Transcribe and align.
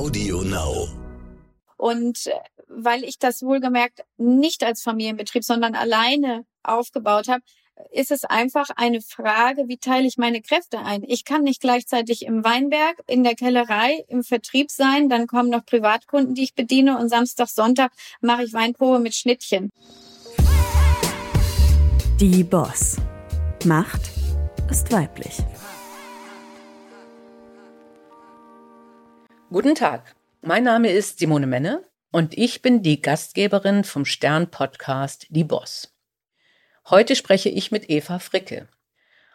Audio 0.00 0.40
Now. 0.40 0.88
Und 1.76 2.26
äh, 2.26 2.32
weil 2.68 3.04
ich 3.04 3.18
das 3.18 3.42
wohlgemerkt 3.42 4.00
nicht 4.16 4.64
als 4.64 4.80
Familienbetrieb, 4.80 5.44
sondern 5.44 5.74
alleine 5.74 6.46
aufgebaut 6.62 7.28
habe, 7.28 7.42
ist 7.92 8.10
es 8.10 8.24
einfach 8.24 8.70
eine 8.76 9.02
Frage, 9.02 9.68
wie 9.68 9.76
teile 9.76 10.06
ich 10.06 10.16
meine 10.16 10.40
Kräfte 10.40 10.78
ein? 10.78 11.02
Ich 11.06 11.26
kann 11.26 11.42
nicht 11.42 11.60
gleichzeitig 11.60 12.24
im 12.24 12.44
Weinberg, 12.44 12.96
in 13.08 13.24
der 13.24 13.34
Kellerei, 13.34 14.02
im 14.08 14.22
Vertrieb 14.22 14.70
sein, 14.70 15.10
dann 15.10 15.26
kommen 15.26 15.50
noch 15.50 15.66
Privatkunden, 15.66 16.34
die 16.34 16.44
ich 16.44 16.54
bediene 16.54 16.96
und 16.96 17.10
Samstag, 17.10 17.48
Sonntag 17.48 17.92
mache 18.22 18.44
ich 18.44 18.54
Weinprobe 18.54 19.00
mit 19.00 19.14
Schnittchen. 19.14 19.70
Die 22.18 22.42
Boss. 22.42 22.96
Macht 23.66 24.10
ist 24.70 24.90
weiblich. 24.90 25.42
Guten 29.52 29.74
Tag, 29.74 30.14
mein 30.42 30.62
Name 30.62 30.92
ist 30.92 31.18
Simone 31.18 31.48
Menne 31.48 31.82
und 32.12 32.38
ich 32.38 32.62
bin 32.62 32.84
die 32.84 33.02
Gastgeberin 33.02 33.82
vom 33.82 34.04
Stern-Podcast 34.04 35.26
Die 35.30 35.42
Boss. 35.42 35.92
Heute 36.88 37.16
spreche 37.16 37.48
ich 37.48 37.72
mit 37.72 37.90
Eva 37.90 38.20
Fricke. 38.20 38.68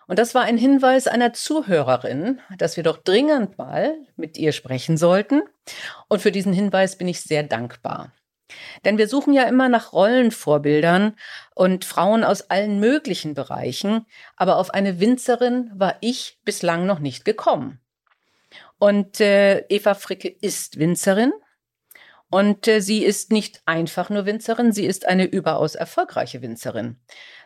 Und 0.07 0.17
das 0.17 0.33
war 0.33 0.43
ein 0.43 0.57
Hinweis 0.57 1.07
einer 1.07 1.33
Zuhörerin, 1.33 2.39
dass 2.57 2.77
wir 2.77 2.83
doch 2.85 2.95
dringend 2.95 3.57
mal 3.57 3.93
mit 4.15 4.37
ihr 4.37 4.53
sprechen 4.53 4.95
sollten. 4.95 5.41
Und 6.07 6.21
für 6.21 6.31
diesen 6.31 6.53
Hinweis 6.53 6.97
bin 6.97 7.09
ich 7.09 7.19
sehr 7.19 7.43
dankbar. 7.43 8.13
Denn 8.85 8.97
wir 8.97 9.09
suchen 9.09 9.33
ja 9.33 9.43
immer 9.43 9.67
nach 9.67 9.91
Rollenvorbildern 9.91 11.17
und 11.55 11.83
Frauen 11.83 12.23
aus 12.23 12.49
allen 12.49 12.79
möglichen 12.79 13.33
Bereichen, 13.33 14.05
aber 14.37 14.59
auf 14.59 14.73
eine 14.73 15.01
Winzerin 15.01 15.71
war 15.75 15.97
ich 15.99 16.39
bislang 16.45 16.85
noch 16.85 16.99
nicht 16.99 17.25
gekommen. 17.25 17.81
Und 18.79 19.19
äh, 19.21 19.59
Eva 19.69 19.93
Fricke 19.93 20.27
ist 20.27 20.79
Winzerin. 20.79 21.31
Und 22.29 22.67
äh, 22.67 22.81
sie 22.81 23.03
ist 23.03 23.31
nicht 23.31 23.61
einfach 23.65 24.09
nur 24.09 24.25
Winzerin, 24.25 24.71
sie 24.71 24.85
ist 24.85 25.07
eine 25.07 25.25
überaus 25.25 25.75
erfolgreiche 25.75 26.41
Winzerin. 26.41 26.97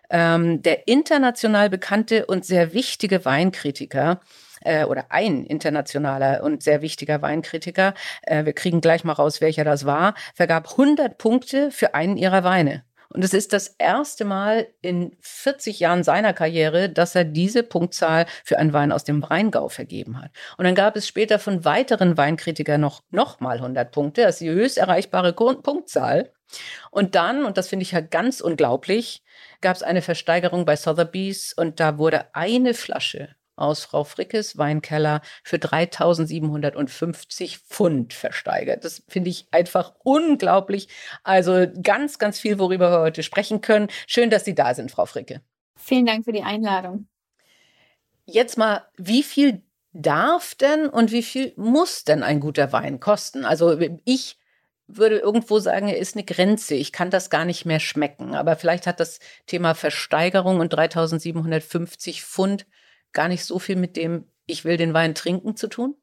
Ähm, 0.10 0.64
der 0.64 0.88
international 0.88 1.70
bekannte 1.70 2.26
und 2.26 2.44
sehr 2.46 2.74
wichtige 2.74 3.26
Weinkritiker 3.26 4.22
äh, 4.62 4.86
oder 4.86 5.08
ein 5.10 5.46
internationaler 5.46 6.44
und 6.44 6.64
sehr 6.64 6.82
wichtiger 6.82 7.22
Weinkritiker, 7.22 7.94
äh, 8.24 8.46
wir 8.46 8.54
kriegen 8.54 8.82
gleich 8.82 9.04
mal 9.04 9.14
raus, 9.14 9.42
welcher 9.42 9.64
das 9.64 9.86
war, 9.86 10.16
vergab 10.34 10.72
100 10.72 11.18
Punkte 11.18 11.70
für 11.72 11.94
einen 11.94 12.18
ihrer 12.18 12.44
Weine. 12.44 12.84
Und 13.12 13.24
es 13.24 13.34
ist 13.34 13.54
das 13.54 13.70
erste 13.80 14.24
Mal 14.24 14.68
in 14.82 15.16
40 15.22 15.80
Jahren 15.80 16.04
seiner 16.04 16.34
Karriere, 16.34 16.90
dass 16.90 17.16
er 17.16 17.24
diese 17.24 17.64
Punktzahl 17.64 18.28
für 18.44 18.60
einen 18.60 18.72
Wein 18.72 18.92
aus 18.92 19.04
dem 19.04 19.24
Rheingau 19.24 19.68
vergeben 19.68 20.22
hat. 20.22 20.32
Und 20.58 20.66
dann 20.66 20.76
gab 20.76 20.96
es 20.96 21.08
später 21.08 21.40
von 21.40 21.66
weiteren 21.66 22.18
Weinkritikern 22.18 22.80
noch, 22.80 23.02
noch 23.10 23.40
mal 23.40 23.58
100 23.58 23.92
Punkte. 23.92 24.22
Das 24.22 24.36
ist 24.36 24.42
die 24.42 24.52
höchst 24.52 24.78
erreichbare 24.78 25.34
Punktzahl. 25.34 26.32
Und 26.92 27.16
dann, 27.16 27.46
und 27.46 27.58
das 27.58 27.68
finde 27.68 27.84
ich 27.84 27.92
ja 27.92 28.02
ganz 28.02 28.42
unglaublich, 28.42 29.24
gab 29.62 29.76
es 29.76 29.84
eine 29.84 30.02
Versteigerung 30.02 30.66
bei 30.66 30.76
Sotheby's 30.76 31.54
und 31.54 31.80
da 31.80 31.98
wurde 31.98 32.34
eine 32.36 32.74
Flasche 32.74 33.36
aus 33.60 33.84
Frau 33.84 34.04
Frickes 34.04 34.58
Weinkeller 34.58 35.22
für 35.44 35.60
3750 35.60 37.60
Pfund 37.60 38.14
versteigert. 38.14 38.86
Das 38.86 39.04
finde 39.08 39.30
ich 39.30 39.48
einfach 39.52 39.94
unglaublich. 40.04 40.88
Also 41.24 41.68
ganz, 41.82 42.20
ganz 42.20 42.40
viel, 42.40 42.60
worüber 42.60 42.92
wir 42.92 43.02
heute 43.02 43.24
sprechen 43.24 43.62
können. 43.62 43.88
Schön, 44.08 44.30
dass 44.30 44.46
Sie 44.46 44.56
da 44.56 44.74
sind, 44.74 44.92
Frau 44.92 45.06
Fricke. 45.06 45.42
Vielen 45.76 46.06
Dank 46.06 46.26
für 46.26 46.34
die 46.34 46.44
Einladung. 46.44 47.08
Jetzt 48.26 48.58
mal, 48.58 48.86
wie 48.98 49.24
viel 49.24 49.64
darf 49.92 50.56
denn 50.56 50.88
und 50.88 51.12
wie 51.12 51.24
viel 51.24 51.54
muss 51.56 52.04
denn 52.04 52.24
ein 52.24 52.40
guter 52.40 52.72
Wein 52.72 53.00
kosten? 53.00 53.46
Also 53.46 53.80
ich 54.06 54.38
würde 54.88 55.20
irgendwo 55.20 55.60
sagen, 55.60 55.88
er 55.88 55.98
ist 55.98 56.16
eine 56.16 56.26
Grenze. 56.26 56.76
Ich 56.76 56.92
kann 56.92 57.12
das 57.12 57.30
gar 57.30 57.46
nicht 57.46 57.66
mehr 57.66 57.80
schmecken. 57.80 58.36
Aber 58.36 58.56
vielleicht 58.56 58.88
hat 58.88 59.00
das 59.00 59.20
Thema 59.46 59.76
Versteigerung 59.76 60.60
und 60.60 60.74
3750 60.74 62.24
Pfund 62.24 62.66
gar 63.12 63.28
nicht 63.28 63.46
so 63.46 63.60
viel 63.60 63.76
mit 63.76 63.98
dem, 63.98 64.26
ich 64.46 64.66
will 64.66 64.78
den 64.78 64.94
Wein 64.94 65.16
trinken 65.16 65.56
zu 65.56 65.68
tun? 65.68 65.96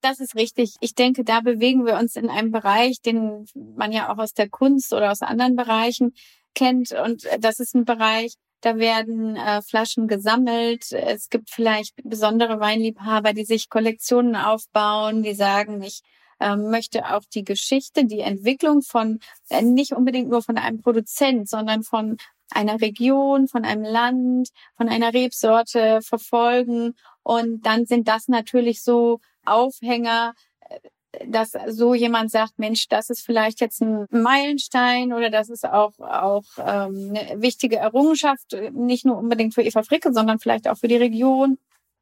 Das 0.00 0.20
ist 0.20 0.34
richtig. 0.34 0.74
Ich 0.80 0.94
denke, 0.94 1.24
da 1.24 1.40
bewegen 1.40 1.86
wir 1.86 1.94
uns 1.94 2.16
in 2.16 2.28
einem 2.28 2.50
Bereich, 2.50 3.00
den 3.00 3.46
man 3.54 3.90
ja 3.90 4.12
auch 4.12 4.18
aus 4.18 4.34
der 4.34 4.50
Kunst 4.50 4.92
oder 4.92 5.10
aus 5.10 5.22
anderen 5.22 5.56
Bereichen 5.56 6.14
kennt. 6.54 6.92
Und 6.92 7.26
das 7.40 7.58
ist 7.58 7.74
ein 7.74 7.86
Bereich, 7.86 8.34
da 8.60 8.76
werden 8.76 9.36
äh, 9.36 9.62
Flaschen 9.62 10.08
gesammelt. 10.08 10.92
Es 10.92 11.28
gibt 11.28 11.50
vielleicht 11.50 11.94
besondere 12.02 12.60
Weinliebhaber, 12.60 13.32
die 13.32 13.44
sich 13.44 13.68
Kollektionen 13.68 14.36
aufbauen, 14.36 15.22
die 15.22 15.34
sagen, 15.34 15.82
ich 15.82 16.00
äh, 16.40 16.56
möchte 16.56 17.14
auch 17.14 17.22
die 17.32 17.44
Geschichte, 17.44 18.04
die 18.06 18.20
Entwicklung 18.20 18.82
von, 18.82 19.20
äh, 19.50 19.62
nicht 19.62 19.92
unbedingt 19.92 20.28
nur 20.28 20.42
von 20.42 20.58
einem 20.58 20.80
Produzent, 20.80 21.48
sondern 21.48 21.82
von 21.82 22.16
einer 22.50 22.80
Region, 22.80 23.48
von 23.48 23.64
einem 23.64 23.84
Land, 23.84 24.48
von 24.76 24.88
einer 24.88 25.12
Rebsorte 25.12 26.00
verfolgen. 26.02 26.94
Und 27.22 27.66
dann 27.66 27.86
sind 27.86 28.08
das 28.08 28.28
natürlich 28.28 28.82
so 28.82 29.20
Aufhänger, 29.44 30.34
äh, 30.60 31.26
dass 31.26 31.52
so 31.68 31.94
jemand 31.94 32.30
sagt, 32.30 32.58
Mensch, 32.58 32.88
das 32.88 33.10
ist 33.10 33.24
vielleicht 33.24 33.60
jetzt 33.60 33.80
ein 33.80 34.06
Meilenstein 34.10 35.12
oder 35.12 35.30
das 35.30 35.48
ist 35.48 35.64
auch, 35.64 35.98
auch 36.00 36.44
ähm, 36.58 37.14
eine 37.14 37.40
wichtige 37.40 37.76
Errungenschaft, 37.76 38.56
nicht 38.72 39.04
nur 39.04 39.16
unbedingt 39.16 39.54
für 39.54 39.62
Eva 39.62 39.82
Fricke, 39.82 40.12
sondern 40.12 40.38
vielleicht 40.40 40.68
auch 40.68 40.76
für 40.76 40.88
die 40.88 40.96
Region, 40.96 41.58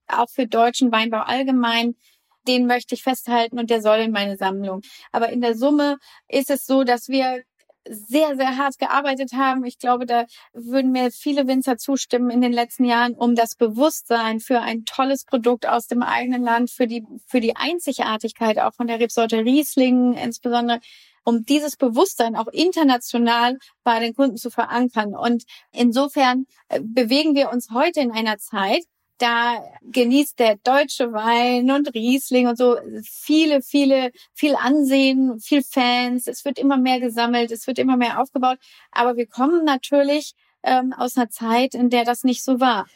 auch 0.09 0.31
für 0.31 0.47
deutschen 0.47 0.93
Weinbau 0.93 1.21
allgemein. 1.21 1.95
Den 2.49 2.67
möchte 2.67 2.95
ich 2.95 3.05
festhalten 3.05 3.59
und 3.59 3.71
der 3.71 3.83
soll 3.83 3.99
in 3.99 4.11
meine 4.11 4.37
Sammlung. 4.37 4.81
Aber 5.13 5.29
in 5.29 5.41
der 5.41 5.57
Summe 5.57 5.99
ist 6.27 6.51
es 6.51 6.67
so, 6.67 6.83
dass 6.83 7.09
wir 7.09 7.45
sehr, 7.89 8.37
sehr 8.37 8.57
hart 8.57 8.79
gearbeitet 8.79 9.33
haben. 9.33 9.65
Ich 9.65 9.79
glaube, 9.79 10.07
da 10.07 10.27
würden 10.53 10.93
mir 10.93 11.11
viele 11.11 11.47
Winzer 11.47 11.77
zustimmen 11.77 12.31
in 12.31 12.41
den 12.41 12.53
letzten 12.53 12.85
Jahren, 12.85 13.15
um 13.15 13.35
das 13.35 13.55
Bewusstsein 13.55 14.41
für 14.41 14.61
ein 14.61 14.85
tolles 14.85 15.25
Produkt 15.25 15.67
aus 15.67 15.87
dem 15.87 16.03
eigenen 16.03 16.43
Land, 16.43 16.71
für 16.71 16.87
die, 16.87 17.05
für 17.27 17.41
die 17.41 17.57
Einzigartigkeit 17.57 18.59
auch 18.59 18.75
von 18.75 18.87
der 18.87 19.01
Rebsorte 19.01 19.45
Riesling 19.45 20.15
insbesondere, 20.15 20.81
um 21.25 21.45
dieses 21.45 21.77
Bewusstsein 21.77 22.37
auch 22.37 22.49
international 22.49 23.59
bei 23.85 24.01
den 24.01 24.15
Kunden 24.15 24.37
zu 24.37 24.51
verankern. 24.51 25.15
Und 25.15 25.45
insofern 25.73 26.47
äh, 26.69 26.81
bewegen 26.83 27.35
wir 27.35 27.51
uns 27.51 27.71
heute 27.73 28.01
in 28.01 28.11
einer 28.11 28.39
Zeit, 28.39 28.83
da 29.19 29.63
genießt 29.83 30.39
der 30.39 30.57
deutsche 30.57 31.13
Wein 31.13 31.71
und 31.71 31.95
Riesling 31.95 32.49
und 32.49 32.59
so 32.59 32.77
viele, 33.05 33.63
viele, 33.63 34.11
viel 34.35 34.57
Ansehen, 34.57 35.39
viel 35.39 35.63
Fans. 35.63 36.27
Es 36.27 36.45
wird 36.45 36.59
immer 36.59 36.77
mehr 36.77 37.01
gesammelt, 37.01 37.53
es 37.53 37.67
wird 37.67 37.79
immer 37.79 37.97
mehr 37.97 38.21
aufgebaut. 38.21 38.59
Aber 38.91 39.17
wir 39.17 39.27
kommen 39.27 39.65
natürlich 39.65 40.35
ähm, 40.63 40.93
aus 40.93 41.17
einer 41.17 41.31
Zeit, 41.31 41.75
in 41.75 41.91
der 41.91 42.05
das 42.05 42.25
nicht 42.25 42.43
so 42.43 42.61
war. 42.61 42.87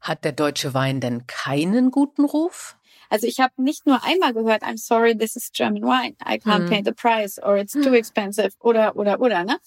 Hat 0.00 0.24
der 0.24 0.32
deutsche 0.32 0.74
Wein 0.74 1.00
denn 1.00 1.26
keinen 1.26 1.90
guten 1.90 2.24
Ruf? 2.24 2.76
Also 3.10 3.26
ich 3.26 3.40
habe 3.40 3.52
nicht 3.56 3.86
nur 3.86 4.02
einmal 4.04 4.32
gehört, 4.32 4.62
I'm 4.62 4.78
sorry, 4.78 5.16
this 5.16 5.36
is 5.36 5.50
German 5.52 5.82
wine. 5.82 6.16
I 6.24 6.38
can't 6.38 6.64
hm. 6.64 6.68
pay 6.68 6.82
the 6.84 6.92
price 6.92 7.38
or 7.42 7.56
it's 7.56 7.72
too 7.72 7.94
expensive 7.94 8.50
oder 8.60 8.96
oder 8.96 9.20
oder, 9.20 9.44
ne? 9.44 9.58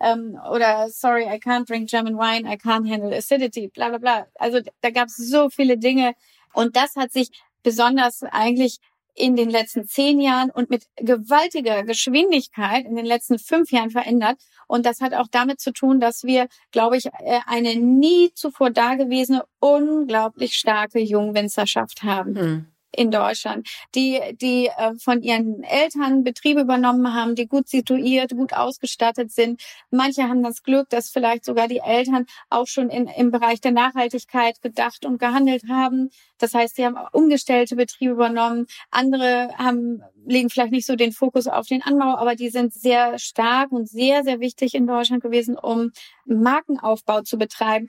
Ähm, 0.00 0.38
oder 0.50 0.88
sorry, 0.88 1.24
I 1.24 1.38
can't 1.38 1.66
drink 1.66 1.88
German 1.88 2.16
wine, 2.16 2.46
I 2.46 2.56
can't 2.56 2.88
handle 2.88 3.12
acidity, 3.12 3.68
bla 3.68 3.88
bla 3.88 3.98
bla. 3.98 4.26
Also 4.38 4.60
da 4.80 4.90
gab 4.90 5.08
es 5.08 5.16
so 5.16 5.48
viele 5.50 5.78
Dinge 5.78 6.14
und 6.52 6.76
das 6.76 6.96
hat 6.96 7.12
sich 7.12 7.30
besonders 7.62 8.22
eigentlich 8.22 8.78
in 9.16 9.34
den 9.34 9.48
letzten 9.48 9.86
zehn 9.86 10.20
Jahren 10.20 10.50
und 10.50 10.68
mit 10.68 10.86
gewaltiger 10.96 11.82
Geschwindigkeit 11.84 12.84
in 12.84 12.96
den 12.96 13.06
letzten 13.06 13.38
fünf 13.38 13.72
Jahren 13.72 13.90
verändert. 13.90 14.36
Und 14.68 14.84
das 14.84 15.00
hat 15.00 15.14
auch 15.14 15.28
damit 15.30 15.58
zu 15.58 15.72
tun, 15.72 16.00
dass 16.00 16.24
wir, 16.24 16.48
glaube 16.70 16.98
ich, 16.98 17.06
äh, 17.06 17.40
eine 17.46 17.76
nie 17.76 18.32
zuvor 18.34 18.70
dagewesene, 18.70 19.44
unglaublich 19.58 20.54
starke 20.54 21.00
Jungwinzerschaft 21.00 22.02
haben. 22.02 22.38
Hm 22.38 22.66
in 22.96 23.10
Deutschland, 23.10 23.68
die, 23.94 24.20
die 24.40 24.66
äh, 24.66 24.94
von 24.98 25.22
ihren 25.22 25.62
Eltern 25.62 26.24
Betriebe 26.24 26.60
übernommen 26.62 27.14
haben, 27.14 27.34
die 27.34 27.46
gut 27.46 27.68
situiert, 27.68 28.32
gut 28.32 28.52
ausgestattet 28.52 29.30
sind. 29.32 29.62
Manche 29.90 30.24
haben 30.24 30.42
das 30.42 30.62
Glück, 30.62 30.88
dass 30.90 31.10
vielleicht 31.10 31.44
sogar 31.44 31.68
die 31.68 31.78
Eltern 31.78 32.26
auch 32.50 32.66
schon 32.66 32.88
in, 32.88 33.06
im 33.06 33.30
Bereich 33.30 33.60
der 33.60 33.72
Nachhaltigkeit 33.72 34.62
gedacht 34.62 35.04
und 35.04 35.18
gehandelt 35.18 35.64
haben. 35.68 36.10
Das 36.38 36.54
heißt, 36.54 36.76
sie 36.76 36.84
haben 36.84 36.96
umgestellte 37.12 37.76
Betriebe 37.76 38.12
übernommen. 38.12 38.66
Andere 38.90 39.50
haben, 39.56 40.02
legen 40.26 40.50
vielleicht 40.50 40.72
nicht 40.72 40.86
so 40.86 40.96
den 40.96 41.12
Fokus 41.12 41.46
auf 41.46 41.66
den 41.66 41.82
Anbau, 41.82 42.16
aber 42.16 42.34
die 42.34 42.50
sind 42.50 42.72
sehr 42.72 43.18
stark 43.18 43.72
und 43.72 43.88
sehr, 43.88 44.24
sehr 44.24 44.40
wichtig 44.40 44.74
in 44.74 44.86
Deutschland 44.86 45.22
gewesen, 45.22 45.56
um 45.56 45.92
Markenaufbau 46.24 47.22
zu 47.22 47.38
betreiben. 47.38 47.88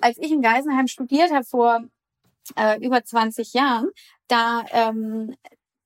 Als 0.00 0.18
ich 0.18 0.30
in 0.30 0.42
Geisenheim 0.42 0.86
studiert 0.86 1.32
habe 1.32 1.44
vor 1.44 1.84
äh, 2.56 2.78
über 2.84 3.04
20 3.04 3.52
Jahren, 3.54 3.88
da, 4.28 4.64
ähm, 4.72 5.34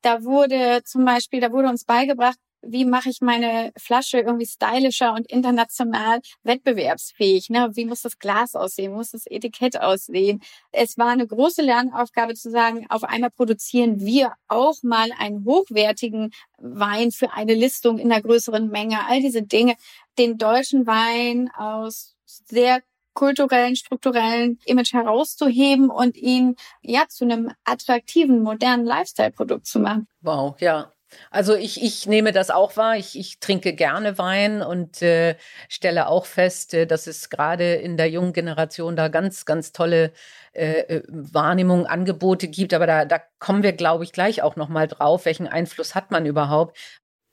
da 0.03 0.25
wurde 0.25 0.83
zum 0.85 1.05
Beispiel, 1.05 1.41
da 1.41 1.53
wurde 1.53 1.69
uns 1.69 1.85
beigebracht, 1.85 2.39
wie 2.63 2.85
mache 2.85 3.11
ich 3.11 3.21
meine 3.21 3.73
Flasche 3.77 4.21
irgendwie 4.21 4.47
stylischer 4.47 5.15
und 5.15 5.27
international 5.31 6.21
wettbewerbsfähig? 6.45 7.51
Ne? 7.51 7.71
Wie 7.75 7.85
muss 7.85 8.03
das 8.03 8.19
Glas 8.19 8.55
aussehen? 8.55 8.93
Muss 8.93 9.11
das 9.11 9.27
Etikett 9.27 9.81
aussehen? 9.81 10.41
Es 10.71 10.97
war 10.97 11.09
eine 11.09 11.27
große 11.27 11.63
Lernaufgabe 11.63 12.35
zu 12.35 12.51
sagen, 12.51 12.87
auf 12.89 13.03
einmal 13.05 13.31
produzieren 13.31 14.01
wir 14.01 14.33
auch 14.49 14.77
mal 14.83 15.11
einen 15.19 15.45
hochwertigen 15.45 16.33
Wein 16.59 17.11
für 17.11 17.33
eine 17.33 17.55
Listung 17.55 17.99
in 17.99 18.13
einer 18.13 18.23
größeren 18.23 18.69
Menge. 18.69 19.07
All 19.09 19.21
diese 19.21 19.43
Dinge. 19.43 19.75
Den 20.19 20.39
deutschen 20.39 20.87
Wein 20.87 21.51
aus 21.57 22.15
sehr 22.25 22.81
kulturellen, 23.15 23.77
strukturellen 23.77 24.59
Image 24.65 24.93
herauszuheben 24.93 25.91
und 25.91 26.17
ihn 26.17 26.57
ja 26.83 27.05
zu 27.09 27.25
einem 27.25 27.51
attraktiven, 27.65 28.43
modernen 28.43 28.85
Lifestyle-Produkt 28.85 29.67
zu 29.67 29.81
machen. 29.81 30.09
Wow, 30.21 30.61
ja. 30.61 30.93
Also 31.31 31.55
ich, 31.55 31.83
ich 31.83 32.07
nehme 32.07 32.33
das 32.33 32.51
auch 32.51 32.77
wahr. 32.77 32.97
Ich, 32.97 33.19
ich 33.19 33.39
trinke 33.39 33.75
gerne 33.75 34.19
Wein 34.19 34.63
und 34.63 35.03
äh, 35.03 35.37
stelle 35.69 36.09
auch 36.09 36.27
fest, 36.27 36.75
äh, 36.75 36.87
dass 36.87 37.07
es 37.07 37.31
gerade 37.31 37.75
in 37.75 37.97
der 37.97 38.11
jungen 38.11 38.33
Generation 38.33 38.97
da 38.97 39.09
ganz, 39.09 39.45
ganz 39.45 39.73
tolle 39.73 40.13
äh, 40.53 40.81
äh 40.81 41.03
Wahrnehmungen, 41.09 41.87
Angebote 41.87 42.49
gibt. 42.49 42.75
Aber 42.75 42.87
da, 42.87 43.05
da 43.05 43.21
kommen 43.39 43.63
wir, 43.63 43.73
glaube 43.73 44.05
ich, 44.05 44.13
gleich 44.13 44.43
auch 44.43 44.57
nochmal 44.57 44.89
drauf. 44.89 45.25
Welchen 45.25 45.47
Einfluss 45.47 45.95
hat 45.95 46.11
man 46.11 46.27
überhaupt? 46.27 46.77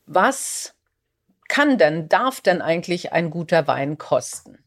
Was 0.05 0.75
kann 1.47 1.77
denn, 1.77 2.09
darf 2.09 2.41
denn 2.41 2.61
eigentlich 2.61 3.11
ein 3.11 3.29
guter 3.29 3.67
Wein 3.67 3.97
kosten? 3.97 4.57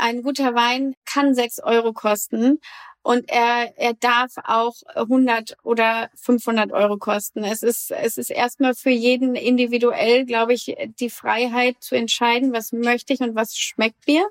Ein 0.00 0.22
guter 0.22 0.54
Wein 0.54 0.94
kann 1.04 1.34
sechs 1.34 1.58
Euro 1.60 1.92
kosten 1.92 2.58
und 3.02 3.30
er, 3.30 3.76
er 3.76 3.92
darf 3.92 4.32
auch 4.44 4.74
100 4.94 5.58
oder 5.62 6.08
500 6.14 6.72
Euro 6.72 6.96
kosten. 6.96 7.44
Es 7.44 7.62
ist, 7.62 7.90
es 7.90 8.16
ist 8.16 8.30
erstmal 8.30 8.74
für 8.74 8.90
jeden 8.90 9.34
individuell, 9.34 10.24
glaube 10.24 10.54
ich, 10.54 10.74
die 10.98 11.10
Freiheit 11.10 11.76
zu 11.80 11.96
entscheiden, 11.96 12.54
was 12.54 12.72
möchte 12.72 13.12
ich 13.12 13.20
und 13.20 13.34
was 13.34 13.58
schmeckt 13.58 14.06
mir. 14.06 14.26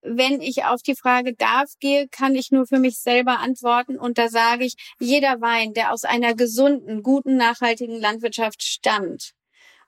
Wenn 0.00 0.40
ich 0.40 0.64
auf 0.64 0.82
die 0.82 0.96
Frage 0.96 1.34
darf 1.34 1.72
gehe, 1.80 2.08
kann 2.08 2.34
ich 2.34 2.50
nur 2.50 2.66
für 2.66 2.78
mich 2.78 2.98
selber 2.98 3.40
antworten 3.40 3.98
und 3.98 4.16
da 4.16 4.30
sage 4.30 4.64
ich, 4.64 4.74
jeder 4.98 5.42
Wein, 5.42 5.74
der 5.74 5.92
aus 5.92 6.04
einer 6.04 6.34
gesunden, 6.34 7.02
guten, 7.02 7.36
nachhaltigen 7.36 8.00
Landwirtschaft 8.00 8.62
stammt, 8.62 9.34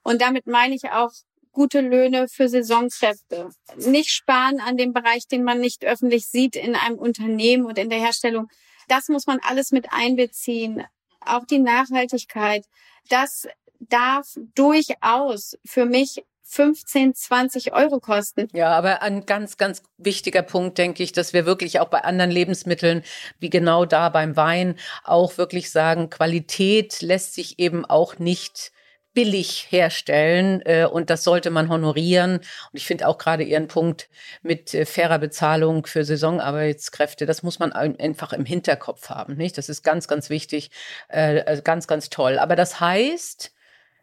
und 0.07 0.21
damit 0.21 0.47
meine 0.47 0.73
ich 0.73 0.89
auch 0.91 1.11
gute 1.57 1.81
Löhne 1.81 2.27
für 2.27 2.49
Saisonkräfte. 2.49 3.49
Nicht 3.77 4.11
sparen 4.11 4.59
an 4.59 4.77
dem 4.77 4.93
Bereich, 4.93 5.27
den 5.27 5.43
man 5.43 5.59
nicht 5.59 5.83
öffentlich 5.83 6.27
sieht 6.27 6.55
in 6.55 6.75
einem 6.75 6.99
Unternehmen 6.99 7.65
und 7.65 7.79
in 7.79 7.89
der 7.89 7.97
Herstellung. 7.97 8.47
Das 8.87 9.09
muss 9.09 9.25
man 9.25 9.39
alles 9.41 9.71
mit 9.71 9.87
einbeziehen. 9.91 10.83
Auch 11.19 11.47
die 11.47 11.57
Nachhaltigkeit. 11.57 12.63
Das 13.09 13.47
darf 13.79 14.35
durchaus 14.53 15.57
für 15.65 15.85
mich 15.85 16.23
15, 16.43 17.15
20 17.15 17.73
Euro 17.73 17.99
kosten. 17.99 18.47
Ja, 18.53 18.69
aber 18.69 19.01
ein 19.01 19.25
ganz, 19.25 19.57
ganz 19.57 19.81
wichtiger 19.97 20.43
Punkt, 20.43 20.77
denke 20.77 21.01
ich, 21.01 21.11
dass 21.11 21.33
wir 21.33 21.47
wirklich 21.47 21.79
auch 21.79 21.89
bei 21.89 22.03
anderen 22.03 22.29
Lebensmitteln, 22.29 23.01
wie 23.39 23.49
genau 23.49 23.85
da 23.85 24.09
beim 24.09 24.35
Wein, 24.35 24.75
auch 25.03 25.39
wirklich 25.39 25.71
sagen, 25.71 26.11
Qualität 26.11 27.01
lässt 27.01 27.33
sich 27.33 27.57
eben 27.57 27.83
auch 27.83 28.19
nicht 28.19 28.71
billig 29.17 29.65
herstellen 29.71 30.61
äh, 30.63 30.85
und 30.85 31.09
das 31.09 31.23
sollte 31.23 31.49
man 31.49 31.69
honorieren. 31.69 32.35
Und 32.35 32.73
ich 32.73 32.85
finde 32.85 33.07
auch 33.07 33.17
gerade 33.17 33.41
Ihren 33.41 33.67
Punkt 33.67 34.09
mit 34.43 34.75
äh, 34.75 34.85
fairer 34.85 35.17
Bezahlung 35.17 35.87
für 35.87 36.05
Saisonarbeitskräfte, 36.05 37.25
das 37.25 37.41
muss 37.41 37.57
man 37.57 37.73
einfach 37.73 38.31
im 38.31 38.45
Hinterkopf 38.45 39.09
haben. 39.09 39.35
Nicht? 39.35 39.57
Das 39.57 39.69
ist 39.69 39.81
ganz, 39.81 40.07
ganz 40.07 40.29
wichtig, 40.29 40.69
äh, 41.11 41.37
äh, 41.37 41.61
ganz, 41.63 41.87
ganz 41.87 42.11
toll. 42.11 42.37
Aber 42.37 42.55
das 42.55 42.79
heißt, 42.79 43.55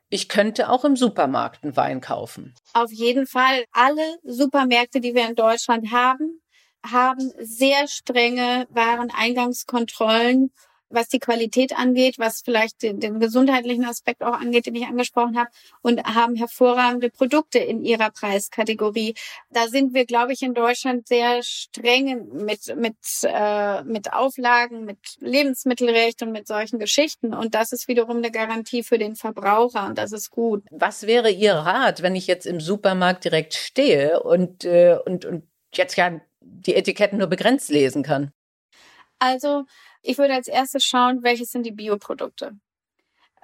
ich 0.09 0.29
könnte 0.29 0.69
auch 0.69 0.85
im 0.85 0.97
Supermarkt 0.97 1.63
einen 1.63 1.77
Wein 1.77 2.01
kaufen. 2.01 2.53
Auf 2.73 2.91
jeden 2.91 3.29
Fall. 3.29 3.67
Alle 3.71 4.17
Supermärkte, 4.25 5.01
die 5.01 5.15
wir 5.15 5.29
in 5.29 5.37
Deutschland 5.37 5.93
haben, 5.93 6.41
haben 6.85 7.31
sehr 7.39 7.87
strenge 7.87 8.67
Wareneingangskontrollen 8.71 10.51
was 10.95 11.09
die 11.09 11.19
Qualität 11.19 11.77
angeht, 11.77 12.19
was 12.19 12.43
vielleicht 12.43 12.83
den, 12.83 13.01
den 13.01 13.21
gesundheitlichen 13.21 13.85
Aspekt 13.85 14.23
auch 14.23 14.41
angeht, 14.41 14.67
den 14.67 14.75
ich 14.75 14.87
angesprochen 14.87 15.39
habe, 15.39 15.51
und 15.83 16.03
haben 16.05 16.37
hervorragende 16.37 17.11
Produkte 17.11 17.59
in 17.59 17.83
ihrer 17.83 18.11
Preiskategorie. 18.11 19.15
Da 19.51 19.69
sind 19.69 19.95
wir, 19.95 20.07
glaube 20.07 20.33
ich, 20.33 20.43
in 20.43 20.55
Deutschland 20.55 21.09
sehr 21.09 21.43
streng 21.43 22.29
mit 22.33 22.75
mit 22.77 22.97
äh, 23.23 23.83
mit 23.85 24.13
Auflagen, 24.13 24.85
mit 24.85 24.99
Lebensmittelrecht 25.21 26.23
und 26.23 26.33
mit 26.33 26.47
solchen 26.47 26.79
Geschichten. 26.79 27.35
Und 27.35 27.55
das 27.55 27.73
ist 27.73 27.89
wiederum 27.89 28.19
eine 28.19 28.31
Garantie 28.31 28.83
für 28.83 28.99
den 28.99 29.17
Verbraucher 29.17 29.87
und 29.87 29.99
das 29.99 30.13
ist 30.13 30.31
gut. 30.31 30.63
Was 30.71 31.07
wäre 31.07 31.31
Ihr 31.31 31.55
Rat, 31.55 32.03
wenn 32.03 32.17
ich 32.17 32.27
jetzt 32.27 32.47
im 32.47 32.61
Supermarkt 32.61 33.25
direkt 33.25 33.55
stehe 33.55 34.23
und 34.23 34.65
äh, 34.65 34.99
und 35.05 35.25
und 35.25 35.45
jetzt 35.73 35.97
ja 35.97 36.21
die 36.41 36.75
Etiketten 36.75 37.19
nur 37.19 37.29
begrenzt 37.29 37.71
lesen 37.71 38.03
kann? 38.03 38.33
Also 39.19 39.65
ich 40.05 40.19
würde 40.19 40.35
als 40.35 40.49
erstes 40.49 40.85
schauen, 40.85 41.23
welches 41.23 41.51
sind 41.51 41.65
die 41.65 41.73
Bioprodukte. 41.73 42.53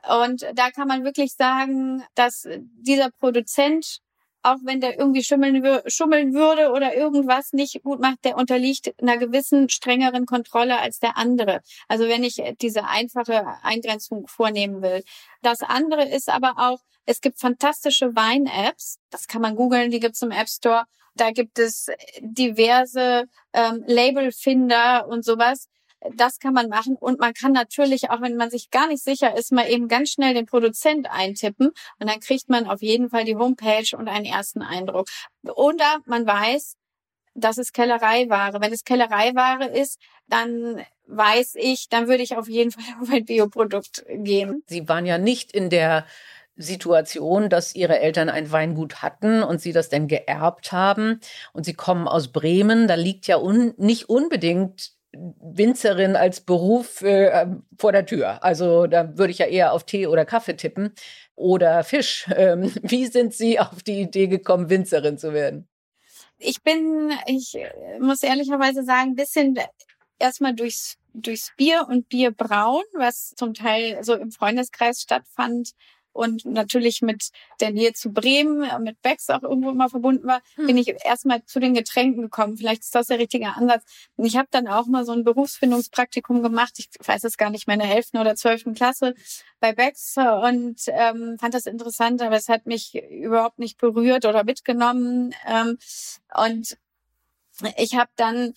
Und 0.08 0.46
da 0.54 0.70
kann 0.70 0.88
man 0.88 1.04
wirklich 1.04 1.34
sagen, 1.34 2.04
dass 2.14 2.46
dieser 2.58 3.10
Produzent, 3.10 4.00
auch 4.42 4.56
wenn 4.64 4.80
der 4.80 4.98
irgendwie 4.98 5.22
schummeln, 5.22 5.62
schummeln 5.86 6.32
würde 6.32 6.70
oder 6.70 6.94
irgendwas 6.94 7.52
nicht 7.52 7.82
gut 7.82 8.00
macht, 8.00 8.24
der 8.24 8.36
unterliegt 8.36 8.94
einer 9.00 9.18
gewissen 9.18 9.68
strengeren 9.68 10.24
Kontrolle 10.24 10.78
als 10.78 10.98
der 11.00 11.16
andere. 11.16 11.60
Also 11.88 12.08
wenn 12.08 12.24
ich 12.24 12.42
diese 12.60 12.84
einfache 12.84 13.46
Eingrenzung 13.62 14.26
vornehmen 14.26 14.80
will. 14.82 15.02
Das 15.42 15.62
andere 15.62 16.08
ist 16.08 16.30
aber 16.30 16.54
auch, 16.56 16.80
es 17.04 17.20
gibt 17.20 17.40
fantastische 17.40 18.14
Wein-Apps. 18.14 18.98
Das 19.10 19.26
kann 19.26 19.42
man 19.42 19.56
googeln, 19.56 19.90
die 19.90 20.00
gibt's 20.00 20.22
im 20.22 20.30
App 20.30 20.48
Store. 20.48 20.84
Da 21.14 21.32
gibt 21.32 21.58
es 21.58 21.88
diverse 22.20 23.24
ähm, 23.52 23.82
Labelfinder 23.86 25.06
und 25.08 25.24
sowas 25.24 25.68
das 26.14 26.38
kann 26.38 26.54
man 26.54 26.68
machen. 26.68 26.96
Und 26.96 27.20
man 27.20 27.34
kann 27.34 27.52
natürlich, 27.52 28.10
auch 28.10 28.20
wenn 28.20 28.36
man 28.36 28.50
sich 28.50 28.70
gar 28.70 28.88
nicht 28.88 29.02
sicher 29.02 29.36
ist, 29.36 29.52
mal 29.52 29.68
eben 29.70 29.88
ganz 29.88 30.10
schnell 30.10 30.34
den 30.34 30.46
Produzent 30.46 31.10
eintippen. 31.10 31.68
Und 31.98 32.10
dann 32.10 32.20
kriegt 32.20 32.48
man 32.48 32.66
auf 32.66 32.82
jeden 32.82 33.10
Fall 33.10 33.24
die 33.24 33.36
Homepage 33.36 33.96
und 33.96 34.08
einen 34.08 34.24
ersten 34.24 34.62
Eindruck. 34.62 35.08
Oder 35.42 35.98
man 36.06 36.26
weiß, 36.26 36.76
das 37.34 37.58
ist 37.58 37.72
Kellereiware. 37.72 38.60
Wenn 38.60 38.72
es 38.72 38.84
Kellereiware 38.84 39.66
ist, 39.66 40.00
dann 40.26 40.84
weiß 41.06 41.54
ich, 41.56 41.88
dann 41.88 42.08
würde 42.08 42.22
ich 42.22 42.36
auf 42.36 42.48
jeden 42.48 42.70
Fall 42.70 42.84
auf 43.02 43.10
ein 43.10 43.24
Bioprodukt 43.24 44.04
gehen. 44.08 44.62
Sie 44.66 44.88
waren 44.88 45.06
ja 45.06 45.18
nicht 45.18 45.52
in 45.52 45.70
der 45.70 46.06
Situation, 46.56 47.48
dass 47.48 47.74
ihre 47.74 48.00
Eltern 48.00 48.28
ein 48.28 48.52
Weingut 48.52 49.02
hatten 49.02 49.42
und 49.42 49.60
sie 49.60 49.72
das 49.72 49.88
denn 49.88 50.08
geerbt 50.08 50.72
haben 50.72 51.20
und 51.52 51.64
sie 51.64 51.72
kommen 51.72 52.06
aus 52.06 52.28
Bremen, 52.28 52.86
da 52.86 52.96
liegt 52.96 53.26
ja 53.26 53.38
un 53.38 53.72
nicht 53.78 54.10
unbedingt 54.10 54.92
Winzerin 55.12 56.16
als 56.16 56.40
Beruf 56.40 57.02
äh, 57.02 57.46
vor 57.78 57.92
der 57.92 58.06
Tür. 58.06 58.42
Also 58.44 58.86
da 58.86 59.18
würde 59.18 59.32
ich 59.32 59.38
ja 59.38 59.46
eher 59.46 59.72
auf 59.72 59.84
Tee 59.84 60.06
oder 60.06 60.24
Kaffee 60.24 60.56
tippen 60.56 60.92
oder 61.34 61.84
Fisch. 61.84 62.28
Ähm, 62.36 62.72
wie 62.82 63.06
sind 63.06 63.34
Sie 63.34 63.58
auf 63.58 63.82
die 63.82 64.00
Idee 64.00 64.28
gekommen, 64.28 64.70
Winzerin 64.70 65.18
zu 65.18 65.34
werden? 65.34 65.68
Ich 66.38 66.62
bin, 66.62 67.12
ich 67.26 67.58
muss 68.00 68.22
ehrlicherweise 68.22 68.82
sagen, 68.82 69.10
ein 69.10 69.14
bisschen 69.14 69.58
erstmal 70.18 70.54
durchs 70.54 70.96
durchs 71.14 71.52
Bier 71.56 71.86
und 71.88 72.08
Bierbrauen, 72.08 72.84
was 72.94 73.34
zum 73.36 73.54
Teil 73.54 74.02
so 74.04 74.14
im 74.14 74.30
Freundeskreis 74.30 75.00
stattfand, 75.00 75.72
und 76.12 76.44
natürlich 76.44 77.02
mit 77.02 77.30
der 77.60 77.70
Nähe 77.70 77.92
zu 77.92 78.12
Bremen, 78.12 78.62
äh, 78.62 78.78
mit 78.78 79.00
Becks 79.02 79.30
auch 79.30 79.42
irgendwo 79.42 79.70
immer 79.70 79.88
verbunden 79.88 80.26
war, 80.26 80.40
hm. 80.56 80.66
bin 80.66 80.76
ich 80.76 80.94
erstmal 81.04 81.44
zu 81.44 81.60
den 81.60 81.74
Getränken 81.74 82.22
gekommen. 82.22 82.56
Vielleicht 82.56 82.82
ist 82.82 82.94
das 82.94 83.06
der 83.06 83.18
richtige 83.18 83.48
Ansatz. 83.48 83.84
Und 84.16 84.24
ich 84.24 84.36
habe 84.36 84.48
dann 84.50 84.68
auch 84.68 84.86
mal 84.86 85.04
so 85.04 85.12
ein 85.12 85.24
Berufsfindungspraktikum 85.24 86.42
gemacht. 86.42 86.74
Ich 86.78 86.88
weiß 87.04 87.24
es 87.24 87.36
gar 87.36 87.50
nicht 87.50 87.66
mehr 87.66 87.74
in 87.74 87.80
der 87.80 87.94
11. 87.94 88.14
oder 88.14 88.34
12. 88.34 88.74
Klasse 88.74 89.14
bei 89.60 89.72
Becks 89.72 90.16
und 90.16 90.80
ähm, 90.88 91.36
fand 91.38 91.54
das 91.54 91.66
interessant, 91.66 92.22
aber 92.22 92.36
es 92.36 92.48
hat 92.48 92.66
mich 92.66 92.94
überhaupt 93.10 93.58
nicht 93.58 93.78
berührt 93.78 94.24
oder 94.24 94.44
mitgenommen. 94.44 95.34
Ähm, 95.46 95.78
und 96.34 96.76
ich 97.76 97.94
habe 97.94 98.10
dann 98.16 98.54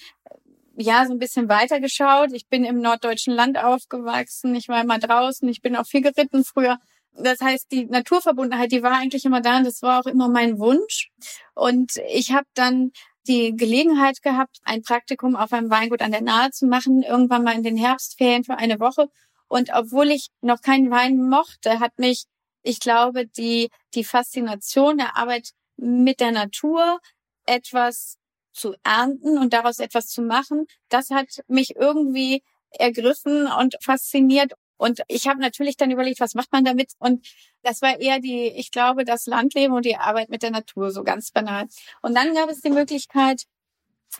ja, 0.76 1.06
so 1.06 1.14
ein 1.14 1.20
bisschen 1.20 1.50
weitergeschaut. 1.50 2.32
Ich 2.34 2.48
bin 2.48 2.66
im 2.66 2.82
norddeutschen 2.82 3.34
Land 3.34 3.58
aufgewachsen. 3.58 4.56
Ich 4.56 4.70
war 4.70 4.82
immer 4.82 4.98
draußen. 4.98 5.48
Ich 5.50 5.62
bin 5.62 5.76
auch 5.76 5.86
viel 5.86 6.02
geritten 6.02 6.44
früher. 6.44 6.80
Das 7.16 7.42
heißt, 7.42 7.72
die 7.72 7.86
Naturverbundenheit, 7.86 8.72
die 8.72 8.84
war 8.84 8.94
eigentlich 8.94 9.26
immer 9.26 9.42
da 9.42 9.58
und 9.58 9.66
das 9.66 9.82
war 9.82 10.00
auch 10.00 10.08
immer 10.08 10.30
mein 10.30 10.60
Wunsch. 10.60 11.12
Und 11.54 11.94
ich 12.10 12.32
habe 12.32 12.48
dann 12.56 12.92
die 13.28 13.56
Gelegenheit 13.56 14.22
gehabt, 14.22 14.60
ein 14.64 14.82
Praktikum 14.82 15.36
auf 15.36 15.54
einem 15.54 15.70
Weingut 15.70 16.02
an 16.02 16.12
der 16.12 16.22
Nahe 16.22 16.52
zu 16.52 16.66
machen, 16.66 17.04
irgendwann 17.04 17.44
mal 17.44 17.56
in 17.56 17.64
den 17.64 17.78
Herbstferien 17.78 18.44
für 18.44 18.58
eine 18.58 18.80
Woche. 18.80 19.08
Und 19.48 19.70
obwohl 19.74 20.10
ich 20.10 20.30
noch 20.42 20.62
keinen 20.62 20.90
Wein 20.92 21.30
mochte, 21.30 21.80
hat 21.80 22.00
mich, 22.00 22.26
ich 22.64 22.80
glaube, 22.80 23.28
die, 23.28 23.70
die 23.94 24.04
Faszination 24.04 24.98
der 24.98 25.18
Arbeit 25.18 25.52
mit 25.78 26.20
der 26.20 26.32
Natur, 26.32 27.00
etwas 27.46 28.18
zu 28.54 28.76
ernten 28.84 29.38
und 29.38 29.54
daraus 29.54 29.80
etwas 29.80 30.08
zu 30.08 30.22
machen, 30.22 30.66
das 30.90 31.10
hat 31.10 31.28
mich 31.48 31.76
irgendwie 31.76 32.44
ergriffen 32.72 33.48
und 33.48 33.76
fasziniert. 33.82 34.54
Und 34.78 35.02
ich 35.08 35.28
habe 35.28 35.40
natürlich 35.40 35.78
dann 35.78 35.92
überlegt, 35.92 36.20
was 36.20 36.36
macht 36.36 36.52
man 36.52 36.66
damit? 36.66 36.94
Und 37.00 37.26
das 37.62 37.82
war 37.82 38.00
eher 38.00 38.20
die, 38.20 38.48
ich 38.48 38.72
glaube, 38.72 39.06
das 39.06 39.26
Landleben 39.26 39.74
und 39.74 39.86
die 39.86 39.96
Arbeit 39.96 40.30
mit 40.30 40.44
der 40.44 40.52
Natur, 40.52 40.92
so 40.92 41.04
ganz 41.04 41.32
banal. 41.32 41.68
Und 42.02 42.16
dann 42.16 42.34
gab 42.34 42.50
es 42.50 42.62
die 42.62 42.70
Möglichkeit, 42.70 43.44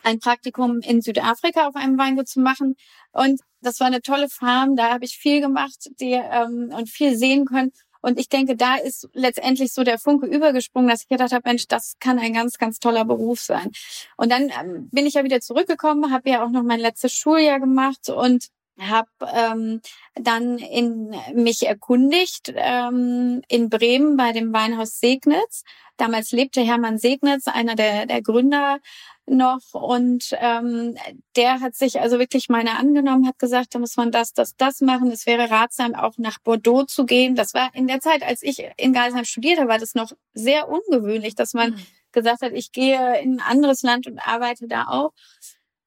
ein 0.02 0.18
Praktikum 0.18 0.80
in 0.80 1.02
Südafrika 1.02 1.68
auf 1.68 1.76
einem 1.76 1.98
Weingut 1.98 2.28
zu 2.28 2.40
machen. 2.40 2.76
Und 3.12 3.40
das 3.60 3.80
war 3.80 3.86
eine 3.86 4.02
tolle 4.02 4.28
Farm. 4.28 4.76
Da 4.76 4.92
habe 4.92 5.04
ich 5.04 5.16
viel 5.16 5.40
gemacht 5.40 5.90
die, 6.00 6.12
ähm, 6.12 6.72
und 6.76 6.88
viel 6.88 7.16
sehen 7.16 7.44
können. 7.44 7.72
Und 8.00 8.18
ich 8.18 8.28
denke, 8.28 8.54
da 8.54 8.76
ist 8.76 9.08
letztendlich 9.14 9.72
so 9.72 9.82
der 9.82 9.98
Funke 9.98 10.26
übergesprungen, 10.26 10.90
dass 10.90 11.02
ich 11.02 11.08
gedacht 11.08 11.32
habe, 11.32 11.48
Mensch, 11.48 11.66
das 11.68 11.94
kann 12.00 12.18
ein 12.18 12.34
ganz, 12.34 12.58
ganz 12.58 12.78
toller 12.78 13.06
Beruf 13.06 13.40
sein. 13.40 13.70
Und 14.18 14.30
dann 14.30 14.50
ähm, 14.50 14.90
bin 14.92 15.06
ich 15.06 15.14
ja 15.14 15.24
wieder 15.24 15.40
zurückgekommen, 15.40 16.12
habe 16.12 16.28
ja 16.28 16.44
auch 16.44 16.50
noch 16.50 16.62
mein 16.62 16.80
letztes 16.80 17.14
Schuljahr 17.14 17.60
gemacht 17.60 18.10
und 18.10 18.48
habe 18.80 19.08
ähm, 19.32 19.80
dann 20.14 20.58
in 20.58 21.14
mich 21.34 21.66
erkundigt 21.66 22.52
ähm, 22.54 23.42
in 23.48 23.68
Bremen 23.68 24.16
bei 24.16 24.32
dem 24.32 24.52
Weinhaus 24.52 24.98
Segnitz. 24.98 25.62
Damals 25.96 26.32
lebte 26.32 26.60
Hermann 26.60 26.98
Segnitz, 26.98 27.46
einer 27.46 27.76
der, 27.76 28.06
der 28.06 28.20
Gründer 28.20 28.80
noch 29.26 29.62
und 29.72 30.36
ähm, 30.38 30.96
der 31.36 31.60
hat 31.60 31.74
sich 31.74 32.00
also 32.00 32.18
wirklich 32.18 32.48
meine 32.48 32.78
angenommen, 32.78 33.26
hat 33.26 33.38
gesagt, 33.38 33.74
da 33.74 33.78
muss 33.78 33.96
man 33.96 34.10
das, 34.10 34.32
das, 34.32 34.56
das 34.56 34.80
machen. 34.80 35.10
Es 35.10 35.26
wäre 35.26 35.50
ratsam, 35.50 35.94
auch 35.94 36.18
nach 36.18 36.38
Bordeaux 36.40 36.84
zu 36.86 37.06
gehen. 37.06 37.34
Das 37.34 37.54
war 37.54 37.70
in 37.74 37.86
der 37.86 38.00
Zeit, 38.00 38.22
als 38.22 38.42
ich 38.42 38.66
in 38.76 38.92
Geisheim 38.92 39.24
studierte, 39.24 39.68
war 39.68 39.78
das 39.78 39.94
noch 39.94 40.12
sehr 40.34 40.68
ungewöhnlich, 40.68 41.34
dass 41.34 41.54
man 41.54 41.70
mhm. 41.70 41.86
gesagt 42.12 42.42
hat, 42.42 42.52
ich 42.52 42.72
gehe 42.72 43.20
in 43.20 43.40
ein 43.40 43.46
anderes 43.46 43.82
Land 43.82 44.06
und 44.06 44.18
arbeite 44.18 44.68
da 44.68 44.88
auch. 44.88 45.12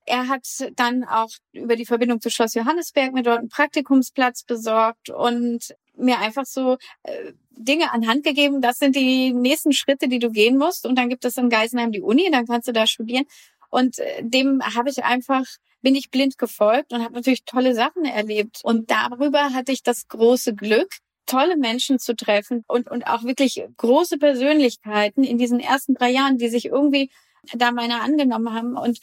Er 0.07 0.29
hat 0.29 0.47
dann 0.75 1.03
auch 1.03 1.29
über 1.51 1.75
die 1.75 1.85
Verbindung 1.85 2.21
zu 2.21 2.29
Schloss 2.29 2.53
Johannesberg 2.53 3.13
mir 3.13 3.23
dort 3.23 3.39
einen 3.39 3.49
Praktikumsplatz 3.49 4.43
besorgt 4.43 5.09
und 5.09 5.75
mir 5.97 6.19
einfach 6.19 6.45
so 6.45 6.77
äh, 7.03 7.33
Dinge 7.51 7.91
an 7.91 8.07
Hand 8.07 8.23
gegeben. 8.23 8.61
Das 8.61 8.77
sind 8.77 8.95
die 8.95 9.33
nächsten 9.33 9.73
Schritte, 9.73 10.07
die 10.07 10.19
du 10.19 10.31
gehen 10.31 10.57
musst. 10.57 10.85
Und 10.85 10.97
dann 10.97 11.09
gibt 11.09 11.25
es 11.25 11.35
in 11.35 11.49
Geisenheim 11.49 11.91
die 11.91 12.01
Uni, 12.01 12.29
dann 12.31 12.45
kannst 12.45 12.69
du 12.69 12.71
da 12.71 12.87
studieren. 12.87 13.25
Und 13.69 13.99
äh, 13.99 14.23
dem 14.23 14.61
habe 14.63 14.89
ich 14.89 15.03
einfach, 15.03 15.43
bin 15.81 15.93
ich 15.93 16.09
blind 16.09 16.37
gefolgt 16.37 16.93
und 16.93 17.03
habe 17.03 17.15
natürlich 17.15 17.43
tolle 17.43 17.75
Sachen 17.75 18.05
erlebt. 18.05 18.61
Und 18.63 18.89
darüber 18.89 19.53
hatte 19.53 19.73
ich 19.73 19.83
das 19.83 20.07
große 20.07 20.55
Glück, 20.55 20.87
tolle 21.25 21.57
Menschen 21.57 21.99
zu 21.99 22.15
treffen 22.15 22.63
und, 22.67 22.89
und 22.89 23.07
auch 23.07 23.23
wirklich 23.23 23.61
große 23.75 24.17
Persönlichkeiten 24.19 25.25
in 25.25 25.37
diesen 25.37 25.59
ersten 25.59 25.95
drei 25.95 26.11
Jahren, 26.11 26.37
die 26.37 26.47
sich 26.47 26.67
irgendwie 26.67 27.09
da 27.53 27.71
meiner 27.71 28.01
angenommen 28.01 28.53
haben 28.53 28.77
und 28.77 28.99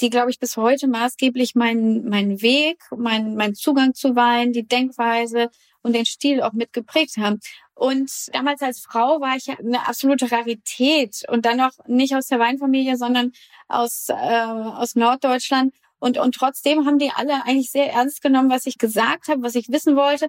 die, 0.00 0.10
glaube 0.10 0.30
ich, 0.30 0.38
bis 0.38 0.56
heute 0.56 0.88
maßgeblich 0.88 1.54
meinen 1.54 2.08
mein 2.08 2.42
Weg, 2.42 2.82
mein, 2.96 3.34
mein 3.34 3.54
Zugang 3.54 3.94
zu 3.94 4.16
Wein, 4.16 4.52
die 4.52 4.66
Denkweise 4.66 5.50
und 5.82 5.94
den 5.94 6.04
Stil 6.04 6.42
auch 6.42 6.52
mitgeprägt 6.52 7.16
haben. 7.16 7.40
Und 7.74 8.10
damals 8.32 8.62
als 8.62 8.80
Frau 8.80 9.20
war 9.20 9.36
ich 9.36 9.48
eine 9.50 9.86
absolute 9.86 10.30
Rarität 10.30 11.22
und 11.28 11.44
dann 11.46 11.58
noch 11.58 11.72
nicht 11.86 12.14
aus 12.14 12.26
der 12.26 12.38
Weinfamilie, 12.38 12.96
sondern 12.96 13.32
aus, 13.68 14.08
äh, 14.08 14.14
aus 14.14 14.94
Norddeutschland. 14.96 15.74
Und, 15.98 16.18
und 16.18 16.34
trotzdem 16.34 16.86
haben 16.86 16.98
die 16.98 17.10
alle 17.14 17.44
eigentlich 17.44 17.70
sehr 17.70 17.92
ernst 17.92 18.22
genommen, 18.22 18.50
was 18.50 18.66
ich 18.66 18.78
gesagt 18.78 19.28
habe, 19.28 19.42
was 19.42 19.54
ich 19.54 19.68
wissen 19.68 19.96
wollte 19.96 20.28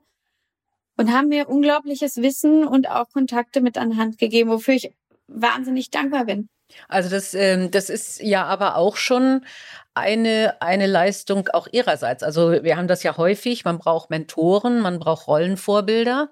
und 0.98 1.12
haben 1.12 1.30
mir 1.30 1.48
unglaubliches 1.48 2.18
Wissen 2.18 2.66
und 2.66 2.90
auch 2.90 3.10
Kontakte 3.12 3.62
mit 3.62 3.78
an 3.78 3.98
Hand 3.98 4.18
gegeben, 4.18 4.50
wofür 4.50 4.74
ich 4.74 4.92
wahnsinnig 5.28 5.92
dankbar 5.92 6.26
bin. 6.26 6.50
Also 6.88 7.10
das, 7.10 7.34
ähm, 7.34 7.72
das 7.72 7.90
ist 7.90 8.22
ja 8.22 8.46
aber 8.46 8.76
auch 8.76 8.98
schon 8.98 9.46
eine, 9.94 10.62
eine 10.62 10.88
Leistung 10.88 11.48
auch 11.50 11.68
ihrerseits. 11.72 12.24
Also 12.24 12.64
wir 12.64 12.78
haben 12.78 12.88
das 12.88 13.04
ja 13.04 13.18
häufig, 13.18 13.66
man 13.66 13.80
braucht 13.80 14.10
Mentoren, 14.10 14.80
man 14.80 15.00
braucht 15.00 15.28
Rollenvorbilder. 15.28 16.30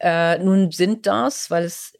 Äh, 0.00 0.38
nun 0.38 0.70
sind 0.70 1.06
das, 1.06 1.50
weil 1.50 1.64
es 1.64 1.94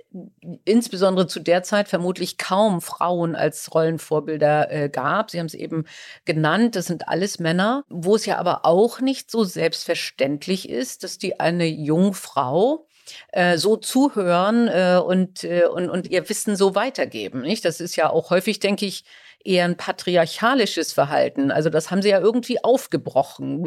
insbesondere 0.64 1.26
zu 1.28 1.40
der 1.40 1.62
Zeit 1.62 1.88
vermutlich 1.88 2.36
kaum 2.36 2.80
Frauen 2.80 3.36
als 3.36 3.72
Rollenvorbilder 3.72 4.70
äh, 4.70 4.88
gab. 4.88 5.30
Sie 5.30 5.38
haben 5.38 5.46
es 5.46 5.54
eben 5.54 5.84
genannt, 6.24 6.74
das 6.74 6.86
sind 6.86 7.08
alles 7.08 7.38
Männer, 7.38 7.84
wo 7.88 8.16
es 8.16 8.26
ja 8.26 8.38
aber 8.38 8.64
auch 8.64 9.00
nicht 9.00 9.30
so 9.30 9.44
selbstverständlich 9.44 10.68
ist, 10.68 11.04
dass 11.04 11.18
die 11.18 11.38
eine 11.38 11.66
Jungfrau 11.66 12.86
äh, 13.32 13.58
so 13.58 13.76
zuhören 13.76 14.68
äh, 14.68 15.00
und, 15.04 15.44
äh, 15.44 15.64
und, 15.64 15.88
und 15.90 16.10
ihr 16.10 16.28
Wissen 16.28 16.56
so 16.56 16.74
weitergeben. 16.74 17.42
Nicht? 17.42 17.64
Das 17.64 17.80
ist 17.80 17.96
ja 17.96 18.10
auch 18.10 18.30
häufig, 18.30 18.60
denke 18.60 18.86
ich, 18.86 19.04
eher 19.44 19.64
ein 19.64 19.76
patriarchalisches 19.76 20.92
Verhalten. 20.92 21.50
Also 21.50 21.70
das 21.70 21.90
haben 21.90 22.02
Sie 22.02 22.10
ja 22.10 22.20
irgendwie 22.20 22.62
aufgebrochen. 22.62 23.64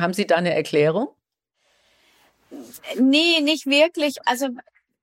Haben 0.00 0.14
Sie 0.14 0.26
da 0.26 0.36
eine 0.36 0.54
Erklärung? 0.54 1.08
Nee, 2.98 3.40
nicht 3.42 3.66
wirklich. 3.66 4.16
Also 4.24 4.48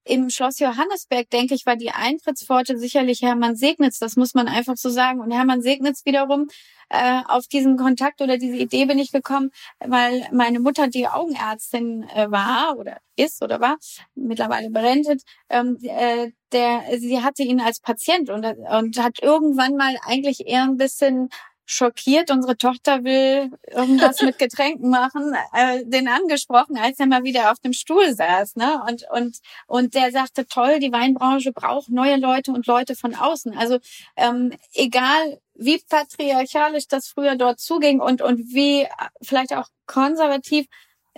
im 0.07 0.29
Schloss 0.29 0.59
Johannesberg, 0.59 1.29
denke 1.29 1.55
ich, 1.55 1.65
war 1.65 1.75
die 1.75 1.91
Eintrittspforte 1.91 2.77
sicherlich 2.77 3.21
Hermann 3.21 3.55
Segnitz. 3.55 3.99
Das 3.99 4.15
muss 4.15 4.33
man 4.33 4.47
einfach 4.47 4.75
so 4.77 4.89
sagen. 4.89 5.19
Und 5.19 5.31
Hermann 5.31 5.61
Segnitz 5.61 6.05
wiederum 6.05 6.47
äh, 6.89 7.21
auf 7.27 7.47
diesen 7.47 7.77
Kontakt 7.77 8.21
oder 8.21 8.37
diese 8.37 8.57
Idee 8.57 8.85
bin 8.85 8.99
ich 8.99 9.11
gekommen, 9.11 9.51
weil 9.79 10.27
meine 10.31 10.59
Mutter, 10.59 10.87
die 10.87 11.07
Augenärztin 11.07 12.03
äh, 12.15 12.31
war 12.31 12.77
oder 12.77 12.99
ist 13.15 13.41
oder 13.43 13.59
war, 13.59 13.77
mittlerweile 14.15 14.69
berentet, 14.69 15.23
ähm, 15.49 15.77
äh, 15.81 16.31
der, 16.53 16.83
sie 16.97 17.21
hatte 17.21 17.43
ihn 17.43 17.59
als 17.59 17.81
Patient 17.81 18.29
und, 18.29 18.45
und 18.45 18.97
hat 19.03 19.21
irgendwann 19.21 19.75
mal 19.75 19.97
eigentlich 20.05 20.47
eher 20.47 20.63
ein 20.63 20.77
bisschen 20.77 21.29
schockiert, 21.67 22.31
unsere 22.31 22.57
Tochter 22.57 23.03
will 23.03 23.51
irgendwas 23.67 24.21
mit 24.21 24.39
Getränken 24.39 24.89
machen, 24.89 25.35
äh, 25.53 25.83
den 25.85 26.07
angesprochen, 26.07 26.77
als 26.77 26.99
er 26.99 27.07
mal 27.07 27.23
wieder 27.23 27.51
auf 27.51 27.59
dem 27.59 27.73
Stuhl 27.73 28.13
saß, 28.15 28.55
ne? 28.55 28.81
Und 28.87 29.05
und 29.11 29.37
und 29.67 29.93
der 29.93 30.11
sagte, 30.11 30.47
toll, 30.47 30.79
die 30.79 30.91
Weinbranche 30.91 31.51
braucht 31.51 31.89
neue 31.89 32.15
Leute 32.15 32.51
und 32.51 32.65
Leute 32.67 32.95
von 32.95 33.15
außen. 33.15 33.55
Also 33.57 33.79
ähm, 34.15 34.53
egal 34.73 35.39
wie 35.55 35.79
patriarchalisch 35.89 36.87
das 36.87 37.09
früher 37.09 37.35
dort 37.35 37.59
zuging 37.59 37.99
und 37.99 38.21
und 38.21 38.39
wie 38.53 38.87
vielleicht 39.21 39.53
auch 39.53 39.67
konservativ 39.85 40.67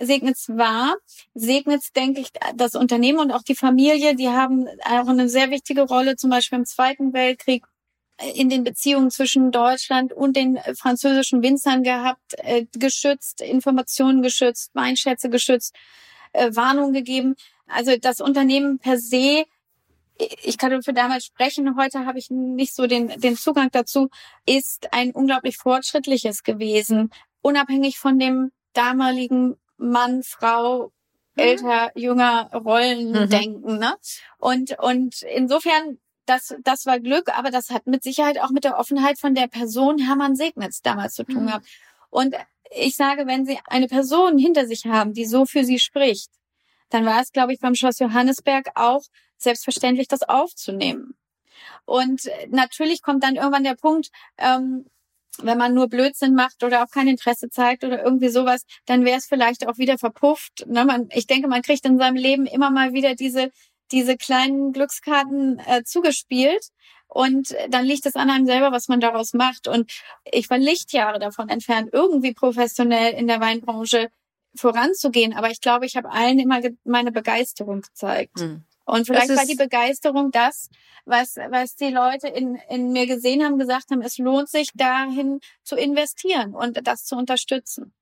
Segnitz 0.00 0.48
war. 0.48 0.96
Segnitz, 1.34 1.92
denke 1.92 2.22
ich, 2.22 2.30
das 2.56 2.74
Unternehmen 2.74 3.18
und 3.18 3.32
auch 3.32 3.42
die 3.42 3.54
Familie, 3.54 4.16
die 4.16 4.28
haben 4.28 4.66
auch 4.84 5.08
eine 5.08 5.28
sehr 5.28 5.50
wichtige 5.50 5.82
Rolle, 5.82 6.16
zum 6.16 6.30
Beispiel 6.30 6.58
im 6.58 6.64
Zweiten 6.64 7.12
Weltkrieg 7.12 7.64
in 8.34 8.50
den 8.50 8.64
Beziehungen 8.64 9.10
zwischen 9.10 9.50
Deutschland 9.50 10.12
und 10.12 10.36
den 10.36 10.58
französischen 10.74 11.42
Winzern 11.42 11.82
gehabt, 11.82 12.34
äh, 12.38 12.66
geschützt, 12.72 13.40
Informationen 13.40 14.22
geschützt, 14.22 14.70
Weinschätze 14.74 15.30
geschützt, 15.30 15.74
äh, 16.32 16.54
Warnungen 16.54 16.92
gegeben. 16.92 17.34
Also 17.66 17.96
das 17.96 18.20
Unternehmen 18.20 18.78
per 18.78 18.98
se, 18.98 19.44
ich 20.42 20.58
kann 20.58 20.82
für 20.82 20.92
damals 20.92 21.24
sprechen, 21.24 21.76
heute 21.78 22.04
habe 22.04 22.18
ich 22.18 22.30
nicht 22.30 22.74
so 22.74 22.86
den, 22.86 23.08
den 23.20 23.36
Zugang 23.36 23.70
dazu, 23.72 24.10
ist 24.44 24.92
ein 24.92 25.12
unglaublich 25.12 25.56
fortschrittliches 25.56 26.42
gewesen, 26.42 27.10
unabhängig 27.40 27.98
von 27.98 28.18
dem 28.18 28.52
damaligen 28.74 29.56
Mann, 29.78 30.22
Frau, 30.22 30.92
mhm. 31.36 31.42
älter, 31.42 31.90
jünger 31.94 32.50
Rollendenken. 32.52 33.74
Mhm. 33.74 33.78
Ne? 33.78 33.94
Und, 34.38 34.78
und 34.78 35.22
insofern 35.22 35.98
das, 36.30 36.54
das 36.62 36.86
war 36.86 37.00
Glück, 37.00 37.28
aber 37.36 37.50
das 37.50 37.70
hat 37.70 37.86
mit 37.86 38.04
Sicherheit 38.04 38.40
auch 38.40 38.50
mit 38.50 38.62
der 38.62 38.78
Offenheit 38.78 39.18
von 39.18 39.34
der 39.34 39.48
Person 39.48 39.98
Hermann 39.98 40.36
Segnitz 40.36 40.80
damals 40.80 41.14
zu 41.14 41.24
tun 41.24 41.42
mhm. 41.42 41.46
gehabt. 41.48 41.66
Und 42.08 42.36
ich 42.70 42.94
sage, 42.94 43.26
wenn 43.26 43.44
Sie 43.44 43.58
eine 43.66 43.88
Person 43.88 44.38
hinter 44.38 44.66
sich 44.66 44.86
haben, 44.86 45.12
die 45.12 45.26
so 45.26 45.44
für 45.44 45.64
Sie 45.64 45.80
spricht, 45.80 46.30
dann 46.88 47.04
war 47.04 47.20
es, 47.20 47.32
glaube 47.32 47.52
ich, 47.52 47.60
beim 47.60 47.74
Schloss 47.74 47.98
Johannesberg 47.98 48.70
auch 48.76 49.02
selbstverständlich, 49.38 50.06
das 50.06 50.22
aufzunehmen. 50.22 51.14
Und 51.84 52.30
natürlich 52.48 53.02
kommt 53.02 53.24
dann 53.24 53.34
irgendwann 53.34 53.64
der 53.64 53.74
Punkt, 53.74 54.10
ähm, 54.38 54.86
wenn 55.38 55.58
man 55.58 55.74
nur 55.74 55.88
Blödsinn 55.88 56.34
macht 56.34 56.62
oder 56.62 56.84
auch 56.84 56.90
kein 56.90 57.08
Interesse 57.08 57.48
zeigt 57.48 57.82
oder 57.82 58.04
irgendwie 58.04 58.28
sowas, 58.28 58.62
dann 58.86 59.04
wäre 59.04 59.18
es 59.18 59.26
vielleicht 59.26 59.66
auch 59.66 59.78
wieder 59.78 59.98
verpufft. 59.98 60.66
Ne? 60.66 60.84
Man, 60.84 61.08
ich 61.12 61.26
denke, 61.26 61.48
man 61.48 61.62
kriegt 61.62 61.84
in 61.86 61.98
seinem 61.98 62.16
Leben 62.16 62.46
immer 62.46 62.70
mal 62.70 62.92
wieder 62.92 63.14
diese 63.14 63.50
diese 63.92 64.16
kleinen 64.16 64.72
Glückskarten 64.72 65.58
äh, 65.66 65.82
zugespielt. 65.84 66.68
Und 67.08 67.56
dann 67.68 67.84
liegt 67.84 68.06
es 68.06 68.14
an 68.14 68.30
einem 68.30 68.46
selber, 68.46 68.70
was 68.70 68.86
man 68.86 69.00
daraus 69.00 69.34
macht. 69.34 69.66
Und 69.66 69.90
ich 70.30 70.48
war 70.48 70.58
Lichtjahre 70.58 71.18
davon 71.18 71.48
entfernt, 71.48 71.90
irgendwie 71.92 72.32
professionell 72.32 73.14
in 73.14 73.26
der 73.26 73.40
Weinbranche 73.40 74.10
voranzugehen. 74.54 75.32
Aber 75.32 75.50
ich 75.50 75.60
glaube, 75.60 75.86
ich 75.86 75.96
habe 75.96 76.10
allen 76.10 76.38
immer 76.38 76.60
meine 76.84 77.10
Begeisterung 77.10 77.80
gezeigt. 77.80 78.38
Mhm. 78.38 78.64
Und 78.84 79.06
vielleicht 79.06 79.28
war 79.36 79.46
die 79.46 79.54
Begeisterung 79.54 80.30
das, 80.32 80.68
was, 81.04 81.36
was 81.36 81.76
die 81.76 81.90
Leute 81.90 82.28
in, 82.28 82.56
in 82.68 82.92
mir 82.92 83.06
gesehen 83.06 83.44
haben, 83.44 83.58
gesagt 83.58 83.90
haben, 83.90 84.02
es 84.02 84.18
lohnt 84.18 84.48
sich 84.48 84.70
dahin 84.74 85.40
zu 85.62 85.76
investieren 85.76 86.54
und 86.54 86.86
das 86.86 87.04
zu 87.04 87.16
unterstützen. 87.16 87.92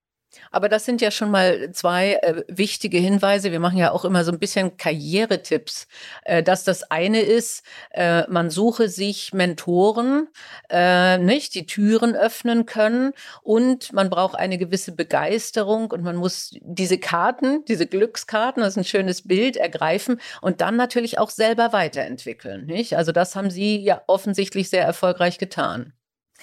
Aber 0.50 0.68
das 0.68 0.84
sind 0.84 1.00
ja 1.00 1.10
schon 1.10 1.30
mal 1.30 1.70
zwei 1.72 2.14
äh, 2.14 2.42
wichtige 2.48 2.98
Hinweise. 2.98 3.52
Wir 3.52 3.60
machen 3.60 3.78
ja 3.78 3.92
auch 3.92 4.04
immer 4.04 4.24
so 4.24 4.32
ein 4.32 4.38
bisschen 4.38 4.76
Karrieretipps. 4.76 5.86
Äh, 6.24 6.42
dass 6.42 6.64
das 6.64 6.90
eine 6.90 7.20
ist, 7.20 7.64
äh, 7.90 8.28
man 8.28 8.50
suche 8.50 8.88
sich 8.88 9.32
Mentoren, 9.32 10.28
äh, 10.70 11.18
nicht, 11.18 11.54
die 11.54 11.66
Türen 11.66 12.14
öffnen 12.14 12.66
können 12.66 13.12
und 13.42 13.92
man 13.92 14.10
braucht 14.10 14.36
eine 14.36 14.58
gewisse 14.58 14.92
Begeisterung 14.92 15.90
und 15.90 16.02
man 16.02 16.16
muss 16.16 16.54
diese 16.60 16.98
Karten, 16.98 17.64
diese 17.66 17.86
Glückskarten, 17.86 18.62
das 18.62 18.74
ist 18.74 18.78
ein 18.78 18.84
schönes 18.84 19.26
Bild, 19.26 19.56
ergreifen 19.56 20.20
und 20.42 20.60
dann 20.60 20.76
natürlich 20.76 21.18
auch 21.18 21.30
selber 21.30 21.72
weiterentwickeln. 21.72 22.66
Nicht? 22.66 22.96
Also 22.96 23.12
das 23.12 23.36
haben 23.36 23.50
Sie 23.50 23.78
ja 23.78 24.02
offensichtlich 24.06 24.70
sehr 24.70 24.84
erfolgreich 24.84 25.38
getan. 25.38 25.92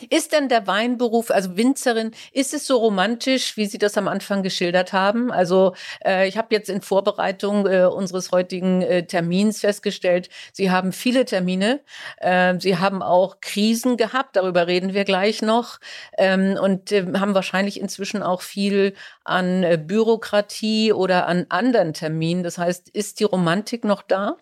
Ist 0.10 0.34
denn 0.34 0.50
der 0.50 0.68
Weinberuf, 0.68 1.32
also 1.32 1.56
Winzerin, 1.56 2.12
ist 2.34 2.54
es 2.54 2.68
so 2.68 2.78
romantisch, 2.78 3.56
wie 3.56 3.66
Sie 3.66 3.78
das 3.78 3.98
am 3.98 4.10
Anfang 4.10 4.44
geschildert 4.44 4.92
haben? 4.92 5.32
Also 5.32 5.74
äh, 6.06 6.28
ich 6.28 6.38
habe 6.38 6.54
jetzt 6.54 6.70
in 6.70 6.82
Vorbereitung 6.82 7.66
äh, 7.66 7.86
unseres 7.86 8.32
heutigen 8.34 8.82
äh, 8.82 9.06
Termins 9.08 9.62
festgestellt, 9.62 10.30
Sie 10.52 10.70
haben 10.70 10.92
viele 10.92 11.24
Termine, 11.24 11.80
äh, 12.18 12.60
Sie 12.60 12.78
haben 12.78 13.02
auch 13.02 13.40
Krisen 13.40 13.96
gehabt, 13.96 14.36
darüber 14.36 14.68
reden 14.68 14.94
wir 14.94 15.06
gleich 15.06 15.42
noch, 15.42 15.80
ähm, 16.18 16.58
und 16.62 16.92
äh, 16.92 17.06
haben 17.18 17.34
wahrscheinlich 17.34 17.80
inzwischen 17.80 18.22
auch 18.22 18.42
viel 18.42 18.96
an 19.24 19.64
äh, 19.64 19.78
Bürokratie 19.82 20.92
oder 20.92 21.28
an 21.28 21.46
anderen 21.50 21.94
Terminen. 21.94 22.44
Das 22.44 22.58
heißt, 22.58 22.90
ist 22.90 23.22
die 23.22 23.24
Romantik 23.24 23.86
noch 23.86 24.02
da? 24.02 24.36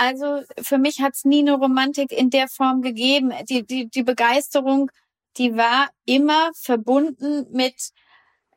Also 0.00 0.40
für 0.58 0.78
mich 0.78 1.02
hat 1.02 1.12
es 1.12 1.26
nie 1.26 1.40
eine 1.40 1.52
Romantik 1.52 2.10
in 2.10 2.30
der 2.30 2.48
Form 2.48 2.80
gegeben. 2.80 3.34
Die, 3.50 3.66
die, 3.66 3.90
die 3.90 4.02
Begeisterung, 4.02 4.90
die 5.36 5.58
war 5.58 5.90
immer 6.06 6.50
verbunden 6.54 7.46
mit 7.52 7.90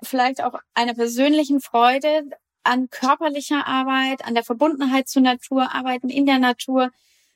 vielleicht 0.02 0.42
auch 0.42 0.58
einer 0.74 0.94
persönlichen 0.94 1.60
Freude 1.60 2.30
an 2.64 2.90
körperlicher 2.90 3.68
Arbeit, 3.68 4.24
an 4.24 4.36
der 4.36 4.46
Verbundenheit 4.46 5.10
zur 5.10 5.22
Natur, 5.22 5.76
Arbeiten 5.76 6.08
in 6.08 6.26
der 6.26 6.40
Natur. 6.40 6.92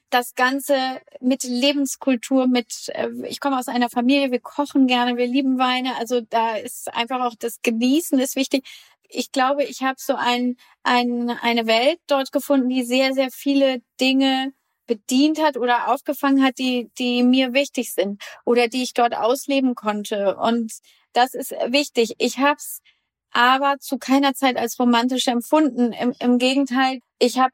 Das 0.10 0.36
Ganze 0.36 1.02
mit 1.20 1.44
Lebenskultur, 1.44 2.48
mit, 2.48 2.88
äh, 2.94 3.10
ich 3.28 3.42
komme 3.42 3.60
aus 3.60 3.68
einer 3.68 3.90
Familie, 3.90 4.32
wir 4.32 4.40
kochen 4.40 4.88
gerne, 4.88 5.18
wir 5.18 5.28
lieben 5.28 5.60
Weine. 5.60 5.98
Also 5.98 6.22
da 6.22 6.56
ist 6.56 6.94
einfach 6.94 7.26
auch 7.26 7.36
das 7.38 7.62
Genießen 7.62 8.18
ist 8.20 8.38
wichtig 8.38 8.64
ich 9.10 9.32
glaube, 9.32 9.64
ich 9.64 9.82
habe 9.84 9.98
so 10.00 10.16
ein, 10.16 10.58
ein, 10.84 11.30
eine 11.30 11.68
Welt 11.68 12.00
dort 12.08 12.32
gefunden, 12.32 12.70
die 12.70 12.84
sehr, 12.84 13.14
sehr 13.14 13.32
viele 13.32 13.82
Dinge 14.00 14.54
bedient 14.86 15.42
hat 15.42 15.58
oder 15.58 15.94
aufgefangen 15.94 16.44
hat, 16.44 16.58
die, 16.58 16.90
die 16.98 17.24
mir 17.24 17.54
wichtig 17.54 17.94
sind 17.94 18.22
oder 18.46 18.68
die 18.68 18.84
ich 18.84 18.94
dort 18.94 19.16
ausleben 19.16 19.76
konnte. 19.76 20.38
Und 20.38 20.74
das 21.14 21.34
ist 21.34 21.52
wichtig. 21.52 22.16
Ich 22.18 22.38
habe 22.40 22.56
es 22.58 22.82
aber 23.32 23.78
zu 23.80 23.98
keiner 23.98 24.34
Zeit 24.34 24.58
als 24.58 24.80
romantisch 24.80 25.28
empfunden. 25.28 25.92
Im, 25.92 26.14
im 26.20 26.38
Gegenteil, 26.38 27.00
ich 27.20 27.38
habe 27.38 27.52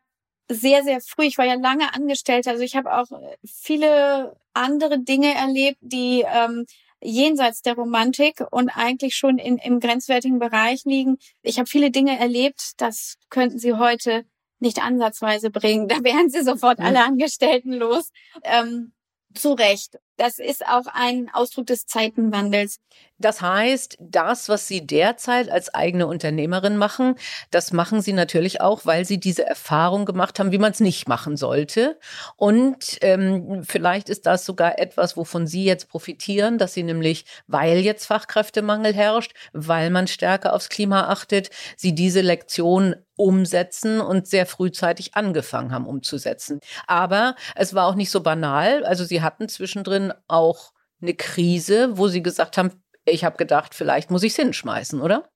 sehr, 0.49 0.83
sehr 0.83 1.01
früh, 1.01 1.23
ich 1.23 1.37
war 1.37 1.45
ja 1.45 1.55
lange 1.55 1.93
angestellt, 1.93 2.47
also 2.47 2.63
ich 2.63 2.75
habe 2.75 2.93
auch 2.93 3.07
viele 3.45 4.35
andere 4.53 4.99
Dinge 4.99 5.33
erlebt, 5.33 5.79
die 5.81 6.23
ähm, 6.27 6.65
jenseits 7.03 7.61
der 7.61 7.75
Romantik 7.75 8.43
und 8.51 8.69
eigentlich 8.69 9.15
schon 9.15 9.37
in, 9.37 9.57
im 9.57 9.79
grenzwertigen 9.79 10.39
Bereich 10.39 10.83
liegen. 10.85 11.17
Ich 11.41 11.59
habe 11.59 11.67
viele 11.67 11.91
Dinge 11.91 12.17
erlebt, 12.17 12.71
das 12.77 13.15
könnten 13.29 13.59
Sie 13.59 13.73
heute 13.73 14.25
nicht 14.59 14.81
ansatzweise 14.81 15.49
bringen. 15.51 15.87
Da 15.93 16.03
wären 16.03 16.29
Sie 16.29 16.41
sofort 16.41 16.79
alle 16.79 17.03
Angestellten 17.03 17.73
los. 17.73 18.09
Ähm, 18.43 18.93
zu 19.35 19.53
Recht. 19.53 19.97
Das 20.17 20.37
ist 20.37 20.65
auch 20.65 20.85
ein 20.93 21.29
Ausdruck 21.33 21.67
des 21.67 21.85
Zeitenwandels. 21.85 22.79
Das 23.17 23.41
heißt, 23.41 23.97
das, 23.99 24.49
was 24.49 24.67
Sie 24.67 24.85
derzeit 24.85 25.49
als 25.49 25.73
eigene 25.73 26.07
Unternehmerin 26.07 26.77
machen, 26.77 27.15
das 27.51 27.71
machen 27.71 28.01
Sie 28.01 28.13
natürlich 28.13 28.59
auch, 28.59 28.85
weil 28.85 29.05
Sie 29.05 29.19
diese 29.19 29.45
Erfahrung 29.45 30.05
gemacht 30.05 30.39
haben, 30.39 30.51
wie 30.51 30.57
man 30.57 30.71
es 30.71 30.81
nicht 30.81 31.07
machen 31.07 31.37
sollte. 31.37 31.97
Und 32.35 32.97
ähm, 33.01 33.63
vielleicht 33.63 34.09
ist 34.09 34.25
das 34.25 34.45
sogar 34.45 34.77
etwas, 34.77 35.15
wovon 35.15 35.47
Sie 35.47 35.63
jetzt 35.63 35.89
profitieren, 35.89 36.57
dass 36.57 36.73
Sie 36.73 36.83
nämlich, 36.83 37.25
weil 37.47 37.79
jetzt 37.79 38.05
Fachkräftemangel 38.05 38.93
herrscht, 38.93 39.33
weil 39.53 39.89
man 39.89 40.07
stärker 40.07 40.53
aufs 40.53 40.69
Klima 40.69 41.07
achtet, 41.07 41.49
Sie 41.77 41.95
diese 41.95 42.21
Lektion 42.21 42.95
umsetzen 43.15 44.01
und 44.01 44.27
sehr 44.27 44.45
frühzeitig 44.45 45.15
angefangen 45.15 45.71
haben 45.71 45.85
umzusetzen. 45.85 46.59
Aber 46.87 47.35
es 47.55 47.73
war 47.73 47.87
auch 47.87 47.95
nicht 47.95 48.09
so 48.09 48.21
banal. 48.21 48.83
Also 48.85 49.05
Sie 49.05 49.21
hatten 49.21 49.47
zwischendrin 49.47 50.02
auch 50.27 50.73
eine 51.01 51.13
Krise, 51.13 51.97
wo 51.97 52.07
Sie 52.07 52.23
gesagt 52.23 52.57
haben, 52.57 52.83
ich 53.05 53.23
habe 53.23 53.37
gedacht, 53.37 53.75
vielleicht 53.75 54.11
muss 54.11 54.23
ich 54.23 54.31
es 54.31 54.37
hinschmeißen, 54.37 55.01
oder? 55.01 55.29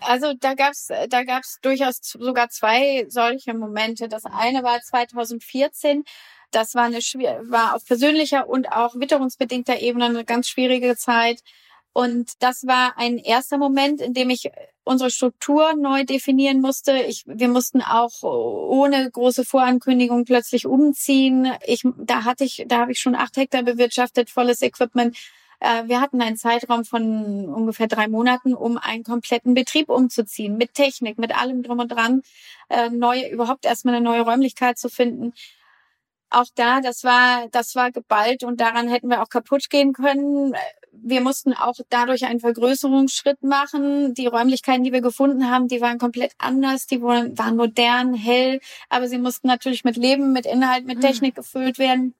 Also 0.00 0.34
da 0.38 0.54
gab's 0.54 0.88
da 1.08 1.24
gab's 1.24 1.58
durchaus 1.62 1.98
sogar 2.02 2.48
zwei 2.50 3.06
solche 3.08 3.54
Momente. 3.54 4.08
Das 4.08 4.24
eine 4.24 4.62
war 4.62 4.80
2014. 4.80 6.04
Das 6.50 6.74
war 6.74 6.84
eine 6.84 6.98
war 6.98 7.74
auf 7.74 7.84
persönlicher 7.84 8.48
und 8.48 8.70
auch 8.70 8.94
witterungsbedingter 8.94 9.80
Ebene 9.80 10.06
eine 10.06 10.24
ganz 10.24 10.48
schwierige 10.48 10.96
Zeit. 10.96 11.40
Und 11.92 12.32
das 12.40 12.66
war 12.66 12.98
ein 12.98 13.18
erster 13.18 13.56
Moment, 13.56 14.00
in 14.00 14.14
dem 14.14 14.30
ich 14.30 14.50
unsere 14.84 15.10
Struktur 15.10 15.74
neu 15.74 16.04
definieren 16.04 16.60
musste. 16.60 16.92
Ich, 16.98 17.24
wir 17.26 17.48
mussten 17.48 17.80
auch 17.82 18.22
ohne 18.22 19.10
große 19.10 19.44
Vorankündigung 19.44 20.24
plötzlich 20.24 20.66
umziehen. 20.66 21.52
Ich, 21.66 21.82
da 21.98 22.24
hatte 22.24 22.44
ich, 22.44 22.64
da 22.68 22.80
habe 22.80 22.92
ich 22.92 23.00
schon 23.00 23.14
acht 23.14 23.36
Hektar 23.36 23.62
bewirtschaftet, 23.62 24.30
volles 24.30 24.62
Equipment. 24.62 25.16
Äh, 25.60 25.88
wir 25.88 26.00
hatten 26.00 26.20
einen 26.20 26.36
Zeitraum 26.36 26.84
von 26.84 27.48
ungefähr 27.48 27.86
drei 27.86 28.08
Monaten, 28.08 28.54
um 28.54 28.76
einen 28.78 29.04
kompletten 29.04 29.54
Betrieb 29.54 29.88
umzuziehen, 29.88 30.56
mit 30.56 30.74
Technik, 30.74 31.18
mit 31.18 31.36
allem 31.36 31.62
drum 31.62 31.78
und 31.80 31.88
dran, 31.88 32.22
äh, 32.68 32.90
neue, 32.90 33.28
überhaupt 33.30 33.64
erstmal 33.64 33.94
eine 33.94 34.04
neue 34.04 34.22
Räumlichkeit 34.22 34.78
zu 34.78 34.88
finden 34.88 35.32
auch 36.30 36.46
da, 36.54 36.80
das 36.80 37.04
war, 37.04 37.48
das 37.50 37.74
war 37.74 37.92
geballt 37.92 38.42
und 38.44 38.60
daran 38.60 38.88
hätten 38.88 39.08
wir 39.08 39.22
auch 39.22 39.28
kaputt 39.28 39.70
gehen 39.70 39.92
können 39.92 40.54
wir 41.02 41.20
mussten 41.20 41.52
auch 41.52 41.74
dadurch 41.88 42.24
einen 42.24 42.40
Vergrößerungsschritt 42.40 43.42
machen. 43.42 44.14
Die 44.14 44.26
Räumlichkeiten, 44.26 44.84
die 44.84 44.92
wir 44.92 45.00
gefunden 45.00 45.50
haben, 45.50 45.68
die 45.68 45.80
waren 45.80 45.98
komplett 45.98 46.32
anders, 46.38 46.86
die 46.86 47.02
waren, 47.02 47.36
waren 47.38 47.56
modern, 47.56 48.14
hell, 48.14 48.60
aber 48.88 49.08
sie 49.08 49.18
mussten 49.18 49.46
natürlich 49.48 49.84
mit 49.84 49.96
Leben, 49.96 50.32
mit 50.32 50.46
Inhalt, 50.46 50.86
mit 50.86 50.96
hm. 50.96 51.02
Technik 51.02 51.34
gefüllt 51.34 51.78
werden. 51.78 52.14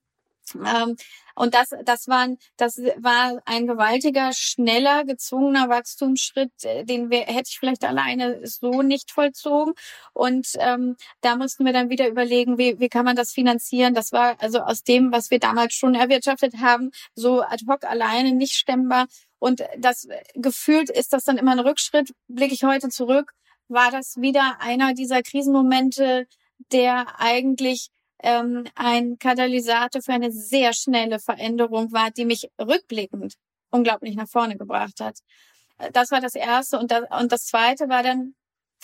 Ähm, 0.55 0.97
und 1.35 1.55
das, 1.55 1.71
das 1.85 2.09
waren, 2.09 2.39
das 2.57 2.79
war 2.79 3.43
ein 3.45 3.67
gewaltiger, 3.67 4.33
schneller, 4.33 5.05
gezwungener 5.05 5.69
Wachstumsschritt, 5.69 6.53
äh, 6.63 6.85
den 6.85 7.11
wir, 7.11 7.21
hätte 7.23 7.49
ich 7.49 7.59
vielleicht 7.59 7.85
alleine 7.85 8.47
so 8.47 8.83
nicht 8.83 9.11
vollzogen. 9.11 9.75
Und 10.13 10.49
ähm, 10.59 10.97
da 11.23 11.37
mussten 11.37 11.65
wir 11.65 11.73
dann 11.73 11.91
wieder 11.91 12.09
überlegen, 12.09 12.59
wie, 12.59 12.79
wie 12.79 12.89
kann 12.89 13.05
man 13.05 13.17
das 13.17 13.33
finanzieren. 13.33 13.95
Das 13.95 14.13
war 14.13 14.37
also 14.41 14.61
aus 14.61 14.83
dem, 14.85 15.13
was 15.13 15.31
wir 15.31 15.41
damals 15.41 15.75
schon 15.75 15.95
erwirtschaftet 15.95 16.59
haben, 16.61 16.91
so 17.15 17.43
ad 17.43 17.65
hoc 17.69 17.85
alleine 17.85 18.33
nicht 18.33 18.55
stemmbar. 18.55 19.07
Und 19.39 19.63
das 19.79 20.09
gefühlt 20.35 20.89
ist 20.89 21.13
das 21.13 21.25
dann 21.25 21.37
immer 21.37 21.53
ein 21.53 21.59
Rückschritt. 21.59 22.15
Blicke 22.29 22.55
ich 22.55 22.65
heute 22.65 22.89
zurück, 22.89 23.33
war 23.69 23.91
das 23.91 24.17
wieder 24.21 24.57
einer 24.61 24.95
dieser 24.95 25.23
Krisenmomente, 25.23 26.27
der 26.73 27.21
eigentlich 27.21 27.91
ähm, 28.25 28.65
ein 28.75 29.19
Katalysator 29.19 30.01
für 30.01 30.15
eine 30.15 30.33
sehr 30.33 30.73
schnelle 30.73 31.19
Veränderung 31.21 31.93
war, 31.93 32.11
die 32.11 32.25
mich 32.25 32.51
rückblickend 32.59 33.35
unglaublich 33.71 34.17
nach 34.17 34.29
vorne 34.29 34.57
gebracht 34.57 35.01
hat. 35.01 35.19
Äh, 35.79 35.91
das 35.93 36.11
war 36.11 36.21
das 36.21 36.35
Erste. 36.35 36.79
Und 36.79 36.91
das, 36.91 37.03
und 37.21 37.33
das 37.33 37.45
Zweite 37.45 37.89
war 37.89 38.03
dann, 38.03 38.35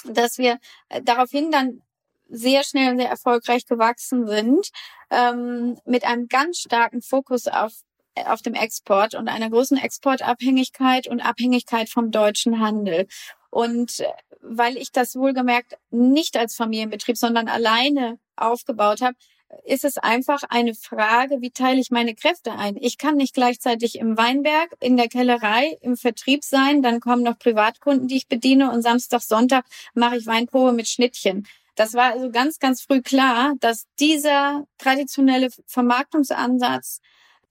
dass 0.05 0.37
wir 0.37 0.59
äh, 0.91 1.01
daraufhin 1.03 1.51
dann 1.51 1.81
sehr 2.29 2.63
schnell 2.65 2.93
und 2.93 2.99
sehr 2.99 3.09
erfolgreich 3.09 3.67
gewachsen 3.67 4.27
sind, 4.27 4.69
ähm, 5.11 5.81
mit 5.85 6.05
einem 6.05 6.29
ganz 6.29 6.59
starken 6.59 7.01
Fokus 7.01 7.49
auf 7.49 7.73
äh, 8.15 8.25
auf 8.25 8.43
dem 8.43 8.55
Export 8.55 9.15
und 9.15 9.29
einer 9.29 9.49
großen 9.49 9.79
Exportabhängigkeit 9.79 11.07
und 11.09 11.21
Abhängigkeit 11.21 11.89
vom 11.89 12.11
deutschen 12.11 12.61
Handel. 12.61 13.07
Und 13.51 14.05
weil 14.43 14.77
ich 14.77 14.93
das 14.93 15.17
wohlgemerkt 15.17 15.79
nicht 15.91 16.37
als 16.37 16.55
Familienbetrieb, 16.55 17.17
sondern 17.17 17.49
alleine 17.49 18.19
aufgebaut 18.41 19.01
habe, 19.01 19.17
ist 19.65 19.85
es 19.85 19.99
einfach 19.99 20.43
eine 20.49 20.75
Frage, 20.75 21.41
wie 21.41 21.51
teile 21.51 21.81
ich 21.81 21.91
meine 21.91 22.15
Kräfte 22.15 22.53
ein? 22.53 22.77
Ich 22.77 22.99
kann 22.99 23.17
nicht 23.17 23.35
gleichzeitig 23.35 23.99
im 23.99 24.17
Weinberg, 24.17 24.75
in 24.81 24.97
der 24.97 25.09
Kellerei, 25.09 25.77
im 25.81 25.97
Vertrieb 25.97 26.45
sein, 26.45 26.83
dann 26.83 27.01
kommen 27.01 27.23
noch 27.23 27.39
Privatkunden, 27.39 28.07
die 28.09 28.17
ich 28.17 28.29
bediene 28.29 28.71
und 28.71 28.83
Samstag, 28.83 29.23
Sonntag 29.23 29.65
mache 29.95 30.17
ich 30.17 30.27
Weinprobe 30.27 30.73
mit 30.73 30.89
Schnittchen. 30.89 31.47
Das 31.75 31.95
war 31.95 32.13
also 32.13 32.31
ganz, 32.31 32.59
ganz 32.59 32.83
früh 32.83 33.01
klar, 33.01 33.55
dass 33.61 33.87
dieser 33.99 34.65
traditionelle 34.79 35.49
Vermarktungsansatz 35.67 37.01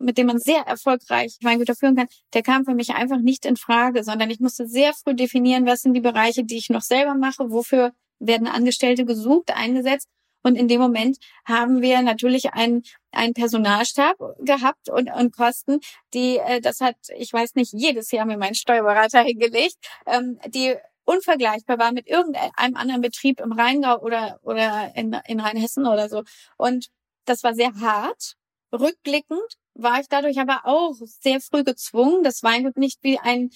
mit 0.02 0.17
dem 0.17 0.28
man 0.28 0.39
sehr 0.39 0.62
erfolgreich 0.62 1.38
Weingüter 1.41 1.75
führen 1.75 1.97
kann, 1.97 2.08
der 2.34 2.41
kam 2.41 2.63
für 2.63 2.73
mich 2.73 2.91
einfach 2.91 3.19
nicht 3.19 3.45
in 3.45 3.58
Frage, 3.58 4.06
sondern 4.06 4.30
ich 4.30 4.39
musste 4.39 4.65
sehr 4.65 4.93
früh 4.93 5.13
definieren, 5.13 5.65
was 5.65 5.82
sind 5.82 5.93
die 5.93 5.99
Bereiche, 5.99 6.45
die 6.45 6.58
ich 6.58 6.69
noch 6.69 6.84
selber 6.84 7.15
mache, 7.15 7.52
wofür 7.52 7.91
werden 8.17 8.47
Angestellte 8.47 9.04
gesucht, 9.04 9.52
eingesetzt 9.54 10.08
Und 10.43 10.56
in 10.56 10.67
dem 10.67 10.80
Moment 10.80 11.17
haben 11.45 11.82
wir 11.82 12.02
natürlich 12.02 12.54
einen, 12.54 12.84
einen 13.12 13.34
Personalstab 13.34 14.17
gehabt 14.39 14.89
und, 14.89 15.12
und 15.12 15.36
Kosten, 15.36 15.80
die, 16.13 16.38
äh, 16.38 16.62
das 16.62 16.82
hat, 16.82 16.95
ich 17.17 17.32
weiß 17.34 17.56
nicht, 17.56 17.73
jedes 17.73 18.12
Jahr 18.12 18.25
mir 18.25 18.38
mein 18.38 18.56
Steuerberater 18.56 19.21
hingelegt, 19.23 19.78
ähm, 20.06 20.39
die 20.47 20.75
unvergleichbar 21.06 21.80
war 21.80 21.91
mit 21.91 22.08
irgendeinem 22.08 22.75
anderen 22.75 23.02
Betrieb 23.02 23.39
im 23.41 23.52
Rheingau 23.52 23.99
oder, 23.99 24.39
oder 24.43 24.91
in, 24.95 25.17
in 25.28 25.39
Rheinhessen 25.39 25.88
oder 25.88 26.08
so. 26.08 26.23
Und 26.56 26.89
das 27.25 27.43
war 27.43 27.56
sehr 27.56 27.73
hart. 27.82 28.36
Rückblickend 28.71 29.58
war 29.73 29.99
ich 29.99 30.08
dadurch 30.08 30.39
aber 30.39 30.62
auch 30.65 30.93
sehr 31.04 31.39
früh 31.41 31.63
gezwungen, 31.63 32.23
das 32.23 32.43
Weingut 32.43 32.78
nicht 32.78 32.99
wie 33.02 33.17
ein 33.17 33.49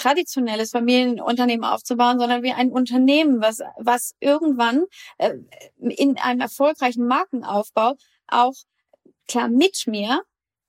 traditionelles 0.00 0.70
Familienunternehmen 0.70 1.64
aufzubauen, 1.64 2.18
sondern 2.18 2.42
wie 2.42 2.52
ein 2.52 2.70
Unternehmen, 2.70 3.40
was, 3.40 3.60
was 3.78 4.14
irgendwann 4.20 4.84
äh, 5.18 5.34
in 5.78 6.18
einem 6.18 6.40
erfolgreichen 6.40 7.06
Markenaufbau 7.06 7.96
auch 8.26 8.54
klar 9.28 9.48
mit 9.48 9.86
mir, 9.86 10.22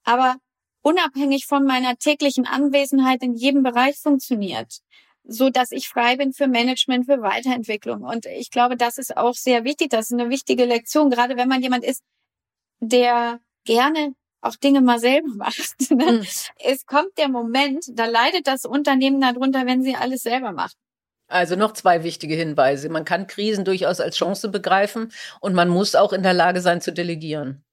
aber 0.03 0.35
unabhängig 0.81 1.45
von 1.45 1.63
meiner 1.65 1.95
täglichen 1.95 2.45
Anwesenheit 2.45 3.23
in 3.23 3.35
jedem 3.35 3.63
Bereich 3.63 3.97
funktioniert, 3.97 4.79
so 5.23 5.49
dass 5.49 5.71
ich 5.71 5.87
frei 5.87 6.17
bin 6.17 6.33
für 6.33 6.47
Management, 6.47 7.05
für 7.05 7.21
Weiterentwicklung. 7.21 8.01
Und 8.01 8.25
ich 8.25 8.51
glaube, 8.51 8.75
das 8.75 8.97
ist 8.97 9.15
auch 9.15 9.35
sehr 9.35 9.63
wichtig. 9.63 9.89
Das 9.91 10.11
ist 10.11 10.19
eine 10.19 10.29
wichtige 10.29 10.65
Lektion, 10.65 11.09
gerade 11.09 11.37
wenn 11.37 11.47
man 11.47 11.61
jemand 11.61 11.85
ist, 11.85 12.03
der 12.79 13.39
gerne 13.63 14.13
auch 14.41 14.55
Dinge 14.55 14.81
mal 14.81 14.99
selber 14.99 15.29
macht. 15.35 15.91
Ne? 15.91 16.11
Mhm. 16.11 16.27
Es 16.57 16.85
kommt 16.85 17.17
der 17.17 17.29
Moment, 17.29 17.85
da 17.93 18.05
leidet 18.05 18.47
das 18.47 18.65
Unternehmen 18.65 19.21
darunter, 19.21 19.65
wenn 19.65 19.83
sie 19.83 19.95
alles 19.95 20.23
selber 20.23 20.51
macht. 20.51 20.75
Also 21.27 21.55
noch 21.55 21.71
zwei 21.71 22.03
wichtige 22.03 22.35
Hinweise. 22.35 22.89
Man 22.89 23.05
kann 23.05 23.25
Krisen 23.25 23.63
durchaus 23.63 24.01
als 24.01 24.17
Chance 24.17 24.49
begreifen 24.49 25.13
und 25.39 25.53
man 25.53 25.69
muss 25.69 25.95
auch 25.95 26.11
in 26.11 26.23
der 26.23 26.33
Lage 26.33 26.59
sein 26.59 26.81
zu 26.81 26.91
delegieren. 26.91 27.63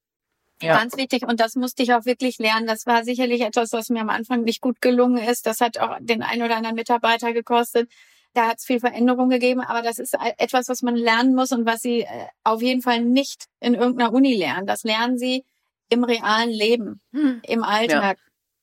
Ja. 0.62 0.76
Ganz 0.76 0.96
wichtig. 0.96 1.22
Und 1.26 1.40
das 1.40 1.54
musste 1.54 1.82
ich 1.82 1.92
auch 1.92 2.04
wirklich 2.04 2.38
lernen. 2.38 2.66
Das 2.66 2.86
war 2.86 3.04
sicherlich 3.04 3.42
etwas, 3.42 3.72
was 3.72 3.90
mir 3.90 4.00
am 4.00 4.10
Anfang 4.10 4.42
nicht 4.42 4.60
gut 4.60 4.80
gelungen 4.80 5.18
ist. 5.18 5.46
Das 5.46 5.60
hat 5.60 5.78
auch 5.78 5.96
den 6.00 6.22
ein 6.22 6.42
oder 6.42 6.56
anderen 6.56 6.76
Mitarbeiter 6.76 7.32
gekostet. 7.32 7.90
Da 8.34 8.48
hat 8.48 8.58
es 8.58 8.64
viel 8.64 8.80
Veränderung 8.80 9.28
gegeben. 9.28 9.60
Aber 9.60 9.82
das 9.82 9.98
ist 9.98 10.16
etwas, 10.38 10.68
was 10.68 10.82
man 10.82 10.96
lernen 10.96 11.34
muss 11.34 11.52
und 11.52 11.64
was 11.64 11.80
sie 11.80 12.02
äh, 12.02 12.26
auf 12.44 12.60
jeden 12.60 12.82
Fall 12.82 13.02
nicht 13.02 13.46
in 13.60 13.74
irgendeiner 13.74 14.12
Uni 14.12 14.34
lernen. 14.34 14.66
Das 14.66 14.82
lernen 14.82 15.16
sie 15.16 15.44
im 15.88 16.04
realen 16.04 16.50
Leben, 16.50 17.00
hm. 17.12 17.40
im 17.44 17.62
Alltag. 17.62 18.18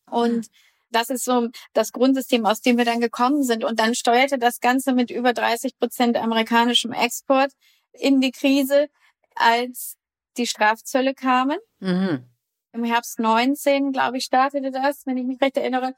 Ja. 0.08 0.14
Und 0.14 0.48
das 0.92 1.10
ist 1.10 1.26
so 1.26 1.50
das 1.74 1.92
Grundsystem, 1.92 2.46
aus 2.46 2.62
dem 2.62 2.78
wir 2.78 2.86
dann 2.86 3.02
gekommen 3.02 3.44
sind. 3.44 3.64
Und 3.64 3.80
dann 3.80 3.96
steuerte 3.96 4.38
das 4.38 4.60
Ganze 4.60 4.94
mit 4.94 5.12
über 5.12 5.34
30 5.34 5.78
Prozent 5.78 6.18
amerikanischem 6.18 6.94
Export 6.94 7.52
in 7.94 8.22
die 8.22 8.32
Krise, 8.32 8.88
als 9.36 9.98
die 10.38 10.48
Strafzölle 10.48 11.14
kamen. 11.14 11.58
Mhm. 11.80 12.26
Im 12.74 12.84
Herbst 12.84 13.20
19, 13.20 13.92
glaube 13.92 14.18
ich, 14.18 14.26
startete 14.26 14.72
das, 14.72 15.06
wenn 15.06 15.18
ich 15.18 15.26
mich 15.26 15.42
recht 15.42 15.58
erinnere. 15.58 15.94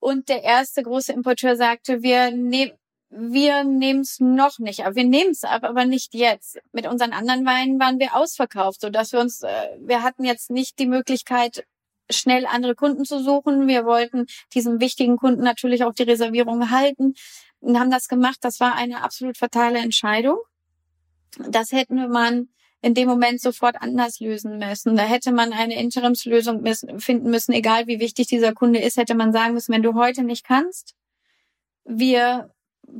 Und 0.00 0.28
der 0.28 0.42
erste 0.42 0.82
große 0.82 1.12
Importeur 1.12 1.56
sagte, 1.56 2.02
wir 2.02 2.30
nehmen 2.30 2.77
wir 3.10 3.64
nehmen 3.64 4.00
es 4.00 4.20
noch 4.20 4.58
nicht 4.58 4.84
ab. 4.84 4.94
Wir 4.94 5.04
nehmen 5.04 5.30
es 5.30 5.44
ab, 5.44 5.64
aber 5.64 5.84
nicht 5.86 6.14
jetzt. 6.14 6.58
Mit 6.72 6.86
unseren 6.86 7.12
anderen 7.12 7.46
Weinen 7.46 7.80
waren 7.80 7.98
wir 7.98 8.14
ausverkauft, 8.14 8.80
so 8.80 8.90
dass 8.90 9.12
wir 9.12 9.20
uns, 9.20 9.42
äh, 9.42 9.76
wir 9.80 10.02
hatten 10.02 10.24
jetzt 10.24 10.50
nicht 10.50 10.78
die 10.78 10.86
Möglichkeit, 10.86 11.64
schnell 12.10 12.46
andere 12.46 12.74
Kunden 12.74 13.04
zu 13.04 13.22
suchen. 13.22 13.66
Wir 13.66 13.84
wollten 13.84 14.26
diesem 14.54 14.80
wichtigen 14.80 15.16
Kunden 15.16 15.42
natürlich 15.42 15.84
auch 15.84 15.94
die 15.94 16.02
Reservierung 16.02 16.70
halten 16.70 17.14
und 17.60 17.78
haben 17.78 17.90
das 17.90 18.08
gemacht. 18.08 18.38
Das 18.42 18.60
war 18.60 18.74
eine 18.74 19.02
absolut 19.02 19.38
fatale 19.38 19.78
Entscheidung. 19.78 20.38
Das 21.48 21.72
hätten 21.72 22.10
man 22.10 22.48
in 22.80 22.94
dem 22.94 23.08
Moment 23.08 23.40
sofort 23.40 23.76
anders 23.80 24.20
lösen 24.20 24.58
müssen. 24.58 24.96
Da 24.96 25.02
hätte 25.02 25.32
man 25.32 25.52
eine 25.52 25.80
Interimslösung 25.80 26.64
finden 26.98 27.30
müssen, 27.30 27.52
egal 27.52 27.86
wie 27.86 28.00
wichtig 28.00 28.28
dieser 28.28 28.52
Kunde 28.52 28.80
ist, 28.80 28.96
hätte 28.96 29.14
man 29.14 29.32
sagen 29.32 29.54
müssen, 29.54 29.72
wenn 29.72 29.82
du 29.82 29.94
heute 29.94 30.22
nicht 30.22 30.44
kannst, 30.44 30.94
wir 31.84 32.50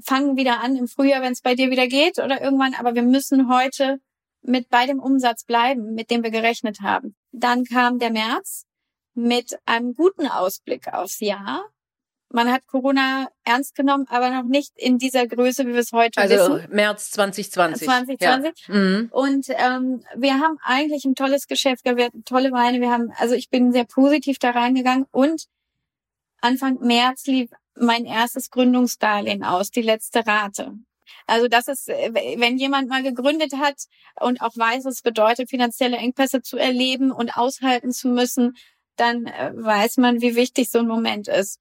fangen 0.02 0.36
wieder 0.36 0.60
an 0.60 0.76
im 0.76 0.88
Frühjahr, 0.88 1.22
wenn 1.22 1.32
es 1.32 1.42
bei 1.42 1.54
dir 1.54 1.70
wieder 1.70 1.86
geht 1.86 2.18
oder 2.18 2.40
irgendwann, 2.40 2.74
aber 2.74 2.94
wir 2.94 3.02
müssen 3.02 3.52
heute 3.52 3.98
mit 4.42 4.68
bei 4.68 4.86
dem 4.86 5.00
Umsatz 5.00 5.44
bleiben, 5.44 5.94
mit 5.94 6.10
dem 6.10 6.22
wir 6.22 6.30
gerechnet 6.30 6.80
haben. 6.80 7.16
Dann 7.32 7.64
kam 7.64 7.98
der 7.98 8.10
März 8.10 8.64
mit 9.14 9.58
einem 9.66 9.94
guten 9.94 10.26
Ausblick 10.28 10.92
aufs 10.92 11.20
Jahr. 11.20 11.64
Man 12.30 12.52
hat 12.52 12.66
Corona 12.66 13.28
ernst 13.44 13.74
genommen, 13.74 14.06
aber 14.08 14.30
noch 14.30 14.44
nicht 14.44 14.72
in 14.76 14.98
dieser 14.98 15.26
Größe, 15.26 15.66
wie 15.66 15.72
wir 15.72 15.80
es 15.80 15.92
heute 15.92 16.20
also 16.20 16.34
wissen. 16.34 16.52
Also 16.52 16.68
März 16.68 17.10
2020. 17.12 17.88
2020. 17.88 18.66
Ja. 18.68 18.74
Mhm. 18.74 19.08
Und 19.10 19.46
ähm, 19.48 20.04
wir 20.14 20.34
haben 20.34 20.58
eigentlich 20.62 21.04
ein 21.04 21.14
tolles 21.14 21.46
Geschäft, 21.46 21.84
wir 21.84 22.04
hatten 22.04 22.24
tolle 22.24 22.52
Weine. 22.52 22.80
Wir 22.80 22.90
haben, 22.90 23.10
also 23.16 23.34
ich 23.34 23.48
bin 23.48 23.72
sehr 23.72 23.84
positiv 23.84 24.38
da 24.38 24.50
reingegangen 24.50 25.06
und 25.10 25.46
Anfang 26.40 26.78
März 26.80 27.26
lief 27.26 27.50
mein 27.80 28.04
erstes 28.04 28.50
Gründungsdarlehen 28.50 29.44
aus, 29.44 29.70
die 29.70 29.82
letzte 29.82 30.26
Rate. 30.26 30.72
Also 31.26 31.48
das 31.48 31.68
ist, 31.68 31.88
äh, 31.88 32.36
wenn 32.38 32.58
jemand 32.58 32.88
mal 32.88 33.02
gegründet 33.02 33.54
hat 33.56 33.76
und 34.20 34.40
auch 34.40 34.56
weiß, 34.56 34.84
es 34.86 35.02
bedeutet, 35.02 35.50
finanzielle 35.50 35.96
Engpässe 35.96 36.42
zu 36.42 36.56
erleben 36.56 37.10
und 37.12 37.36
aushalten 37.36 37.92
zu 37.92 38.08
müssen, 38.08 38.56
dann 38.96 39.26
äh, 39.26 39.52
weiß 39.54 39.98
man, 39.98 40.20
wie 40.20 40.36
wichtig 40.36 40.70
so 40.70 40.80
ein 40.80 40.88
Moment 40.88 41.28
ist. 41.28 41.60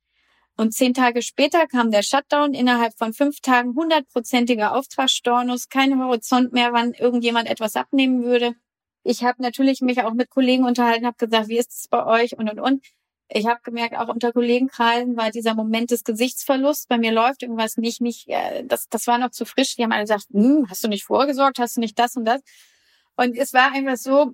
Und 0.58 0.74
zehn 0.74 0.94
Tage 0.94 1.22
später 1.22 1.68
kam 1.68 1.92
der 1.92 2.02
Shutdown, 2.02 2.56
innerhalb 2.56 2.98
von 2.98 3.14
fünf 3.14 3.42
Tagen 3.42 3.76
hundertprozentiger 3.76 4.76
Auftragsstornus, 4.76 5.70
kein 5.70 6.00
Horizont 6.02 6.52
mehr, 6.52 6.74
wann 6.74 6.94
irgendjemand 6.94 7.48
etwas 7.48 7.76
abnehmen 7.76 8.24
würde. 8.24 8.56
Ich 9.04 9.24
habe 9.24 9.42
natürlich 9.42 9.82
mich 9.82 10.02
auch 10.02 10.14
mit 10.14 10.30
Kollegen 10.32 10.66
unterhalten, 10.66 11.06
habe 11.06 11.18
gesagt, 11.18 11.48
wie 11.48 11.60
ist 11.60 11.72
es 11.72 11.88
bei 11.88 12.06
euch 12.06 12.38
und 12.38 12.50
und 12.50 12.60
und 12.60 12.86
ich 13.30 13.46
habe 13.48 13.60
gemerkt, 13.64 13.98
auch 13.98 14.08
unter 14.08 14.32
Kollegenkreisen 14.32 15.18
war 15.18 15.32
dieser 15.32 15.54
Moment 15.54 15.92
des 15.92 16.04
Gesichtsverlusts. 16.04 16.88
Bei 16.88 16.98
mir 16.98 17.12
läuft 17.12 17.44
irgendwas 17.44 17.78
nicht, 17.78 18.02
nicht, 18.02 18.28
äh, 18.30 18.64
das, 18.66 18.88
das 18.90 19.08
war 19.08 19.18
noch 19.18 19.32
zu 19.32 19.46
frisch. 19.46 19.76
Die 19.76 19.84
haben 19.84 19.92
alle 19.92 20.04
gesagt, 20.04 20.28
hm, 20.32 20.68
hast 20.70 20.84
du 20.84 20.88
nicht 20.88 21.04
vorgesorgt, 21.04 21.60
hast 21.60 21.78
du 21.78 21.82
nicht 21.82 22.00
das 22.00 22.16
und 22.16 22.26
das? 22.26 22.42
Und 23.18 23.38
es 23.38 23.54
war 23.54 23.72
einfach 23.74 23.98
so, 23.98 24.34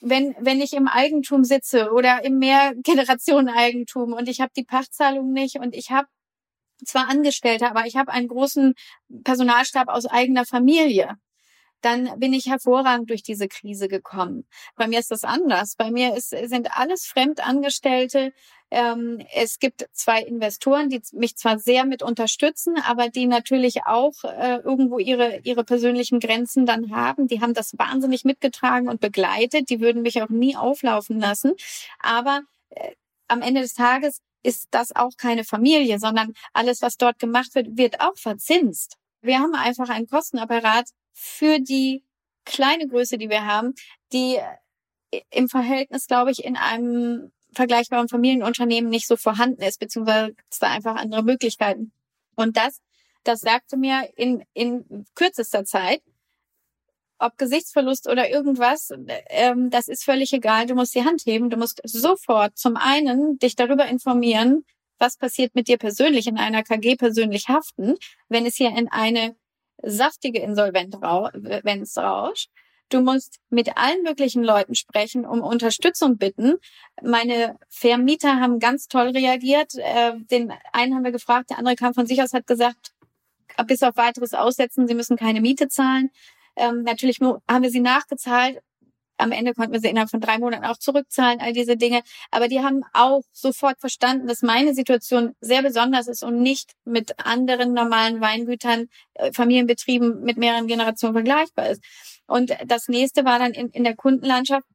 wenn, 0.00 0.34
wenn 0.38 0.60
ich 0.60 0.72
im 0.74 0.88
Eigentum 0.88 1.44
sitze 1.44 1.90
oder 1.92 2.24
im 2.24 2.38
Mehrgenerationeneigentum 2.38 4.12
und 4.12 4.28
ich 4.28 4.40
habe 4.40 4.52
die 4.56 4.64
Pachtzahlung 4.64 5.32
nicht 5.32 5.56
und 5.56 5.74
ich 5.74 5.90
habe 5.90 6.08
zwar 6.84 7.08
Angestellte, 7.08 7.68
aber 7.70 7.86
ich 7.86 7.96
habe 7.96 8.12
einen 8.12 8.28
großen 8.28 8.74
Personalstab 9.24 9.88
aus 9.88 10.06
eigener 10.06 10.44
Familie 10.44 11.16
dann 11.84 12.18
bin 12.18 12.32
ich 12.32 12.46
hervorragend 12.46 13.10
durch 13.10 13.22
diese 13.22 13.48
Krise 13.48 13.88
gekommen. 13.88 14.46
Bei 14.76 14.86
mir 14.86 14.98
ist 14.98 15.10
das 15.10 15.24
anders. 15.24 15.76
Bei 15.76 15.90
mir 15.90 16.16
ist, 16.16 16.30
sind 16.30 16.76
alles 16.76 17.06
Fremdangestellte. 17.06 18.32
Ähm, 18.70 19.24
es 19.34 19.58
gibt 19.58 19.86
zwei 19.92 20.22
Investoren, 20.22 20.88
die 20.88 21.02
mich 21.12 21.36
zwar 21.36 21.58
sehr 21.58 21.84
mit 21.84 22.02
unterstützen, 22.02 22.76
aber 22.86 23.08
die 23.08 23.26
natürlich 23.26 23.84
auch 23.84 24.24
äh, 24.24 24.56
irgendwo 24.64 24.98
ihre, 24.98 25.40
ihre 25.44 25.64
persönlichen 25.64 26.20
Grenzen 26.20 26.66
dann 26.66 26.94
haben. 26.94 27.28
Die 27.28 27.40
haben 27.40 27.54
das 27.54 27.78
wahnsinnig 27.78 28.24
mitgetragen 28.24 28.88
und 28.88 29.00
begleitet. 29.00 29.68
Die 29.70 29.80
würden 29.80 30.02
mich 30.02 30.22
auch 30.22 30.30
nie 30.30 30.56
auflaufen 30.56 31.20
lassen. 31.20 31.52
Aber 32.00 32.40
äh, 32.70 32.92
am 33.28 33.42
Ende 33.42 33.60
des 33.60 33.74
Tages 33.74 34.20
ist 34.42 34.68
das 34.70 34.94
auch 34.94 35.16
keine 35.16 35.44
Familie, 35.44 35.98
sondern 35.98 36.32
alles, 36.52 36.82
was 36.82 36.96
dort 36.96 37.18
gemacht 37.18 37.54
wird, 37.54 37.76
wird 37.76 38.00
auch 38.00 38.16
verzinst. 38.16 38.96
Wir 39.22 39.38
haben 39.38 39.54
einfach 39.54 39.88
einen 39.88 40.06
Kostenapparat, 40.06 40.90
für 41.14 41.60
die 41.60 42.04
kleine 42.44 42.86
Größe, 42.86 43.16
die 43.16 43.30
wir 43.30 43.46
haben, 43.46 43.74
die 44.12 44.36
äh, 45.10 45.20
im 45.30 45.48
Verhältnis, 45.48 46.06
glaube 46.06 46.30
ich, 46.30 46.44
in 46.44 46.56
einem 46.56 47.32
vergleichbaren 47.52 48.08
Familienunternehmen 48.08 48.90
nicht 48.90 49.06
so 49.06 49.16
vorhanden 49.16 49.62
ist, 49.62 49.78
beziehungsweise 49.78 50.34
es 50.50 50.58
da 50.58 50.68
einfach 50.68 50.96
andere 50.96 51.22
Möglichkeiten. 51.22 51.92
Und 52.34 52.56
das, 52.56 52.82
das 53.22 53.40
sagte 53.40 53.76
mir 53.76 54.10
in, 54.16 54.44
in 54.52 55.06
kürzester 55.14 55.64
Zeit, 55.64 56.02
ob 57.18 57.38
Gesichtsverlust 57.38 58.08
oder 58.08 58.28
irgendwas, 58.28 58.90
ähm, 59.28 59.70
das 59.70 59.86
ist 59.86 60.04
völlig 60.04 60.32
egal. 60.32 60.66
Du 60.66 60.74
musst 60.74 60.94
die 60.94 61.04
Hand 61.04 61.22
heben. 61.24 61.48
Du 61.48 61.56
musst 61.56 61.80
sofort 61.84 62.58
zum 62.58 62.76
einen 62.76 63.38
dich 63.38 63.54
darüber 63.54 63.86
informieren, 63.86 64.64
was 64.98 65.16
passiert 65.16 65.54
mit 65.54 65.68
dir 65.68 65.78
persönlich 65.78 66.26
in 66.26 66.38
einer 66.38 66.64
KG 66.64 66.96
persönlich 66.96 67.48
haften, 67.48 67.94
wenn 68.28 68.46
es 68.46 68.56
hier 68.56 68.76
in 68.76 68.88
eine 68.88 69.36
saftige 69.84 70.40
Insolvenz 70.40 70.96
rauscht. 71.96 72.50
Du 72.90 73.00
musst 73.00 73.40
mit 73.48 73.76
allen 73.76 74.02
möglichen 74.02 74.44
Leuten 74.44 74.74
sprechen, 74.74 75.24
um 75.24 75.40
Unterstützung 75.40 76.18
bitten. 76.18 76.56
Meine 77.02 77.56
Vermieter 77.68 78.40
haben 78.40 78.58
ganz 78.58 78.88
toll 78.88 79.08
reagiert. 79.08 79.74
Äh, 79.76 80.12
den 80.30 80.52
einen 80.72 80.94
haben 80.94 81.04
wir 81.04 81.12
gefragt, 81.12 81.50
der 81.50 81.58
andere 81.58 81.76
kam 81.76 81.94
von 81.94 82.06
sich 82.06 82.22
aus, 82.22 82.32
hat 82.32 82.46
gesagt, 82.46 82.92
bis 83.66 83.82
auf 83.82 83.96
weiteres 83.96 84.34
aussetzen, 84.34 84.86
sie 84.86 84.94
müssen 84.94 85.16
keine 85.16 85.40
Miete 85.40 85.68
zahlen. 85.68 86.10
Ähm, 86.56 86.82
natürlich 86.82 87.20
haben 87.20 87.62
wir 87.62 87.70
sie 87.70 87.80
nachgezahlt. 87.80 88.60
Am 89.16 89.32
Ende 89.32 89.54
konnten 89.54 89.72
wir 89.72 89.80
sie 89.80 89.88
innerhalb 89.88 90.10
von 90.10 90.20
drei 90.20 90.38
Monaten 90.38 90.64
auch 90.64 90.76
zurückzahlen, 90.76 91.40
all 91.40 91.52
diese 91.52 91.76
Dinge. 91.76 92.02
Aber 92.30 92.48
die 92.48 92.60
haben 92.60 92.82
auch 92.92 93.22
sofort 93.32 93.80
verstanden, 93.80 94.26
dass 94.26 94.42
meine 94.42 94.74
Situation 94.74 95.34
sehr 95.40 95.62
besonders 95.62 96.08
ist 96.08 96.24
und 96.24 96.42
nicht 96.42 96.72
mit 96.84 97.24
anderen 97.24 97.72
normalen 97.72 98.20
Weingütern, 98.20 98.86
äh, 99.14 99.32
Familienbetrieben 99.32 100.22
mit 100.22 100.36
mehreren 100.36 100.66
Generationen 100.66 101.14
vergleichbar 101.14 101.70
ist. 101.70 101.82
Und 102.26 102.52
das 102.66 102.88
nächste 102.88 103.24
war 103.24 103.38
dann 103.38 103.52
in, 103.52 103.68
in 103.68 103.84
der 103.84 103.96
Kundenlandschaft. 103.96 104.66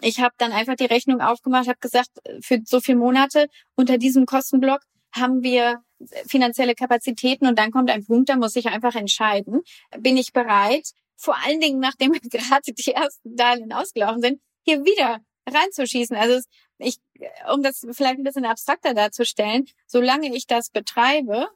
Ich 0.00 0.20
habe 0.20 0.34
dann 0.38 0.52
einfach 0.52 0.74
die 0.76 0.86
Rechnung 0.86 1.20
aufgemacht, 1.20 1.68
habe 1.68 1.78
gesagt, 1.80 2.10
für 2.40 2.60
so 2.64 2.80
viele 2.80 2.98
Monate 2.98 3.48
unter 3.74 3.98
diesem 3.98 4.26
Kostenblock 4.26 4.80
haben 5.14 5.42
wir 5.42 5.82
finanzielle 6.26 6.74
Kapazitäten 6.74 7.46
und 7.46 7.58
dann 7.58 7.70
kommt 7.70 7.90
ein 7.90 8.04
Punkt, 8.04 8.28
da 8.28 8.36
muss 8.36 8.56
ich 8.56 8.66
einfach 8.66 8.94
entscheiden, 8.94 9.60
bin 9.98 10.16
ich 10.16 10.32
bereit, 10.32 10.88
vor 11.22 11.36
allen 11.44 11.60
Dingen, 11.60 11.78
nachdem 11.78 12.12
gerade 12.30 12.72
die 12.72 12.92
ersten 12.92 13.36
Darlehen 13.36 13.72
ausgelaufen 13.72 14.20
sind, 14.20 14.40
hier 14.64 14.84
wieder 14.84 15.20
reinzuschießen. 15.48 16.16
Also 16.16 16.46
ich, 16.78 16.98
um 17.52 17.62
das 17.62 17.86
vielleicht 17.92 18.18
ein 18.18 18.24
bisschen 18.24 18.44
abstrakter 18.44 18.94
darzustellen, 18.94 19.66
solange 19.86 20.34
ich 20.34 20.46
das 20.46 20.70
betreibe, 20.70 21.48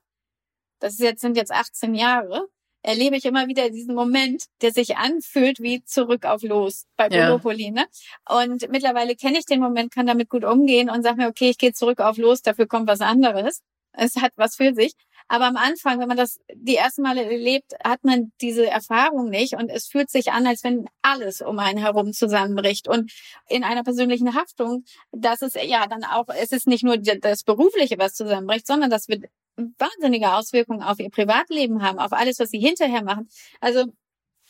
das 0.79 0.95
ist 0.95 1.01
jetzt, 1.01 1.21
sind 1.21 1.37
jetzt 1.37 1.53
18 1.53 1.95
Jahre, 1.95 2.49
erlebe 2.83 3.17
ich 3.17 3.25
immer 3.25 3.49
wieder 3.49 3.71
diesen 3.71 3.95
Moment, 3.95 4.45
der 4.63 4.71
sich 4.71 4.97
anfühlt 4.97 5.59
wie 5.61 5.83
zurück 5.83 6.25
auf 6.25 6.43
los 6.43 6.85
bei 6.97 7.09
Monopoly. 7.09 7.65
Ja. 7.65 7.71
Ne? 7.73 7.87
Und 8.29 8.71
mittlerweile 8.71 9.17
kenne 9.17 9.39
ich 9.39 9.47
den 9.47 9.61
Moment, 9.61 9.93
kann 9.93 10.07
damit 10.07 10.29
gut 10.29 10.45
umgehen 10.45 10.89
und 10.91 11.03
sage 11.03 11.17
mir, 11.17 11.29
okay, 11.29 11.51
ich 11.51 11.59
gehe 11.59 11.73
zurück 11.73 12.01
auf 12.01 12.17
los, 12.19 12.43
dafür 12.43 12.69
kommt 12.69 12.87
was 12.87 13.01
anderes. 13.01 13.63
Es 13.93 14.17
hat 14.17 14.33
was 14.37 14.55
für 14.57 14.75
sich. 14.75 14.93
Aber 15.29 15.47
am 15.47 15.57
Anfang, 15.57 15.99
wenn 15.99 16.09
man 16.09 16.17
das 16.17 16.39
die 16.55 16.77
ersten 16.77 17.03
Male 17.03 17.25
erlebt, 17.25 17.73
hat 17.85 18.05
man 18.05 18.33
diese 18.41 18.69
Erfahrung 18.69 19.29
nicht 19.29 19.55
und 19.55 19.71
es 19.71 19.87
fühlt 19.87 20.11
sich 20.11 20.31
an, 20.33 20.47
als 20.47 20.63
wenn 20.63 20.87
alles 21.03 21.41
um 21.41 21.59
einen 21.59 21.79
herum 21.79 22.13
zusammenbricht. 22.13 22.89
Und 22.89 23.13
in 23.49 23.65
einer 23.65 23.83
persönlichen 23.83 24.35
Haftung, 24.35 24.85
das 25.13 25.43
ist 25.43 25.57
ja 25.57 25.87
dann 25.87 26.05
auch, 26.05 26.27
es 26.29 26.53
ist 26.53 26.67
nicht 26.67 26.85
nur 26.85 26.97
das 26.99 27.43
Berufliche, 27.43 27.99
was 27.99 28.15
zusammenbricht, 28.15 28.67
sondern 28.67 28.91
das 28.91 29.09
wird 29.09 29.25
wahnsinnige 29.57 30.35
Auswirkungen 30.35 30.83
auf 30.83 31.01
ihr 31.01 31.11
Privatleben 31.11 31.83
haben, 31.83 31.99
auf 31.99 32.13
alles, 32.13 32.39
was 32.39 32.51
sie 32.51 32.61
hinterher 32.61 33.03
machen. 33.03 33.29
Also 33.61 33.87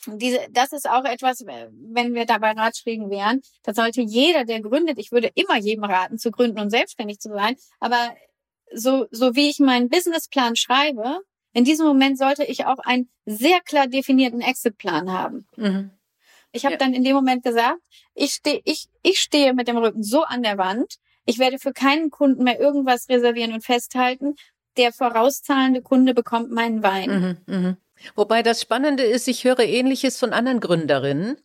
diese, 0.07 0.41
das 0.51 0.73
ist 0.73 0.89
auch 0.89 1.05
etwas, 1.05 1.45
wenn 1.47 2.15
wir 2.15 2.27
dabei 2.27 2.53
Ratschlägen 2.53 3.11
wären, 3.11 3.41
da 3.63 3.75
sollte 3.75 4.03
jeder, 4.03 4.45
der 4.45 4.61
gründet, 4.61 4.99
ich 4.99 5.11
würde 5.11 5.31
immer 5.35 5.59
jedem 5.59 5.85
raten, 5.85 6.19
zu 6.19 6.31
gründen 6.31 6.61
und 6.61 6.71
selbstständig 6.71 7.19
zu 7.19 7.31
sein, 7.31 7.57
aber 7.81 8.15
so, 8.73 9.07
so 9.11 9.35
wie 9.35 9.49
ich 9.49 9.59
meinen 9.59 9.89
Businessplan 9.89 10.57
schreibe, 10.57 11.21
in 11.53 11.65
diesem 11.65 11.87
Moment 11.87 12.19
sollte 12.19 12.45
ich 12.45 12.67
auch 12.67 12.79
einen 12.79 13.11
sehr 13.25 13.61
klar 13.61 13.87
definierten 13.87 14.41
Exitplan 14.41 15.11
haben. 15.11 15.47
Mhm. 15.57 15.91
Ich 16.53 16.65
habe 16.65 16.75
ja. 16.75 16.79
dann 16.79 16.95
in 16.95 17.05
dem 17.05 17.15
Moment 17.15 17.43
gesagt, 17.45 17.81
ich 18.15 18.33
stehe 18.33 18.61
ich, 18.65 18.87
ich 19.03 19.21
stehe 19.21 19.55
mit 19.55 19.69
dem 19.69 19.77
Rücken 19.77 20.03
so 20.03 20.23
an 20.23 20.43
der 20.43 20.59
Wand, 20.59 20.97
ich 21.27 21.39
werde 21.39 21.59
für 21.59 21.73
keinen 21.73 22.11
Kunden 22.11 22.45
mehr 22.45 22.61
irgendwas 22.61 23.09
reservieren 23.09 23.53
und 23.53 23.65
festhalten. 23.65 24.37
Der 24.77 24.93
vorauszahlende 24.93 25.83
Kunde 25.83 26.15
bekommt 26.15 26.51
meinen 26.51 26.83
Wein. 26.83 27.39
Mhm, 27.47 27.55
mh. 27.55 27.77
Wobei 28.15 28.43
das 28.43 28.61
Spannende 28.61 29.03
ist, 29.03 29.27
ich 29.27 29.45
höre 29.45 29.61
Ähnliches 29.61 30.19
von 30.19 30.33
anderen 30.33 30.61
Gründerinnen 30.61 31.39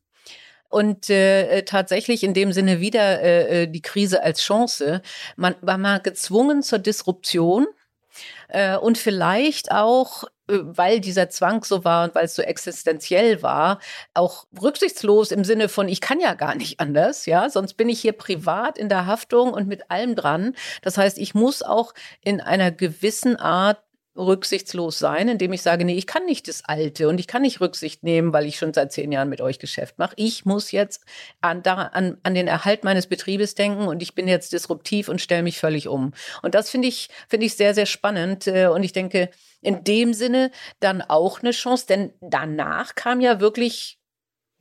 und 0.72 1.10
äh, 1.10 1.60
äh, 1.60 1.64
tatsächlich 1.64 2.24
in 2.24 2.34
dem 2.34 2.52
Sinne 2.54 2.80
wieder 2.80 3.22
äh, 3.22 3.64
äh, 3.64 3.68
die 3.68 3.82
Krise 3.82 4.24
als 4.24 4.42
Chance. 4.42 5.02
Man 5.36 5.56
war 5.62 5.78
mal 5.78 6.00
gezwungen 6.00 6.64
zur 6.64 6.80
Disruption 6.80 7.68
äh, 8.48 8.78
und 8.78 8.98
vielleicht 8.98 9.72
auch 9.72 10.24
äh, 10.52 10.60
weil 10.64 11.00
dieser 11.00 11.30
Zwang 11.30 11.64
so 11.64 11.84
war 11.84 12.06
und 12.06 12.16
weil 12.16 12.26
es 12.26 12.36
so 12.36 12.42
existenziell 12.42 13.42
war, 13.42 13.80
auch 14.14 14.46
rücksichtslos 14.62 15.32
im 15.32 15.44
Sinne 15.44 15.70
von, 15.70 15.88
ich 15.88 16.02
kann 16.02 16.20
ja 16.20 16.34
gar 16.34 16.56
nicht 16.56 16.80
anders, 16.80 17.26
ja, 17.26 17.50
sonst 17.50 17.76
bin 17.76 17.90
ich 17.90 18.02
hier 18.02 18.14
privat 18.14 18.78
in 18.78 18.90
der 18.90 19.06
Haftung 19.06 19.54
und 19.54 19.68
mit 19.68 19.90
allem 19.90 20.16
dran. 20.16 20.56
Das 20.82 20.98
heißt, 20.98 21.18
ich 21.18 21.34
muss 21.34 21.62
auch 21.64 21.94
in 22.24 22.42
einer 22.42 22.72
gewissen 22.72 23.36
Art 23.38 23.82
rücksichtslos 24.16 25.00
sein, 25.00 25.30
indem 25.30 25.54
ich 25.54 25.62
sage, 25.62 25.86
nee, 25.86 25.96
ich 25.96 26.06
kann 26.06 26.26
nicht 26.26 26.48
das 26.48 26.66
Alte 26.66 27.08
und 27.08 27.20
ich 27.20 27.28
kann 27.28 27.44
nicht 27.44 27.62
Rücksicht 27.62 28.04
nehmen, 28.04 28.34
weil 28.34 28.46
ich 28.46 28.58
schon 28.58 28.74
seit 28.74 28.92
zehn 28.92 29.12
Jahren 29.12 29.30
mit 29.30 29.40
euch 29.40 29.58
Geschäft 29.58 29.98
mache. 30.00 30.14
Ich 30.18 30.46
muss 30.46 30.72
jetzt 30.72 31.06
an, 31.40 31.62
an, 31.64 32.18
an 32.22 32.34
den 32.34 32.48
Erhalt 32.48 32.84
meines 32.84 33.08
Betriebes 33.08 33.56
denken 33.56 33.88
und 33.88 34.02
ich 34.02 34.14
bin 34.14 34.28
jetzt 34.28 34.52
disruptiv 34.52 35.08
und 35.08 35.22
stelle 35.22 35.44
mich 35.44 35.60
völlig 35.60 35.88
um. 35.88 36.14
Und 36.42 36.56
das 36.56 36.70
finde 36.70 36.90
ich, 36.90 37.10
finde 37.30 37.46
ich 37.46 37.56
sehr, 37.56 37.74
sehr 37.74 37.86
spannend. 37.86 38.48
Äh, 38.48 38.68
und 38.68 38.84
ich 38.84 38.92
denke, 38.92 39.30
in 39.62 39.84
dem 39.84 40.14
Sinne 40.14 40.52
dann 40.80 41.02
auch 41.02 41.40
eine 41.42 41.52
Chance, 41.52 41.86
denn 41.88 42.14
danach 42.20 42.96
kam 42.96 43.22
ja 43.22 43.40
wirklich 43.40 44.01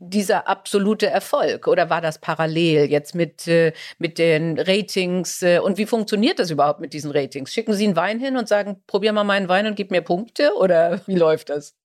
dieser 0.01 0.49
absolute 0.49 1.07
Erfolg 1.07 1.69
oder 1.69 1.91
war 1.91 2.01
das 2.01 2.19
parallel 2.19 2.91
jetzt 2.91 3.15
mit, 3.15 3.47
äh, 3.47 3.73
mit 3.99 4.19
den 4.19 4.59
Ratings 4.59 5.43
äh, 5.43 5.59
und 5.59 5.77
wie 5.77 5.87
funktioniert 5.87 6.39
das 6.39 6.51
überhaupt 6.51 6.81
mit 6.81 6.95
diesen 6.95 7.11
Ratings? 7.11 7.53
Schicken 7.53 7.75
Sie 7.75 7.85
einen 7.85 7.97
Wein 7.97 8.19
hin 8.19 8.37
und 8.37 8.49
sagen, 8.49 8.83
probier 8.87 9.13
mal 9.13 9.25
meinen 9.25 9.49
Wein 9.49 9.67
und 9.67 9.77
gib 9.77 9.91
mir 9.91 10.01
Punkte 10.01 10.55
oder 10.57 11.03
wie 11.07 11.17
läuft 11.17 11.51
das? 11.51 11.77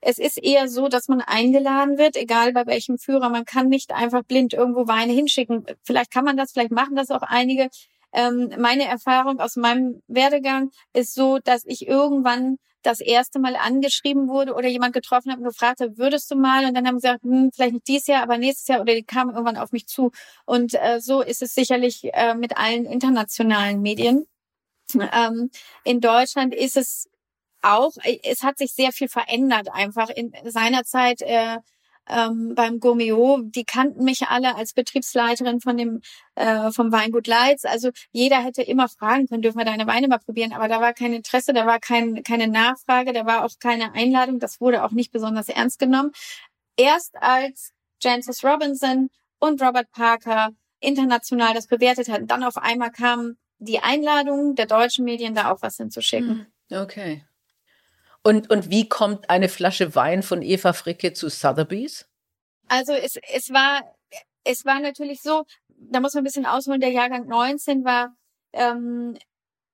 Es 0.00 0.18
ist 0.18 0.42
eher 0.42 0.66
so, 0.66 0.88
dass 0.88 1.06
man 1.06 1.20
eingeladen 1.20 1.96
wird, 1.96 2.16
egal 2.16 2.52
bei 2.52 2.66
welchem 2.66 2.98
Führer. 2.98 3.28
Man 3.28 3.44
kann 3.44 3.68
nicht 3.68 3.92
einfach 3.92 4.24
blind 4.24 4.52
irgendwo 4.52 4.88
Weine 4.88 5.12
hinschicken. 5.12 5.64
Vielleicht 5.84 6.10
kann 6.10 6.24
man 6.24 6.36
das, 6.36 6.52
vielleicht 6.52 6.72
machen 6.72 6.96
das 6.96 7.10
auch 7.10 7.22
einige. 7.22 7.68
Ähm, 8.12 8.50
meine 8.58 8.84
Erfahrung 8.84 9.38
aus 9.38 9.56
meinem 9.56 10.02
Werdegang 10.08 10.70
ist 10.92 11.14
so, 11.14 11.38
dass 11.38 11.64
ich 11.64 11.86
irgendwann 11.86 12.58
das 12.82 13.00
erste 13.00 13.38
Mal 13.38 13.56
angeschrieben 13.56 14.28
wurde 14.28 14.54
oder 14.54 14.68
jemand 14.68 14.92
getroffen 14.92 15.30
hat 15.30 15.38
und 15.38 15.44
gefragt 15.44 15.80
hat, 15.80 15.98
würdest 15.98 16.30
du 16.30 16.36
mal? 16.36 16.64
Und 16.66 16.74
dann 16.74 16.86
haben 16.86 16.98
sie 16.98 17.08
gesagt, 17.08 17.22
hm, 17.24 17.50
vielleicht 17.54 17.74
nicht 17.74 17.88
dieses 17.88 18.06
Jahr, 18.06 18.22
aber 18.22 18.38
nächstes 18.38 18.68
Jahr 18.68 18.80
oder 18.80 18.94
die 18.94 19.04
kamen 19.04 19.30
irgendwann 19.30 19.56
auf 19.56 19.72
mich 19.72 19.86
zu. 19.86 20.10
Und 20.44 20.74
äh, 20.74 21.00
so 21.00 21.22
ist 21.22 21.42
es 21.42 21.54
sicherlich 21.54 22.12
äh, 22.12 22.34
mit 22.34 22.56
allen 22.56 22.84
internationalen 22.84 23.80
Medien. 23.82 24.26
Ähm, 24.94 25.50
in 25.84 26.00
Deutschland 26.00 26.54
ist 26.54 26.76
es 26.76 27.08
auch, 27.62 27.92
es 28.22 28.42
hat 28.42 28.58
sich 28.58 28.74
sehr 28.74 28.92
viel 28.92 29.08
verändert 29.08 29.68
einfach. 29.72 30.10
In 30.10 30.32
seiner 30.44 30.84
Zeit 30.84 31.22
äh, 31.22 31.58
ähm, 32.08 32.54
beim 32.54 32.80
Gourmeo, 32.80 33.40
die 33.42 33.64
kannten 33.64 34.04
mich 34.04 34.22
alle 34.28 34.56
als 34.56 34.72
Betriebsleiterin 34.72 35.60
von 35.60 35.76
dem 35.76 36.00
äh, 36.34 36.70
vom 36.72 36.90
Weingut 36.92 37.26
Leitz. 37.26 37.64
Also 37.64 37.90
jeder 38.10 38.42
hätte 38.42 38.62
immer 38.62 38.88
fragen 38.88 39.26
können, 39.28 39.42
dürfen 39.42 39.58
wir 39.58 39.64
deine 39.64 39.86
Weine 39.86 40.08
mal 40.08 40.18
probieren, 40.18 40.52
aber 40.52 40.68
da 40.68 40.80
war 40.80 40.92
kein 40.92 41.12
Interesse, 41.12 41.52
da 41.52 41.66
war 41.66 41.78
kein, 41.78 42.22
keine 42.22 42.48
Nachfrage, 42.48 43.12
da 43.12 43.26
war 43.26 43.44
auch 43.44 43.52
keine 43.60 43.92
Einladung, 43.94 44.38
das 44.38 44.60
wurde 44.60 44.84
auch 44.84 44.92
nicht 44.92 45.12
besonders 45.12 45.48
ernst 45.48 45.78
genommen. 45.78 46.12
Erst 46.76 47.16
als 47.16 47.72
Jancis 48.00 48.44
Robinson 48.44 49.10
und 49.38 49.62
Robert 49.62 49.90
Parker 49.92 50.50
international 50.80 51.54
das 51.54 51.66
bewertet 51.66 52.08
hatten, 52.08 52.26
dann 52.26 52.42
auf 52.42 52.56
einmal 52.56 52.90
kam 52.90 53.36
die 53.58 53.78
Einladung 53.78 54.56
der 54.56 54.66
deutschen 54.66 55.04
Medien, 55.04 55.34
da 55.34 55.52
auch 55.52 55.62
was 55.62 55.76
hinzuschicken. 55.76 56.46
Hm, 56.68 56.78
okay. 56.82 57.24
Und, 58.22 58.50
und 58.50 58.70
wie 58.70 58.88
kommt 58.88 59.28
eine 59.30 59.48
Flasche 59.48 59.94
Wein 59.94 60.22
von 60.22 60.42
Eva 60.42 60.72
Fricke 60.72 61.12
zu 61.12 61.28
Sotheby's? 61.28 62.06
Also 62.68 62.92
es, 62.92 63.18
es 63.32 63.50
war, 63.50 63.82
es 64.44 64.64
war 64.64 64.80
natürlich 64.80 65.20
so, 65.22 65.44
da 65.68 66.00
muss 66.00 66.14
man 66.14 66.22
ein 66.22 66.24
bisschen 66.24 66.46
ausholen, 66.46 66.80
der 66.80 66.90
Jahrgang 66.90 67.26
19 67.26 67.84
war 67.84 68.14
ähm, 68.52 69.18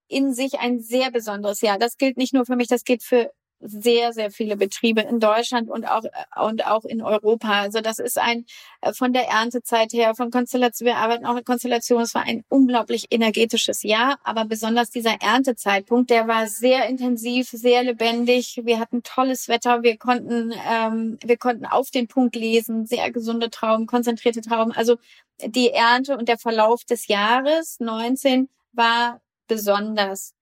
in 0.08 0.32
sich 0.32 0.58
ein 0.58 0.80
sehr 0.80 1.10
besonderes 1.10 1.60
Jahr. 1.60 1.78
Das 1.78 1.96
gilt 1.96 2.16
nicht 2.16 2.32
nur 2.32 2.46
für 2.46 2.56
mich, 2.56 2.68
das 2.68 2.84
gilt 2.84 3.02
für 3.02 3.30
sehr, 3.60 4.12
sehr 4.12 4.30
viele 4.30 4.56
Betriebe 4.56 5.00
in 5.00 5.20
Deutschland 5.20 5.68
und 5.68 5.86
auch, 5.86 6.04
und 6.40 6.66
auch 6.66 6.84
in 6.84 7.02
Europa. 7.02 7.60
Also 7.60 7.80
das 7.80 7.98
ist 7.98 8.18
ein, 8.18 8.44
äh, 8.80 8.92
von 8.92 9.12
der 9.12 9.28
Erntezeit 9.28 9.92
her, 9.92 10.14
von 10.14 10.30
Konstellation, 10.30 10.86
wir 10.86 10.96
arbeiten 10.96 11.26
auch 11.26 11.34
mit 11.34 11.46
Konstellation, 11.46 12.02
es 12.02 12.14
war 12.14 12.22
ein 12.22 12.44
unglaublich 12.48 13.06
energetisches 13.10 13.82
Jahr, 13.82 14.18
aber 14.22 14.44
besonders 14.44 14.90
dieser 14.90 15.20
Erntezeitpunkt, 15.20 16.10
der 16.10 16.28
war 16.28 16.46
sehr 16.46 16.88
intensiv, 16.88 17.48
sehr 17.50 17.82
lebendig. 17.82 18.60
Wir 18.64 18.78
hatten 18.78 19.02
tolles 19.02 19.48
Wetter, 19.48 19.82
wir 19.82 19.96
konnten, 19.96 20.52
ähm, 20.70 21.18
wir 21.24 21.36
konnten 21.36 21.66
auf 21.66 21.90
den 21.90 22.08
Punkt 22.08 22.36
lesen, 22.36 22.86
sehr 22.86 23.10
gesunde 23.10 23.50
Trauben, 23.50 23.86
konzentrierte 23.86 24.40
Trauben. 24.40 24.72
Also 24.72 24.96
die 25.44 25.70
Ernte 25.70 26.16
und 26.16 26.28
der 26.28 26.38
Verlauf 26.38 26.84
des 26.84 27.08
Jahres 27.08 27.78
19 27.80 28.48
war 28.72 29.20
besonders. 29.46 30.34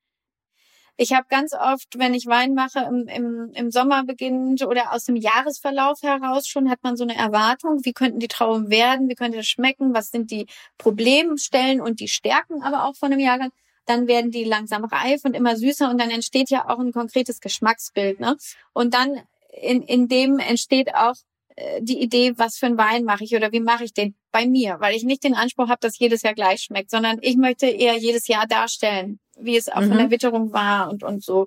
Ich 0.98 1.12
habe 1.12 1.26
ganz 1.28 1.52
oft, 1.52 1.98
wenn 1.98 2.14
ich 2.14 2.26
Wein 2.26 2.54
mache, 2.54 2.78
im, 2.78 3.06
im, 3.06 3.52
im 3.52 3.70
Sommer 3.70 4.04
beginnend 4.04 4.62
oder 4.62 4.92
aus 4.92 5.04
dem 5.04 5.16
Jahresverlauf 5.16 6.02
heraus 6.02 6.48
schon, 6.48 6.70
hat 6.70 6.82
man 6.82 6.96
so 6.96 7.04
eine 7.04 7.16
Erwartung, 7.16 7.84
wie 7.84 7.92
könnten 7.92 8.18
die 8.18 8.28
Trauben 8.28 8.70
werden, 8.70 9.08
wie 9.08 9.14
könnte 9.14 9.36
das 9.36 9.46
schmecken, 9.46 9.92
was 9.92 10.10
sind 10.10 10.30
die 10.30 10.46
Problemstellen 10.78 11.82
und 11.82 12.00
die 12.00 12.08
Stärken 12.08 12.62
aber 12.62 12.84
auch 12.84 12.96
von 12.96 13.12
einem 13.12 13.20
Jahrgang. 13.20 13.50
Dann 13.84 14.08
werden 14.08 14.30
die 14.30 14.44
langsam 14.44 14.84
reif 14.84 15.24
und 15.24 15.34
immer 15.34 15.56
süßer 15.56 15.90
und 15.90 16.00
dann 16.00 16.10
entsteht 16.10 16.48
ja 16.50 16.68
auch 16.68 16.78
ein 16.78 16.92
konkretes 16.92 17.40
Geschmacksbild. 17.40 18.18
Ne? 18.18 18.36
Und 18.72 18.94
dann 18.94 19.20
in, 19.52 19.82
in 19.82 20.08
dem 20.08 20.38
entsteht 20.38 20.94
auch 20.94 21.14
äh, 21.56 21.82
die 21.82 22.00
Idee, 22.00 22.32
was 22.36 22.56
für 22.56 22.66
einen 22.66 22.78
Wein 22.78 23.04
mache 23.04 23.24
ich 23.24 23.36
oder 23.36 23.52
wie 23.52 23.60
mache 23.60 23.84
ich 23.84 23.92
den 23.92 24.14
bei 24.32 24.46
mir, 24.46 24.76
weil 24.80 24.94
ich 24.94 25.04
nicht 25.04 25.24
den 25.24 25.34
Anspruch 25.34 25.68
habe, 25.68 25.80
dass 25.80 25.98
jedes 25.98 26.22
Jahr 26.22 26.34
gleich 26.34 26.62
schmeckt, 26.62 26.90
sondern 26.90 27.18
ich 27.20 27.36
möchte 27.36 27.66
eher 27.66 27.96
jedes 27.96 28.28
Jahr 28.28 28.46
darstellen, 28.46 29.20
wie 29.36 29.56
es 29.56 29.68
auch 29.68 29.80
mhm. 29.80 29.88
von 29.88 29.98
der 29.98 30.10
Witterung 30.10 30.52
war 30.52 30.90
und, 30.90 31.02
und 31.02 31.24
so. 31.24 31.46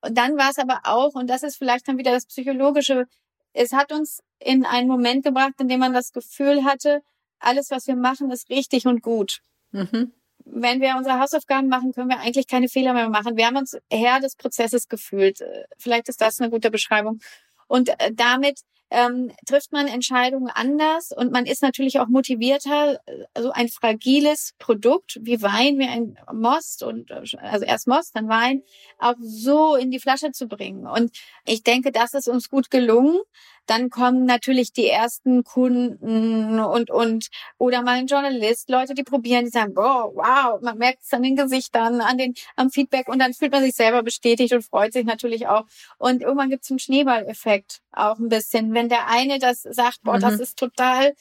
Und 0.00 0.16
dann 0.16 0.36
war 0.36 0.50
es 0.50 0.58
aber 0.58 0.80
auch, 0.84 1.14
und 1.14 1.28
das 1.28 1.42
ist 1.42 1.56
vielleicht 1.56 1.88
dann 1.88 1.98
wieder 1.98 2.12
das 2.12 2.26
Psychologische, 2.26 3.06
es 3.52 3.72
hat 3.72 3.92
uns 3.92 4.20
in 4.38 4.64
einen 4.64 4.88
Moment 4.88 5.24
gebracht, 5.24 5.54
in 5.58 5.68
dem 5.68 5.80
man 5.80 5.92
das 5.92 6.12
Gefühl 6.12 6.64
hatte, 6.64 7.00
alles, 7.38 7.70
was 7.70 7.86
wir 7.86 7.96
machen, 7.96 8.30
ist 8.30 8.50
richtig 8.50 8.86
und 8.86 9.02
gut. 9.02 9.40
Mhm. 9.72 10.12
Wenn 10.44 10.80
wir 10.80 10.96
unsere 10.96 11.18
Hausaufgaben 11.18 11.68
machen, 11.68 11.92
können 11.92 12.08
wir 12.08 12.20
eigentlich 12.20 12.46
keine 12.46 12.68
Fehler 12.68 12.92
mehr 12.92 13.08
machen. 13.08 13.36
Wir 13.36 13.46
haben 13.46 13.56
uns 13.56 13.76
Herr 13.90 14.20
des 14.20 14.36
Prozesses 14.36 14.88
gefühlt. 14.88 15.42
Vielleicht 15.76 16.08
ist 16.08 16.20
das 16.20 16.40
eine 16.40 16.50
gute 16.50 16.70
Beschreibung. 16.70 17.18
Und 17.66 17.88
äh, 17.88 18.12
damit 18.14 18.60
ähm, 18.90 19.32
trifft 19.46 19.72
man 19.72 19.88
Entscheidungen 19.88 20.50
anders 20.54 21.10
und 21.12 21.32
man 21.32 21.46
ist 21.46 21.62
natürlich 21.62 21.98
auch 21.98 22.06
motivierter, 22.06 23.00
so 23.36 23.50
ein 23.50 23.68
fragiles 23.68 24.54
Produkt 24.58 25.18
wie 25.22 25.42
Wein, 25.42 25.78
wie 25.78 25.86
ein 25.86 26.16
Most 26.32 26.82
und 26.82 27.10
also 27.10 27.64
erst 27.64 27.88
Most, 27.88 28.14
dann 28.14 28.28
Wein, 28.28 28.62
auch 28.98 29.14
so 29.20 29.76
in 29.76 29.90
die 29.90 29.98
Flasche 29.98 30.30
zu 30.32 30.46
bringen. 30.46 30.86
Und 30.86 31.10
ich 31.44 31.62
denke, 31.62 31.90
das 31.92 32.14
ist 32.14 32.28
uns 32.28 32.48
gut 32.48 32.70
gelungen. 32.70 33.18
Dann 33.66 33.90
kommen 33.90 34.24
natürlich 34.24 34.72
die 34.72 34.88
ersten 34.88 35.44
Kunden 35.44 36.60
und, 36.60 36.90
und, 36.90 37.28
oder 37.58 37.82
mal 37.82 37.96
ein 37.96 38.06
Journalist, 38.06 38.70
Leute, 38.70 38.94
die 38.94 39.02
probieren, 39.02 39.44
die 39.44 39.50
sagen, 39.50 39.74
boah, 39.74 40.12
wow, 40.14 40.60
man 40.60 40.78
merkt 40.78 41.02
es 41.02 41.12
an 41.12 41.22
den 41.22 41.36
Gesichtern, 41.36 42.00
an 42.00 42.18
den, 42.18 42.34
am 42.56 42.70
Feedback 42.70 43.08
und 43.08 43.18
dann 43.18 43.34
fühlt 43.34 43.52
man 43.52 43.62
sich 43.62 43.74
selber 43.74 44.02
bestätigt 44.02 44.52
und 44.52 44.62
freut 44.62 44.92
sich 44.92 45.04
natürlich 45.04 45.48
auch. 45.48 45.64
Und 45.98 46.22
irgendwann 46.22 46.50
gibt 46.50 46.64
es 46.64 46.70
einen 46.70 46.78
Schneeballeffekt 46.78 47.80
auch 47.92 48.18
ein 48.18 48.28
bisschen. 48.28 48.72
Wenn 48.74 48.88
der 48.88 49.08
eine 49.08 49.38
das 49.38 49.62
sagt, 49.62 50.02
boah, 50.02 50.16
mhm. 50.16 50.20
das 50.20 50.40
ist 50.40 50.58
total 50.58 51.14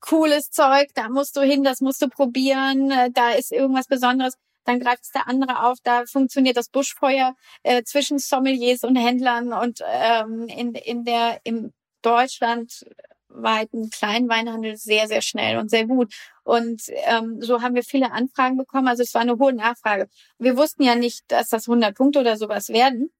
cooles 0.00 0.50
Zeug, 0.50 0.88
da 0.94 1.08
musst 1.08 1.36
du 1.36 1.42
hin, 1.42 1.62
das 1.62 1.80
musst 1.80 2.00
du 2.02 2.08
probieren, 2.08 2.90
äh, 2.90 3.10
da 3.12 3.30
ist 3.30 3.52
irgendwas 3.52 3.86
Besonderes 3.86 4.36
dann 4.64 4.80
greift 4.80 5.04
es 5.04 5.10
der 5.10 5.26
andere 5.26 5.64
auf. 5.64 5.78
Da 5.82 6.04
funktioniert 6.06 6.56
das 6.56 6.68
Buschfeuer 6.68 7.34
äh, 7.62 7.82
zwischen 7.82 8.18
Sommeliers 8.18 8.84
und 8.84 8.96
Händlern 8.96 9.52
und 9.52 9.80
ähm, 9.86 10.46
in, 10.48 10.74
in 10.74 11.04
der 11.04 11.40
im 11.44 11.72
deutschlandweiten 12.02 13.90
Kleinweinhandel 13.90 14.76
sehr, 14.76 15.08
sehr 15.08 15.22
schnell 15.22 15.58
und 15.58 15.70
sehr 15.70 15.86
gut. 15.86 16.14
Und 16.42 16.82
ähm, 17.06 17.40
so 17.40 17.62
haben 17.62 17.74
wir 17.74 17.84
viele 17.84 18.12
Anfragen 18.12 18.56
bekommen. 18.56 18.88
Also 18.88 19.02
es 19.02 19.14
war 19.14 19.22
eine 19.22 19.38
hohe 19.38 19.52
Nachfrage. 19.52 20.08
Wir 20.38 20.56
wussten 20.56 20.82
ja 20.82 20.94
nicht, 20.94 21.22
dass 21.28 21.48
das 21.48 21.68
100 21.68 21.94
Punkte 21.94 22.20
oder 22.20 22.36
sowas 22.36 22.68
werden. 22.70 23.10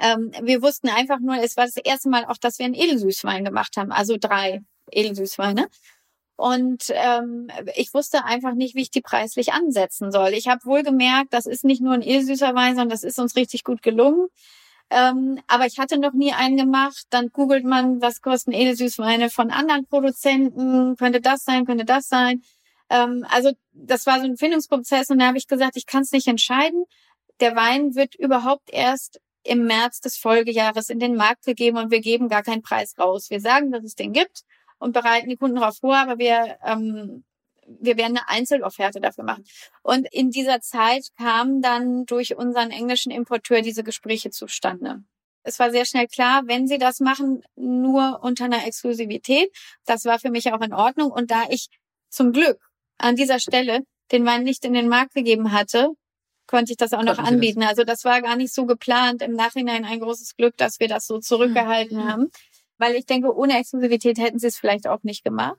Ähm, 0.00 0.32
wir 0.42 0.62
wussten 0.62 0.88
einfach 0.88 1.20
nur, 1.20 1.36
es 1.36 1.56
war 1.56 1.64
das 1.64 1.76
erste 1.76 2.08
Mal 2.08 2.24
auch, 2.24 2.38
dass 2.38 2.58
wir 2.58 2.66
einen 2.66 2.74
Edelsüßwein 2.74 3.44
gemacht 3.44 3.76
haben, 3.76 3.92
also 3.92 4.16
drei 4.18 4.62
Edelsüßweine. 4.90 5.68
Und 6.36 6.84
ähm, 6.90 7.48
ich 7.76 7.94
wusste 7.94 8.24
einfach 8.24 8.54
nicht, 8.54 8.74
wie 8.74 8.82
ich 8.82 8.90
die 8.90 9.00
preislich 9.00 9.52
ansetzen 9.52 10.12
soll. 10.12 10.34
Ich 10.34 10.48
habe 10.48 10.64
wohl 10.64 10.82
gemerkt, 10.82 11.32
das 11.32 11.46
ist 11.46 11.64
nicht 11.64 11.80
nur 11.80 11.94
ein 11.94 12.02
edelsüßer 12.02 12.54
Wein, 12.54 12.74
sondern 12.74 12.90
das 12.90 13.04
ist 13.04 13.18
uns 13.18 13.36
richtig 13.36 13.64
gut 13.64 13.82
gelungen. 13.82 14.28
Ähm, 14.90 15.40
aber 15.48 15.66
ich 15.66 15.78
hatte 15.78 15.98
noch 15.98 16.12
nie 16.12 16.32
einen 16.32 16.56
gemacht. 16.56 17.06
Dann 17.10 17.30
googelt 17.30 17.64
man, 17.64 18.00
was 18.00 18.20
kosten 18.20 18.52
Edelsüßweine 18.52 19.30
von 19.30 19.50
anderen 19.50 19.86
Produzenten. 19.86 20.96
Könnte 20.96 21.20
das 21.20 21.44
sein, 21.44 21.64
könnte 21.64 21.84
das 21.84 22.08
sein. 22.08 22.42
Ähm, 22.90 23.26
also 23.30 23.52
das 23.72 24.06
war 24.06 24.20
so 24.20 24.26
ein 24.26 24.36
Findungsprozess 24.36 25.10
und 25.10 25.18
da 25.18 25.26
habe 25.26 25.38
ich 25.38 25.48
gesagt, 25.48 25.76
ich 25.76 25.86
kann 25.86 26.02
es 26.02 26.12
nicht 26.12 26.28
entscheiden. 26.28 26.84
Der 27.40 27.56
Wein 27.56 27.94
wird 27.94 28.14
überhaupt 28.14 28.70
erst 28.72 29.20
im 29.42 29.64
März 29.66 30.00
des 30.00 30.16
Folgejahres 30.18 30.90
in 30.90 30.98
den 30.98 31.16
Markt 31.16 31.44
gegeben 31.44 31.78
und 31.78 31.90
wir 31.90 32.00
geben 32.00 32.28
gar 32.28 32.42
keinen 32.42 32.62
Preis 32.62 32.94
raus. 32.98 33.30
Wir 33.30 33.40
sagen, 33.40 33.70
dass 33.72 33.84
es 33.84 33.94
den 33.94 34.12
gibt 34.12 34.42
und 34.78 34.92
bereiten 34.92 35.28
die 35.28 35.36
Kunden 35.36 35.56
darauf 35.56 35.78
vor, 35.78 35.96
aber 35.96 36.18
wir 36.18 36.58
ähm, 36.64 37.24
wir 37.66 37.96
werden 37.96 38.16
eine 38.16 38.28
Einzelofferte 38.28 39.00
dafür 39.00 39.24
machen. 39.24 39.44
Und 39.82 40.06
in 40.12 40.30
dieser 40.30 40.60
Zeit 40.60 41.08
kamen 41.18 41.62
dann 41.62 42.06
durch 42.06 42.36
unseren 42.36 42.70
englischen 42.70 43.10
Importeur 43.12 43.62
diese 43.62 43.84
Gespräche 43.84 44.30
zustande. 44.30 45.02
Es 45.42 45.58
war 45.58 45.70
sehr 45.70 45.84
schnell 45.84 46.08
klar, 46.08 46.42
wenn 46.46 46.66
sie 46.66 46.78
das 46.78 46.98
machen, 47.00 47.42
nur 47.54 48.20
unter 48.22 48.46
einer 48.46 48.66
Exklusivität. 48.66 49.48
Das 49.84 50.04
war 50.04 50.18
für 50.18 50.30
mich 50.30 50.52
auch 50.52 50.60
in 50.60 50.72
Ordnung. 50.72 51.10
Und 51.10 51.30
da 51.30 51.44
ich 51.48 51.68
zum 52.08 52.32
Glück 52.32 52.58
an 52.98 53.14
dieser 53.14 53.38
Stelle 53.38 53.82
den 54.10 54.24
Wein 54.24 54.42
nicht 54.42 54.64
in 54.64 54.72
den 54.72 54.88
Markt 54.88 55.14
gegeben 55.14 55.52
hatte, 55.52 55.90
konnte 56.46 56.72
ich 56.72 56.76
das 56.76 56.92
auch 56.92 57.02
noch 57.02 57.18
anbieten. 57.18 57.62
Also 57.62 57.84
das 57.84 58.04
war 58.04 58.22
gar 58.22 58.36
nicht 58.36 58.52
so 58.52 58.66
geplant. 58.66 59.22
Im 59.22 59.32
Nachhinein 59.32 59.84
ein 59.84 60.00
großes 60.00 60.36
Glück, 60.36 60.56
dass 60.56 60.80
wir 60.80 60.88
das 60.88 61.06
so 61.06 61.18
zurückgehalten 61.18 61.98
mhm. 61.98 62.08
haben. 62.08 62.30
Weil 62.78 62.94
ich 62.94 63.06
denke, 63.06 63.34
ohne 63.34 63.58
Exklusivität 63.58 64.18
hätten 64.18 64.38
sie 64.38 64.48
es 64.48 64.58
vielleicht 64.58 64.86
auch 64.86 65.02
nicht 65.02 65.24
gemacht. 65.24 65.58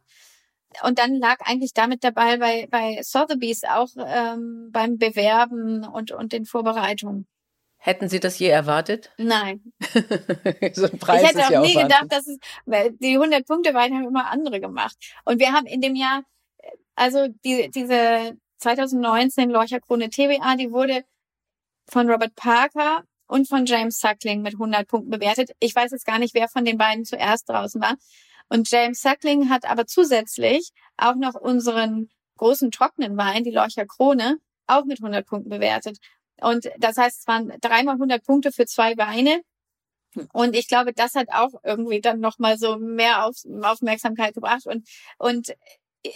Und 0.83 0.99
dann 0.99 1.15
lag 1.15 1.37
eigentlich 1.41 1.73
damit 1.73 2.03
dabei 2.03 2.37
bei, 2.37 2.67
bei 2.69 2.99
Sotheby's 3.01 3.63
auch 3.63 3.89
ähm, 3.97 4.69
beim 4.71 4.97
Bewerben 4.97 5.85
und, 5.85 6.11
und 6.11 6.33
den 6.33 6.45
Vorbereitungen. 6.45 7.27
Hätten 7.77 8.09
Sie 8.09 8.19
das 8.19 8.39
je 8.39 8.47
erwartet? 8.47 9.11
Nein. 9.17 9.71
so 10.73 10.85
ein 10.85 10.99
Preis 10.99 11.21
ich 11.21 11.29
hätte 11.29 11.45
auch 11.45 11.51
ja 11.51 11.61
nie 11.61 11.73
gedacht, 11.73 12.07
dass 12.09 12.27
es, 12.27 12.37
weil 12.65 12.91
die 12.93 13.13
100 13.13 13.45
Punkte 13.45 13.73
Wein 13.73 13.93
haben 13.93 14.07
immer 14.07 14.29
andere 14.29 14.59
gemacht. 14.59 14.97
Und 15.25 15.39
wir 15.39 15.53
haben 15.53 15.67
in 15.67 15.79
dem 15.79 15.95
Jahr, 15.95 16.23
also 16.95 17.27
die, 17.45 17.69
diese 17.73 18.37
2019 18.57 19.49
Lorcher-Krone 19.51 20.09
TBA, 20.09 20.55
die 20.57 20.71
wurde 20.71 21.05
von 21.87 22.09
Robert 22.09 22.35
Parker 22.35 23.03
und 23.27 23.47
von 23.47 23.65
James 23.65 23.99
Suckling 23.99 24.41
mit 24.41 24.53
100 24.53 24.87
Punkten 24.87 25.11
bewertet. 25.11 25.51
Ich 25.59 25.75
weiß 25.75 25.91
jetzt 25.91 26.05
gar 26.05 26.19
nicht, 26.19 26.33
wer 26.33 26.47
von 26.47 26.65
den 26.65 26.77
beiden 26.77 27.05
zuerst 27.05 27.47
draußen 27.47 27.81
war. 27.81 27.95
Und 28.49 28.69
James 28.71 29.01
Suckling 29.01 29.49
hat 29.49 29.65
aber 29.65 29.85
zusätzlich 29.87 30.71
auch 30.97 31.15
noch 31.15 31.35
unseren 31.35 32.09
großen 32.37 32.71
trockenen 32.71 33.17
Wein, 33.17 33.43
die 33.43 33.51
Lorcher 33.51 33.85
Krone, 33.85 34.37
auch 34.67 34.85
mit 34.85 34.99
100 34.99 35.25
Punkten 35.25 35.49
bewertet. 35.49 35.97
Und 36.39 36.69
das 36.77 36.97
heißt, 36.97 37.21
es 37.21 37.27
waren 37.27 37.51
dreimal 37.61 37.95
100 37.95 38.23
Punkte 38.23 38.51
für 38.51 38.65
zwei 38.65 38.95
Weine. 38.97 39.41
Und 40.33 40.55
ich 40.55 40.67
glaube, 40.67 40.93
das 40.93 41.15
hat 41.15 41.27
auch 41.31 41.51
irgendwie 41.63 42.01
dann 42.01 42.19
nochmal 42.19 42.57
so 42.57 42.77
mehr 42.77 43.25
Auf 43.25 43.35
Aufmerksamkeit 43.63 44.33
gebracht. 44.33 44.65
Und, 44.65 44.87
und 45.17 45.55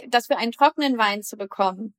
das 0.07 0.27
für 0.27 0.37
einen 0.37 0.51
trockenen 0.51 0.97
Wein 0.97 1.23
zu 1.23 1.37
bekommen, 1.37 1.93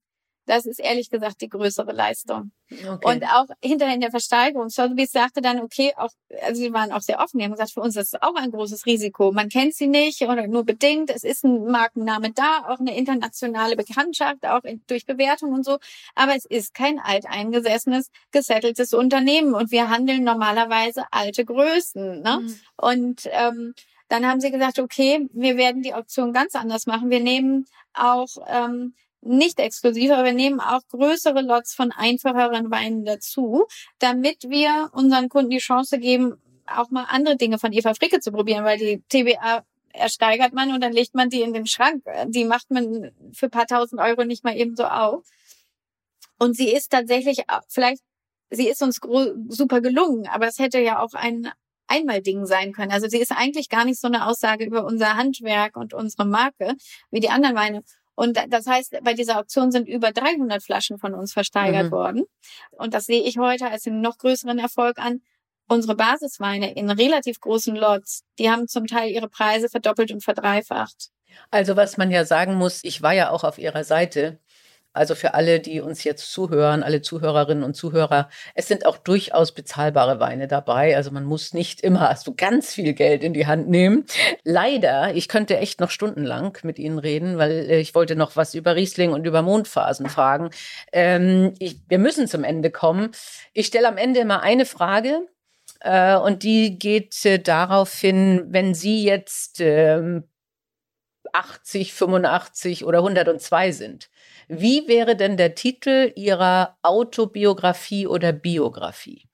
das 0.46 0.66
ist 0.66 0.81
ehrlich 0.81 1.11
gesagt 1.11 1.40
die 1.40 1.48
größere 1.48 1.92
Leistung. 1.92 2.52
Okay. 2.70 2.98
Und 3.05 3.24
auch 3.24 3.46
hinterher 3.62 3.94
in 3.94 4.00
der 4.00 4.11
Versteigerung, 4.11 4.68
Sotheby's 4.68 5.12
sagte 5.12 5.40
dann, 5.40 5.61
okay, 5.61 5.92
auch, 5.96 6.11
also 6.40 6.61
sie 6.61 6.72
waren 6.72 6.90
auch 6.90 7.00
sehr 7.00 7.20
offen, 7.20 7.38
die 7.38 7.44
haben 7.44 7.52
gesagt, 7.52 7.72
für 7.72 7.81
uns 7.81 7.96
ist 7.96 8.14
das 8.14 8.22
auch 8.22 8.35
ein 8.35 8.50
großes 8.50 8.87
Risiko. 8.87 9.31
Man 9.33 9.48
kennt 9.48 9.74
sie 9.74 9.87
nicht 9.87 10.22
oder 10.22 10.46
nur 10.46 10.64
bedingt. 10.64 11.11
Es 11.11 11.22
ist 11.22 11.44
ein 11.44 11.66
Markenname 11.66 12.33
da, 12.33 12.66
auch 12.68 12.81
eine 12.81 12.96
internationale 12.96 13.76
Bekanntschaft, 13.76 14.44
auch 14.46 14.64
in, 14.64 14.83
durch 14.87 15.07
Bewertung 15.07 15.52
und 15.52 15.64
so. 15.64 15.78
Aber 16.14 16.35
es 16.35 16.44
ist 16.44 16.74
kein 16.74 16.98
alteingesessenes, 16.98 18.11
gesetteltes 18.31 18.94
Unternehmen 18.94 19.55
und 19.55 19.70
wir 19.70 19.90
handeln 19.90 20.24
normalerweise 20.24 21.05
alte 21.11 21.44
Größen. 21.44 22.22
Ne? 22.22 22.40
Mhm. 22.40 22.55
Und 22.76 23.28
ähm, 23.31 23.74
dann 24.09 24.26
haben 24.26 24.40
sie 24.40 24.50
gesagt, 24.50 24.78
okay, 24.78 25.28
wir 25.33 25.57
werden 25.57 25.83
die 25.83 25.94
Auktion 25.94 26.33
ganz 26.33 26.55
anders 26.55 26.87
machen. 26.87 27.11
Wir 27.11 27.20
nehmen 27.20 27.66
auch 27.94 28.28
ähm, 28.46 28.94
nicht 29.22 29.58
exklusiv, 29.61 30.11
aber 30.11 30.24
wir 30.24 30.32
nehmen 30.32 30.61
auch 30.61 30.80
größere 30.88 31.42
Lots 31.42 31.74
von 31.74 31.92
einfacheren 31.92 32.70
Weinen 32.70 33.04
dazu, 33.04 33.66
damit 33.98 34.44
wir 34.48 34.90
unseren 34.92 35.28
Kunden 35.28 35.50
die 35.50 35.58
Chance 35.58 35.98
geben, 35.98 36.35
auch 36.66 36.90
mal 36.90 37.06
andere 37.08 37.37
Dinge 37.37 37.58
von 37.58 37.72
Eva 37.72 37.94
Fricke 37.94 38.20
zu 38.20 38.32
probieren, 38.32 38.64
weil 38.64 38.78
die 38.78 39.02
TBA 39.08 39.64
ersteigert 39.92 40.52
man 40.52 40.72
und 40.72 40.80
dann 40.80 40.92
legt 40.92 41.14
man 41.14 41.28
die 41.28 41.42
in 41.42 41.52
den 41.52 41.66
Schrank. 41.66 42.02
Die 42.26 42.44
macht 42.44 42.70
man 42.70 43.12
für 43.32 43.48
paar 43.48 43.66
tausend 43.66 44.00
Euro 44.00 44.24
nicht 44.24 44.44
mal 44.44 44.56
eben 44.56 44.74
so 44.74 44.85
auf. 44.85 45.24
Und 46.38 46.56
sie 46.56 46.72
ist 46.72 46.90
tatsächlich, 46.90 47.44
vielleicht, 47.68 48.02
sie 48.50 48.68
ist 48.68 48.82
uns 48.82 49.00
super 49.48 49.80
gelungen, 49.80 50.26
aber 50.26 50.48
es 50.48 50.58
hätte 50.58 50.80
ja 50.80 51.00
auch 51.00 51.12
ein 51.14 51.50
Einmal-Ding 51.87 52.46
sein 52.46 52.72
können. 52.72 52.90
Also 52.90 53.06
sie 53.08 53.18
ist 53.18 53.32
eigentlich 53.32 53.68
gar 53.68 53.85
nicht 53.85 54.00
so 54.00 54.06
eine 54.06 54.26
Aussage 54.26 54.64
über 54.64 54.85
unser 54.85 55.16
Handwerk 55.16 55.76
und 55.76 55.94
unsere 55.94 56.24
Marke 56.24 56.74
wie 57.11 57.20
die 57.20 57.28
anderen 57.28 57.54
Weine. 57.54 57.85
Und 58.22 58.38
das 58.50 58.68
heißt, 58.68 58.98
bei 59.02 59.14
dieser 59.14 59.40
Auktion 59.40 59.72
sind 59.72 59.88
über 59.88 60.12
300 60.12 60.62
Flaschen 60.62 60.96
von 60.96 61.12
uns 61.12 61.32
versteigert 61.32 61.87
mhm. 61.87 61.90
worden. 61.90 62.24
Und 62.70 62.94
das 62.94 63.06
sehe 63.06 63.24
ich 63.24 63.37
heute 63.37 63.68
als 63.68 63.85
einen 63.88 64.00
noch 64.00 64.16
größeren 64.16 64.61
Erfolg 64.61 65.00
an. 65.00 65.22
Unsere 65.66 65.96
Basisweine 65.96 66.72
in 66.72 66.88
relativ 66.88 67.40
großen 67.40 67.74
Lots, 67.74 68.22
die 68.38 68.48
haben 68.48 68.68
zum 68.68 68.87
Teil 68.87 69.11
ihre 69.11 69.28
Preise 69.28 69.68
verdoppelt 69.68 70.12
und 70.12 70.22
verdreifacht. 70.22 71.08
Also 71.50 71.74
was 71.74 71.96
man 71.96 72.12
ja 72.12 72.24
sagen 72.24 72.54
muss, 72.54 72.85
ich 72.85 73.02
war 73.02 73.12
ja 73.12 73.30
auch 73.30 73.42
auf 73.42 73.58
ihrer 73.58 73.82
Seite 73.82 74.38
also 74.92 75.14
für 75.14 75.35
alle, 75.35 75.61
die 75.61 75.81
uns 75.81 76.05
jetzt 76.05 76.31
zuhören, 76.33 76.83
alle 76.83 77.00
Zuhörerinnen 77.00 77.64
und 77.64 77.74
Zuhörer, 77.74 78.28
es 78.55 78.68
sind 78.68 78.85
auch 78.87 78.98
durchaus 78.98 79.52
bezahlbare 79.52 80.20
Weine 80.20 80.48
dabei. 80.48 80.96
Also 80.96 81.11
man 81.11 81.24
muss 81.24 81.55
nicht 81.55 81.81
immer 81.81 82.14
so 82.16 82.35
ganz 82.35 82.72
viel 82.74 82.92
Geld 82.92 83.22
in 83.22 83.33
die 83.33 83.46
Hand 83.46 83.68
nehmen. 83.68 84.05
Leider, 84.44 85.14
ich 85.14 85.28
könnte 85.28 85.57
echt 85.59 85.81
noch 85.81 85.90
stundenlang 85.90 86.59
mit 86.62 86.78
Ihnen 86.78 86.98
reden, 86.98 87.38
weil 87.38 87.52
äh, 87.70 87.81
ich 87.81 87.94
wollte 87.94 88.16
noch 88.16 88.37
was 88.37 88.55
über 88.55 88.76
Riesling 88.76 89.12
und 89.12 89.26
über 89.26 89.42
Mondphasen 89.42 90.09
fragen. 90.09 90.50
Ähm, 90.92 91.55
ich, 91.59 91.78
wir 91.88 91.98
müssen 91.98 92.28
zum 92.28 92.44
Ende 92.44 92.70
kommen. 92.70 93.12
Ich 93.52 93.66
stelle 93.66 93.88
am 93.88 93.96
Ende 93.96 94.20
immer 94.20 94.42
eine 94.42 94.66
Frage. 94.66 95.26
Äh, 95.81 96.16
und 96.16 96.42
die 96.42 96.78
geht 96.78 97.24
äh, 97.24 97.38
darauf 97.38 97.92
hin, 97.94 98.44
wenn 98.48 98.74
Sie 98.74 99.05
jetzt 99.05 99.61
ähm, 99.61 100.24
80, 101.33 101.94
85 101.94 102.85
oder 102.85 102.98
102 102.98 103.72
sind. 103.72 104.11
Wie 104.54 104.86
wäre 104.86 105.16
denn 105.16 105.38
der 105.38 105.54
Titel 105.54 106.12
Ihrer 106.14 106.76
Autobiografie 106.82 108.06
oder 108.06 108.34
Biografie? 108.34 109.26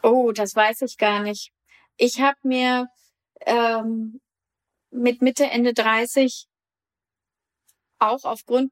Oh, 0.00 0.30
das 0.30 0.54
weiß 0.54 0.82
ich 0.82 0.96
gar 0.96 1.20
nicht. 1.20 1.50
Ich 1.96 2.20
habe 2.20 2.36
mir 2.44 2.86
ähm, 3.46 4.20
mit 4.92 5.22
Mitte, 5.22 5.50
Ende 5.50 5.74
30 5.74 6.46
auch 7.98 8.22
aufgrund 8.22 8.70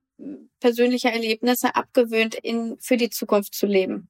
persönlicher 0.61 1.11
Erlebnisse 1.11 1.75
abgewöhnt, 1.75 2.37
in, 2.37 2.79
für 2.79 2.97
die 2.97 3.11
Zukunft 3.11 3.57
zu 3.57 3.67
leben. 3.67 4.09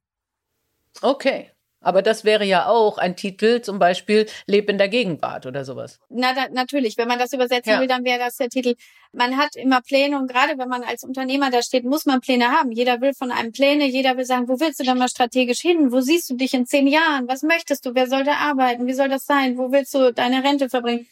Okay. 1.00 1.52
Aber 1.80 2.02
das 2.02 2.24
wäre 2.24 2.44
ja 2.44 2.66
auch 2.66 2.98
ein 2.98 3.14
Titel, 3.14 3.60
zum 3.62 3.78
Beispiel 3.78 4.26
Leb 4.46 4.68
in 4.68 4.78
der 4.78 4.88
Gegenwart 4.88 5.46
oder 5.46 5.64
sowas. 5.64 6.00
Na, 6.08 6.34
da, 6.34 6.48
natürlich. 6.50 6.98
Wenn 6.98 7.06
man 7.06 7.20
das 7.20 7.32
übersetzen 7.32 7.74
ja. 7.74 7.80
will, 7.80 7.86
dann 7.86 8.04
wäre 8.04 8.18
das 8.18 8.36
der 8.36 8.48
Titel. 8.48 8.74
Man 9.12 9.36
hat 9.36 9.54
immer 9.54 9.80
Pläne 9.80 10.18
und 10.18 10.28
gerade 10.28 10.58
wenn 10.58 10.68
man 10.68 10.82
als 10.82 11.04
Unternehmer 11.04 11.50
da 11.50 11.62
steht, 11.62 11.84
muss 11.84 12.04
man 12.04 12.20
Pläne 12.20 12.50
haben. 12.50 12.72
Jeder 12.72 13.00
will 13.00 13.14
von 13.14 13.30
einem 13.30 13.52
Pläne, 13.52 13.86
jeder 13.86 14.16
will 14.16 14.24
sagen, 14.24 14.48
wo 14.48 14.58
willst 14.58 14.80
du 14.80 14.84
denn 14.84 14.98
mal 14.98 15.08
strategisch 15.08 15.60
hin? 15.60 15.92
Wo 15.92 16.00
siehst 16.00 16.28
du 16.30 16.34
dich 16.34 16.52
in 16.52 16.66
zehn 16.66 16.88
Jahren? 16.88 17.28
Was 17.28 17.42
möchtest 17.42 17.86
du? 17.86 17.94
Wer 17.94 18.08
soll 18.08 18.24
da 18.24 18.34
arbeiten? 18.34 18.86
Wie 18.86 18.92
soll 18.92 19.08
das 19.08 19.24
sein? 19.24 19.56
Wo 19.56 19.70
willst 19.70 19.94
du 19.94 20.12
deine 20.12 20.42
Rente 20.42 20.68
verbringen? 20.68 21.06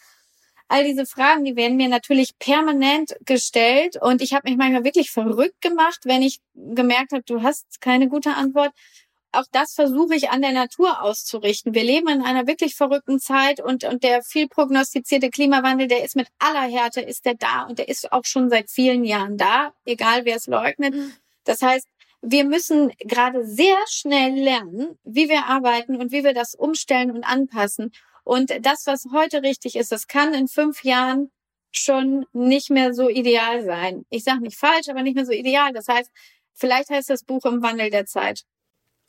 All 0.68 0.82
diese 0.82 1.06
Fragen, 1.06 1.44
die 1.44 1.54
werden 1.54 1.76
mir 1.76 1.88
natürlich 1.88 2.36
permanent 2.40 3.16
gestellt 3.24 4.02
und 4.02 4.20
ich 4.20 4.34
habe 4.34 4.48
mich 4.48 4.58
manchmal 4.58 4.82
wirklich 4.82 5.12
verrückt 5.12 5.60
gemacht, 5.60 6.00
wenn 6.04 6.22
ich 6.22 6.40
gemerkt 6.54 7.12
habe, 7.12 7.22
du 7.22 7.42
hast 7.44 7.80
keine 7.80 8.08
gute 8.08 8.30
Antwort 8.34 8.72
auch 9.36 9.46
das 9.52 9.74
versuche 9.74 10.14
ich 10.14 10.30
an 10.30 10.42
der 10.42 10.52
Natur 10.52 11.02
auszurichten. 11.02 11.74
Wir 11.74 11.84
leben 11.84 12.08
in 12.08 12.22
einer 12.22 12.46
wirklich 12.46 12.74
verrückten 12.74 13.20
Zeit 13.20 13.60
und, 13.60 13.84
und 13.84 14.02
der 14.02 14.22
viel 14.22 14.48
prognostizierte 14.48 15.30
Klimawandel, 15.30 15.88
der 15.88 16.04
ist 16.04 16.16
mit 16.16 16.28
aller 16.38 16.68
Härte, 16.68 17.00
ist 17.00 17.24
der 17.24 17.34
da 17.34 17.62
und 17.62 17.78
der 17.78 17.88
ist 17.88 18.12
auch 18.12 18.24
schon 18.24 18.50
seit 18.50 18.70
vielen 18.70 19.04
Jahren 19.04 19.36
da, 19.36 19.72
egal 19.84 20.24
wer 20.24 20.36
es 20.36 20.46
leugnet. 20.46 20.94
Mhm. 20.94 21.12
Das 21.44 21.62
heißt, 21.62 21.86
wir 22.22 22.44
müssen 22.44 22.90
gerade 22.98 23.44
sehr 23.46 23.76
schnell 23.88 24.34
lernen, 24.34 24.98
wie 25.04 25.28
wir 25.28 25.46
arbeiten 25.46 25.96
und 25.96 26.10
wie 26.12 26.24
wir 26.24 26.34
das 26.34 26.54
umstellen 26.54 27.10
und 27.10 27.24
anpassen. 27.24 27.92
Und 28.24 28.52
das, 28.66 28.86
was 28.86 29.06
heute 29.12 29.42
richtig 29.42 29.76
ist, 29.76 29.92
das 29.92 30.08
kann 30.08 30.34
in 30.34 30.48
fünf 30.48 30.82
Jahren 30.82 31.30
schon 31.70 32.26
nicht 32.32 32.70
mehr 32.70 32.94
so 32.94 33.08
ideal 33.08 33.64
sein. 33.64 34.04
Ich 34.10 34.24
sage 34.24 34.40
nicht 34.40 34.58
falsch, 34.58 34.88
aber 34.88 35.02
nicht 35.02 35.14
mehr 35.14 35.26
so 35.26 35.32
ideal. 35.32 35.72
Das 35.72 35.86
heißt, 35.88 36.10
vielleicht 36.54 36.90
heißt 36.90 37.10
das 37.10 37.22
Buch 37.22 37.44
im 37.44 37.62
Wandel 37.62 37.90
der 37.90 38.06
Zeit. 38.06 38.42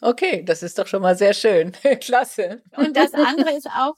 Okay, 0.02 0.44
das 0.44 0.64
ist 0.64 0.78
doch 0.78 0.88
schon 0.88 1.02
mal 1.02 1.18
sehr 1.18 1.34
schön. 1.34 1.72
Klasse. 2.02 2.62
Und 2.76 2.96
das 2.96 3.14
andere 3.14 3.52
ist 3.52 3.68
auch, 3.68 3.96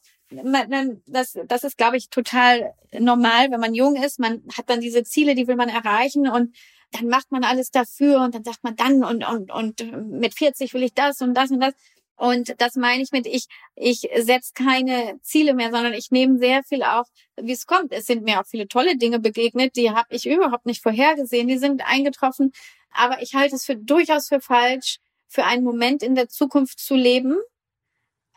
das, 1.07 1.37
das 1.45 1.63
ist, 1.63 1.77
glaube 1.77 1.97
ich, 1.97 2.09
total 2.09 2.73
normal, 2.97 3.51
wenn 3.51 3.59
man 3.59 3.73
jung 3.73 3.95
ist. 3.95 4.19
Man 4.19 4.43
hat 4.55 4.69
dann 4.69 4.79
diese 4.79 5.03
Ziele, 5.03 5.35
die 5.35 5.47
will 5.47 5.55
man 5.55 5.69
erreichen 5.69 6.29
und 6.29 6.55
dann 6.91 7.07
macht 7.07 7.31
man 7.31 7.43
alles 7.43 7.71
dafür 7.71 8.21
und 8.21 8.33
dann 8.33 8.43
sagt 8.43 8.63
man 8.63 8.75
dann 8.75 9.03
und, 9.03 9.23
und, 9.27 9.51
und 9.51 10.09
mit 10.09 10.33
40 10.33 10.73
will 10.73 10.83
ich 10.83 10.93
das 10.93 11.21
und 11.21 11.33
das 11.33 11.51
und 11.51 11.59
das. 11.59 11.73
Und 12.15 12.59
das 12.59 12.75
meine 12.75 13.01
ich 13.01 13.11
mit, 13.11 13.25
ich, 13.25 13.45
ich 13.75 14.09
setze 14.17 14.51
keine 14.53 15.19
Ziele 15.21 15.53
mehr, 15.53 15.71
sondern 15.71 15.93
ich 15.93 16.11
nehme 16.11 16.37
sehr 16.37 16.63
viel 16.63 16.83
auch, 16.83 17.05
wie 17.41 17.53
es 17.53 17.65
kommt. 17.65 17.93
Es 17.93 18.07
sind 18.07 18.23
mir 18.23 18.41
auch 18.41 18.45
viele 18.45 18.67
tolle 18.67 18.97
Dinge 18.97 19.19
begegnet, 19.19 19.77
die 19.77 19.91
habe 19.91 20.07
ich 20.09 20.25
überhaupt 20.25 20.65
nicht 20.65 20.83
vorhergesehen, 20.83 21.47
die 21.47 21.57
sind 21.57 21.81
eingetroffen. 21.85 22.51
Aber 22.91 23.21
ich 23.21 23.35
halte 23.35 23.55
es 23.55 23.63
für 23.63 23.77
durchaus 23.77 24.27
für 24.27 24.41
falsch, 24.41 24.97
für 25.29 25.45
einen 25.45 25.63
Moment 25.63 26.03
in 26.03 26.15
der 26.15 26.27
Zukunft 26.27 26.79
zu 26.79 26.95
leben, 26.95 27.37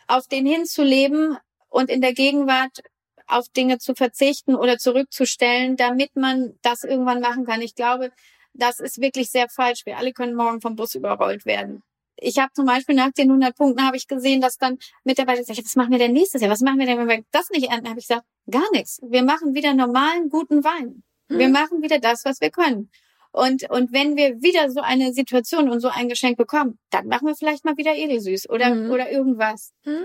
auf 0.07 0.28
den 0.28 0.47
hinzuleben 0.47 1.38
und 1.68 1.90
in 1.90 2.01
der 2.01 2.12
Gegenwart 2.12 2.82
auf 3.26 3.49
Dinge 3.49 3.78
zu 3.78 3.95
verzichten 3.95 4.55
oder 4.55 4.78
zurückzustellen, 4.78 5.76
damit 5.76 6.14
man 6.16 6.55
das 6.62 6.84
irgendwann 6.84 7.20
machen 7.20 7.47
kann. 7.47 7.62
Ich 7.62 7.74
glaube, 7.74 8.12
das 8.53 8.78
ist 8.78 9.01
wirklich 9.01 9.30
sehr 9.30 9.49
falsch. 9.49 9.86
Wir 9.86 9.97
alle 9.97 10.12
können 10.12 10.34
morgen 10.34 10.61
vom 10.61 10.76
Bus 10.76 10.95
überrollt 10.95 11.47
werden. 11.47 11.82
Ich 12.16 12.38
habe 12.38 12.53
zum 12.53 12.66
Beispiel 12.66 12.95
nach 12.95 13.11
den 13.12 13.30
100 13.30 13.57
Punkten 13.57 13.84
habe 13.84 13.97
ich 13.97 14.07
gesehen, 14.07 14.40
dass 14.40 14.59
dann 14.59 14.78
Mitarbeiter 15.03 15.43
sagen, 15.43 15.59
was 15.64 15.76
machen 15.76 15.90
wir 15.90 15.99
denn 15.99 16.12
nächstes 16.12 16.43
Jahr? 16.43 16.51
Was 16.51 16.61
machen 16.61 16.78
wir 16.78 16.86
denn, 16.86 16.99
wenn 16.99 17.09
wir 17.09 17.24
das 17.32 17.51
nicht 17.51 17.70
ernten? 17.70 17.88
Habe 17.88 17.99
ich 17.99 18.07
gesagt, 18.07 18.26
gar 18.51 18.70
nichts. 18.72 19.01
Wir 19.03 19.22
machen 19.22 19.55
wieder 19.55 19.72
normalen, 19.74 20.28
guten 20.28 20.62
Wein. 20.62 21.03
Wir 21.28 21.47
hm. 21.47 21.53
machen 21.53 21.82
wieder 21.82 21.99
das, 21.99 22.24
was 22.24 22.40
wir 22.40 22.51
können. 22.51 22.90
Und, 23.33 23.68
und 23.70 23.93
wenn 23.93 24.16
wir 24.16 24.43
wieder 24.43 24.70
so 24.70 24.80
eine 24.80 25.14
Situation 25.14 25.70
und 25.70 25.80
so 25.80 25.89
ein 25.89 26.09
Geschenk 26.09 26.37
bekommen, 26.37 26.78
dann 26.91 27.07
machen 27.07 27.26
wir 27.26 27.35
vielleicht 27.35 27.64
mal 27.64 27.76
wieder 27.78 27.95
edelsüß 27.95 28.49
oder, 28.51 28.74
mhm. 28.74 28.91
oder 28.91 29.11
irgendwas. 29.11 29.72
Mhm. 29.85 30.05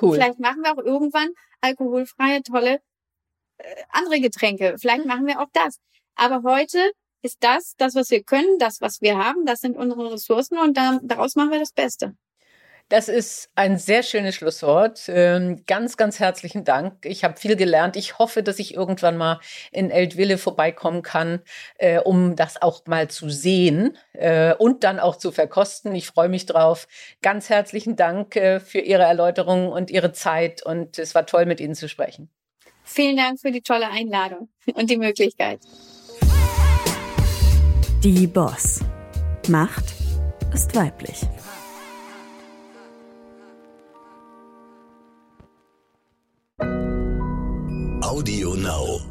Cool. 0.00 0.14
Vielleicht 0.14 0.38
machen 0.38 0.62
wir 0.62 0.72
auch 0.72 0.84
irgendwann 0.84 1.30
alkoholfreie, 1.62 2.42
tolle 2.42 2.80
äh, 3.58 3.74
andere 3.88 4.20
Getränke. 4.20 4.76
Vielleicht 4.78 5.06
machen 5.06 5.26
wir 5.26 5.40
auch 5.40 5.48
das. 5.52 5.78
Aber 6.14 6.42
heute 6.42 6.92
ist 7.22 7.38
das, 7.40 7.74
das, 7.76 7.94
was 7.94 8.10
wir 8.10 8.22
können, 8.22 8.58
das, 8.58 8.80
was 8.80 9.00
wir 9.00 9.18
haben, 9.18 9.46
das 9.46 9.60
sind 9.60 9.76
unsere 9.76 10.12
Ressourcen 10.12 10.58
und 10.58 10.76
da, 10.76 11.00
daraus 11.02 11.36
machen 11.36 11.50
wir 11.50 11.58
das 11.58 11.72
Beste. 11.72 12.14
Das 12.90 13.08
ist 13.08 13.50
ein 13.54 13.78
sehr 13.78 14.02
schönes 14.02 14.34
Schlusswort. 14.34 15.04
Ähm, 15.06 15.62
ganz, 15.68 15.96
ganz 15.96 16.18
herzlichen 16.18 16.64
Dank. 16.64 17.06
Ich 17.06 17.22
habe 17.22 17.38
viel 17.38 17.54
gelernt. 17.54 17.94
Ich 17.94 18.18
hoffe, 18.18 18.42
dass 18.42 18.58
ich 18.58 18.74
irgendwann 18.74 19.16
mal 19.16 19.38
in 19.70 19.92
Eltville 19.92 20.38
vorbeikommen 20.38 21.02
kann, 21.02 21.40
äh, 21.78 22.00
um 22.00 22.34
das 22.34 22.60
auch 22.60 22.84
mal 22.86 23.06
zu 23.06 23.30
sehen 23.30 23.96
äh, 24.14 24.54
und 24.54 24.82
dann 24.82 24.98
auch 24.98 25.14
zu 25.14 25.30
verkosten. 25.30 25.94
Ich 25.94 26.08
freue 26.08 26.28
mich 26.28 26.46
drauf. 26.46 26.88
Ganz 27.22 27.48
herzlichen 27.48 27.94
Dank 27.94 28.34
äh, 28.34 28.58
für 28.58 28.80
Ihre 28.80 29.04
Erläuterung 29.04 29.68
und 29.68 29.92
Ihre 29.92 30.10
Zeit. 30.10 30.66
Und 30.66 30.98
es 30.98 31.14
war 31.14 31.26
toll, 31.26 31.46
mit 31.46 31.60
Ihnen 31.60 31.76
zu 31.76 31.88
sprechen. 31.88 32.28
Vielen 32.82 33.16
Dank 33.16 33.40
für 33.40 33.52
die 33.52 33.62
tolle 33.62 33.88
Einladung 33.88 34.48
und 34.74 34.90
die 34.90 34.98
Möglichkeit. 34.98 35.60
Die 38.02 38.26
Boss. 38.26 38.80
Macht 39.46 39.94
ist 40.52 40.74
weiblich. 40.74 41.20
Audio 48.02 48.54
Now. 48.54 49.09